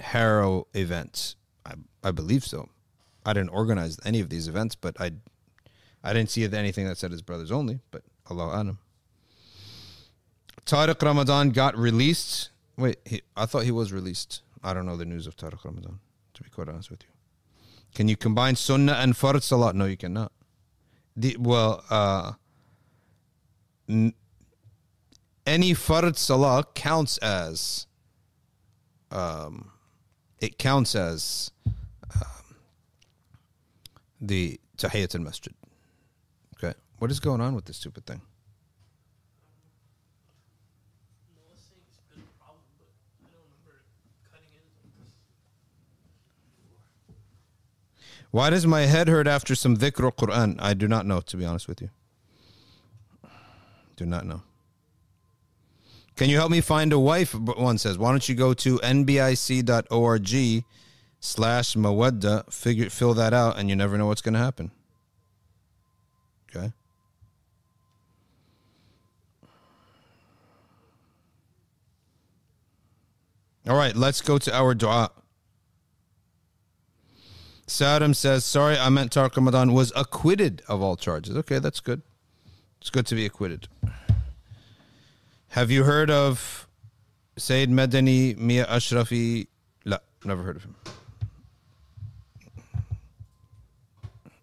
[0.00, 1.36] Harrow events?
[1.64, 2.68] I, I believe so.
[3.24, 5.12] I didn't organize any of these events, but I
[6.02, 8.78] I didn't see anything that said his brothers only, but Allah Alam.
[10.64, 12.50] Tariq Ramadan got released.
[12.76, 14.42] Wait, he, I thought he was released.
[14.62, 15.98] I don't know the news of Tariq Ramadan,
[16.34, 17.08] to be quite honest with you.
[17.94, 19.74] Can you combine Sunnah and Fard Salat?
[19.74, 20.30] No, you cannot.
[21.16, 22.32] The, well, uh,
[23.88, 24.14] n-
[25.46, 27.86] any Fard Salah counts as
[29.10, 29.70] um,
[30.40, 31.50] it counts as
[32.14, 32.56] um,
[34.20, 35.54] the Tahiyyat al Masjid.
[36.56, 36.74] Okay.
[36.98, 38.20] What is going on with this stupid thing?
[48.32, 50.56] Why does my head hurt after some dhikr Quran?
[50.58, 51.88] I do not know, to be honest with you.
[53.96, 54.42] Do not know.
[56.16, 57.34] Can you help me find a wife?
[57.34, 60.64] One says, why don't you go to nbic.org
[61.20, 64.70] slash mawadda, figure, fill that out, and you never know what's going to happen.
[66.48, 66.72] Okay.
[73.68, 75.10] All right, let's go to our dua.
[77.66, 81.36] Saddam says, sorry, I meant Tariq Ramadan was acquitted of all charges.
[81.36, 82.00] Okay, that's good.
[82.80, 83.68] It's good to be acquitted.
[85.48, 86.68] Have you heard of
[87.36, 89.46] Sayyid Madani Mia Ashrafi?
[89.84, 90.74] La, never heard of him.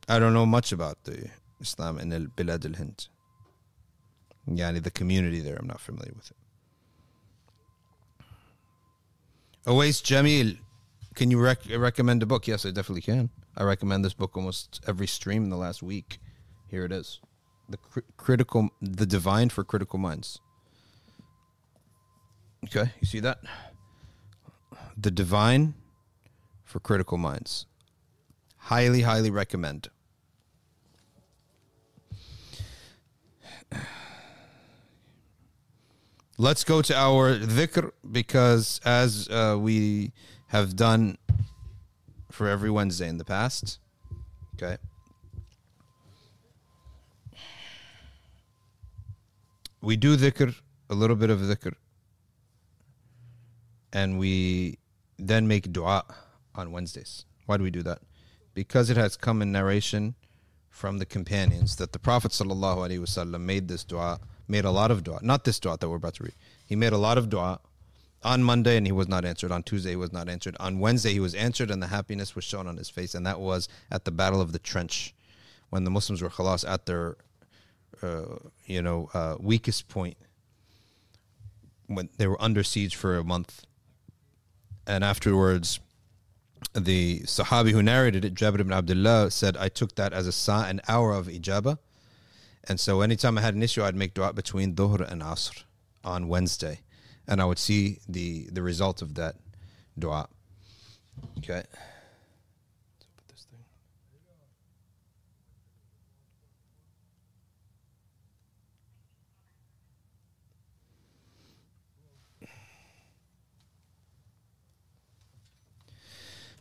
[0.09, 1.29] I don't know much about the
[1.61, 3.07] Islam in al Bilad al Hind.
[4.49, 6.37] Yani the community there, I'm not familiar with it.
[9.65, 10.57] Awais Jamil,
[11.15, 12.47] can you rec- recommend a book?
[12.47, 13.29] Yes, I definitely can.
[13.55, 16.19] I recommend this book almost every stream in the last week.
[16.67, 17.21] Here it is,
[17.69, 20.41] the cri- critical, the divine for critical minds.
[22.63, 23.39] Okay, you see that?
[24.97, 25.73] The divine
[26.63, 27.65] for critical minds.
[28.57, 29.89] Highly, highly recommend.
[36.37, 40.13] Let's go to our dhikr because as uh, we
[40.47, 41.17] have done
[42.31, 43.79] for every Wednesday in the past,
[44.55, 44.77] okay.
[49.81, 50.55] We do dhikr,
[50.89, 51.73] a little bit of dhikr,
[53.93, 54.79] and we
[55.17, 56.03] then make dua
[56.55, 57.25] on Wednesdays.
[57.45, 57.99] Why do we do that?
[58.53, 60.15] Because it has come in narration
[60.69, 65.19] from the companions that the Prophet wasallam made this dua, made a lot of dua.
[65.21, 66.35] Not this dua that we're about to read.
[66.65, 67.59] He made a lot of dua
[68.23, 69.51] on Monday and he was not answered.
[69.51, 70.57] On Tuesday he was not answered.
[70.59, 73.13] On Wednesday he was answered and the happiness was shown on his face.
[73.13, 75.13] And that was at the Battle of the Trench,
[75.69, 77.17] when the Muslims were khalas at their,
[78.01, 80.17] uh, you know, uh, weakest point,
[81.87, 83.65] when they were under siege for a month
[84.87, 85.79] and afterwards
[86.73, 90.65] the Sahabi who narrated it, Jabir ibn Abdullah, said, I took that as a sa-
[90.65, 91.77] an hour of ijabah.
[92.65, 95.63] And so anytime I had an issue, I'd make dua between Dhuhr and Asr
[96.03, 96.79] on Wednesday.
[97.27, 99.35] And I would see the, the result of that
[99.97, 100.27] dua.
[101.39, 101.63] Okay.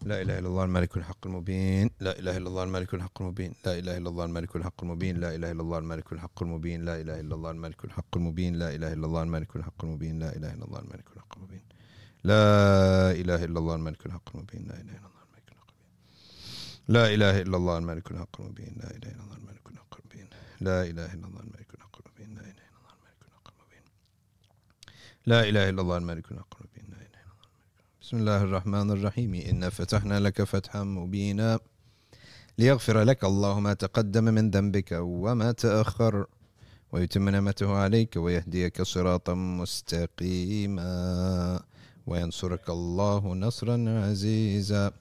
[0.05, 3.79] لا اله الا الله الملك الحق المبين لا اله الا الله الملك الحق المبين لا
[3.79, 7.21] اله الا الله الملك الحق المبين لا اله الا الله الملك الحق المبين لا اله
[7.21, 10.65] الا الله الملك الحق المبين لا اله الا الله الملك الحق المبين لا اله الا
[10.65, 11.63] الله الملك الحق المبين
[12.25, 14.63] لا اله الا الله الملك الحق المبين
[16.89, 20.29] لا اله الا الله الملك الحق المبين لا اله الا الله الملك الحق المبين
[20.61, 22.49] لا اله الا الله الملك الحق المبين لا اله الا الله الملك الحق المبين لا
[22.49, 23.85] اله الا الله الملك الحق المبين
[25.27, 27.49] لا اله الا الله الملك الحق المبين لا اله الا الله
[28.13, 29.35] بسم الله الرحمن الرحيم.
[29.35, 31.59] إنا فتحنا لك فتحا مبينا
[32.59, 36.27] ليغفر لك الله ما تقدم من ذنبك وما تأخر
[36.93, 40.93] ويتم نعمته عليك ويهديك صراطا مستقيما
[42.07, 44.93] وينصرك الله نصرا عزيزا.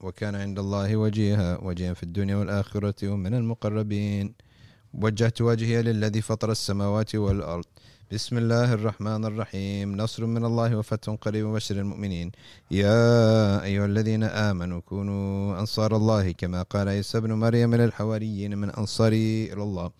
[0.00, 4.34] وكان عند الله وجيها وجيها في الدنيا والآخرة ومن المقربين.
[4.94, 7.64] وجهت وجهي للذي فطر السماوات والأرض.
[8.12, 9.96] بسم الله الرحمن الرحيم.
[9.96, 12.32] نصر من الله وفتح قريب وبشر المؤمنين.
[12.70, 19.52] يا أيها الذين آمنوا كونوا أنصار الله كما قال عيسى ابن مريم للحواريين من أنصاري
[19.52, 19.90] إلى الله.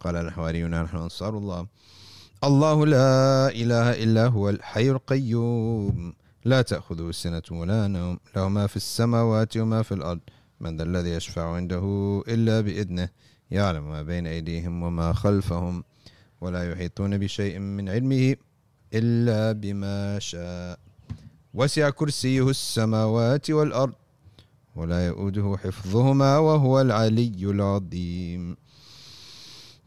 [0.00, 1.66] قال الحواريون نحن أنصار الله.
[2.44, 6.14] الله لا إله إلا هو الحي القيوم.
[6.44, 8.18] لا تأخذه سنة ولا نوم.
[8.36, 10.20] له ما في السماوات وما في الأرض.
[10.60, 11.84] من ذا الذي يشفع عنده
[12.28, 13.08] إلا بإذنه.
[13.50, 15.84] يعلم ما بين أيديهم وما خلفهم.
[16.40, 18.36] ولا يحيطون بشيء من علمه
[18.94, 20.78] إلا بما شاء.
[21.54, 23.94] وسع كرسيه السماوات والأرض
[24.76, 28.56] ولا يؤوده حفظهما وهو العلي العظيم.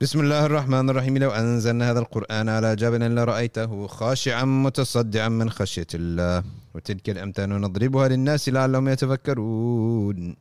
[0.02, 1.18] بسم الله الرحمن الرحيم.
[1.18, 6.44] لو أنزلنا هذا القرآن على جبل لرأيته خاشعا متصدعا من خشية الله.
[6.76, 10.36] وتلك الأمثال نضربها للناس لعلهم يتفكرون.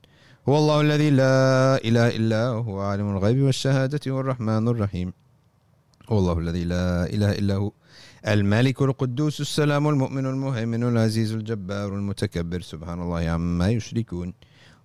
[0.48, 5.12] هو الله الذي لا إله إلا هو عالم الغيب والشهادة هو الرحمن الرحيم.
[6.10, 7.72] والله الذي لا إله إلا هو.
[8.28, 12.60] الملك القدوس السلام المؤمن المهيمن العزيز الجبار المتكبر.
[12.60, 14.34] سبحان الله عما يشركون.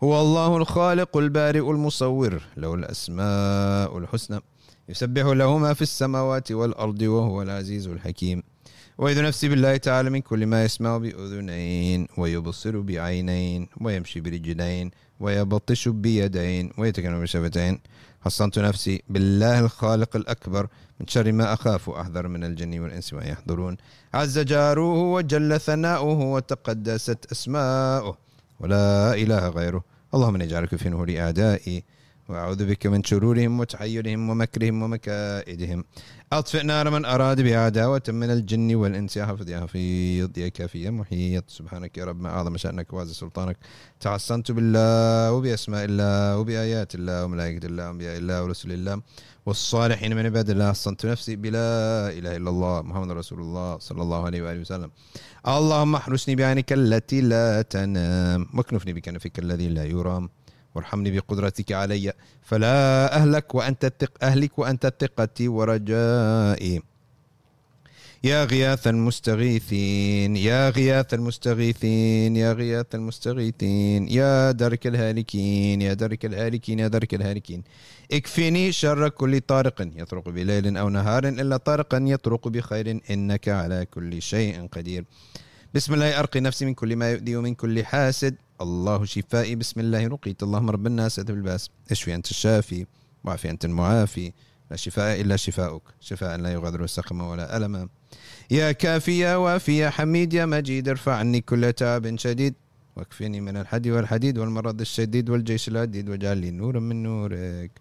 [0.04, 2.42] هو الله الخالق البارئ المصور.
[2.58, 4.40] له الأسماء الحسنى.
[4.90, 8.44] يسبح له ما في السماوات والأرض وهو العزيز الحكيم.
[8.98, 16.72] وإذ نفسي بالله تعالى من كل ما يسمع بأذنين ويبصر بعينين ويمشي برجلين ويبطش بيدين
[16.78, 17.80] ويتكلم بشفتين.
[18.26, 20.68] حصنت نفسي بالله الخالق الأكبر
[21.00, 23.78] من شر ما أخاف وأحذر من الجن والإنس وأن يحضرون.
[24.14, 28.18] عز جاره وجل ثناؤه وتقدست أسماؤه.
[28.60, 29.84] ولا إله غيره.
[30.14, 31.84] اللهم إني أجعلك في نور أعدائي
[32.30, 35.84] وأعوذ بك من شرورهم وتحيرهم ومكرهم ومكائدهم.
[36.34, 39.18] أطفئ نار من أراد بها عداوة من الجن والإنس.
[39.18, 41.50] يا حفظ يا حفيظ يا كافي يا محيط.
[41.50, 43.58] سبحانك يا رب ما أعظم شأنك وعز سلطانك.
[44.00, 49.02] تحصنت بالله وبأسماء الله وبآيات الله وملائكة الله وأنبياء الله ورسل الله
[49.46, 50.72] والصالحين من عباد الله.
[50.72, 54.92] حصنت نفسي بلا إله إلا الله محمد رسول الله صلى الله عليه وآله وسلم.
[55.48, 58.48] اللهم احرسني بعينك التي لا تنام.
[58.54, 60.30] واكنفني بكنفك الذي لا يرام.
[60.76, 62.14] وارحمني بقدرتك علي.
[62.42, 66.82] فلا أهلك وأنت الثق أهلك وأنت ثقتي ورجائي.
[68.24, 76.80] يا غياث المستغيثين يا غياث المستغيثين يا غياث المستغيثين يا درك الهالكين يا درك الهالكين
[76.80, 77.64] يا درك الهالكين.
[78.12, 84.22] اكفني شر كل طارق يطرق بليل أو نهار إلا طارقا يطرق بخير إنك على كل
[84.22, 85.06] شيء قدير.
[85.76, 88.36] بسم الله أرقي نفسي من كل ما يؤذي ومن كل حاسد.
[88.62, 89.56] الله شفائي.
[89.56, 90.44] بسم الله رقيت.
[90.44, 91.70] اللهم رب الناس أذهب الباس.
[91.92, 92.86] أشفي أنت الشافي
[93.24, 94.34] وعافي أنت المعافي.
[94.72, 95.82] لا شفاء إلا شفاؤك.
[96.00, 97.88] شفاء لا يغادر سقما ولا ألما
[98.52, 102.54] يا كافي يا وافي يا حميد يا مجيد ارفع عني كل تعب شديد.
[102.96, 106.10] واكفني من الحدي والحديد والمرض الشديد والجيش العديد.
[106.10, 107.72] واجعل لي نورا من نورك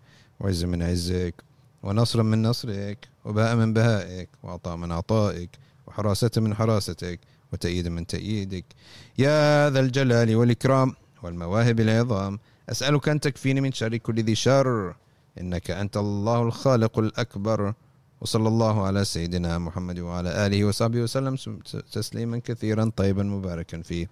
[0.40, 1.34] وعزا من عزك
[1.82, 5.50] ونصرا من نصرك وباء من بهائك وعطاء من عطائك
[5.86, 7.20] وحراسة من حراستك.
[7.52, 8.64] وتأييدا من تأييدك.
[9.18, 12.38] يا ذا الجلال والإكرام والمواهب العظام
[12.68, 14.94] أسألك أن تكفيني من شر كل ذي شر.
[15.40, 17.74] إنك أنت الله الخالق الأكبر.
[18.20, 21.36] وصلى الله على سيدنا محمد وعلى آله وصحبه وسلم
[21.92, 24.06] تسليما كثيرا طيبا مباركا فيه.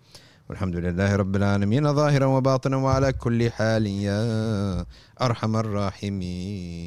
[0.49, 3.87] والحمد لله رب العالمين ظاهرا وباطنا وعلى كل حال.
[3.87, 4.87] يا
[5.21, 6.81] أرحم الراحمين.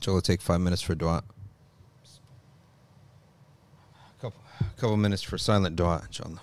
[0.00, 1.22] So we'll take five minutes for dua.
[4.60, 6.40] Couple, couple minutes for silent dua, inshallah.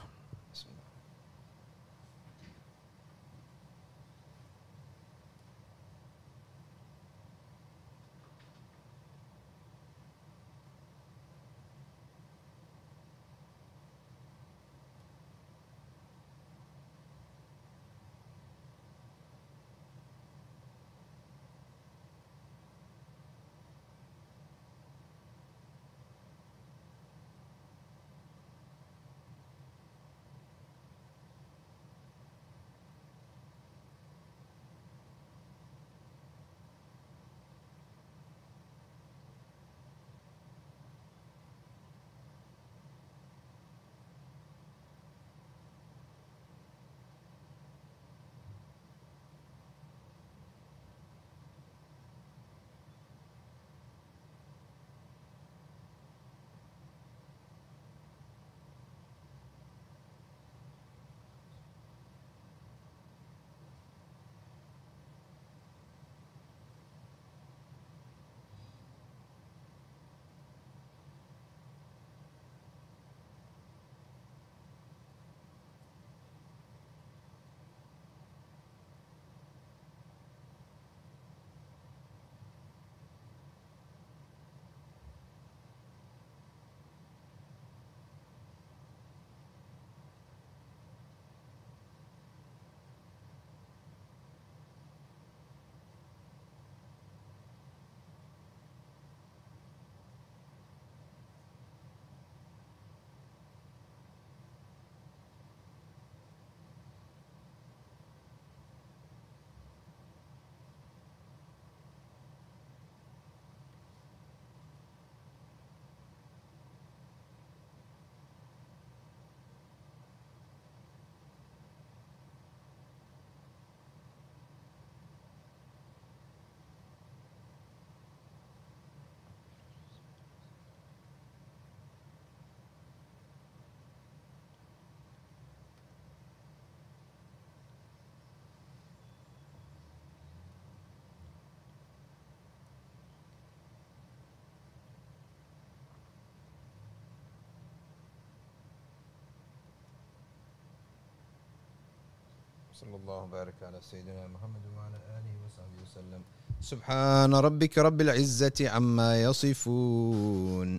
[152.78, 156.22] صلى الله وبارك على سيدنا محمد وعلى آله وصحبه وسلم.
[156.62, 160.70] سبحان ربك رب العزة عما يصفون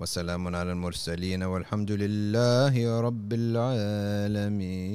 [0.00, 4.92] وسلام على المرسلين والحمد لله رب العالمين.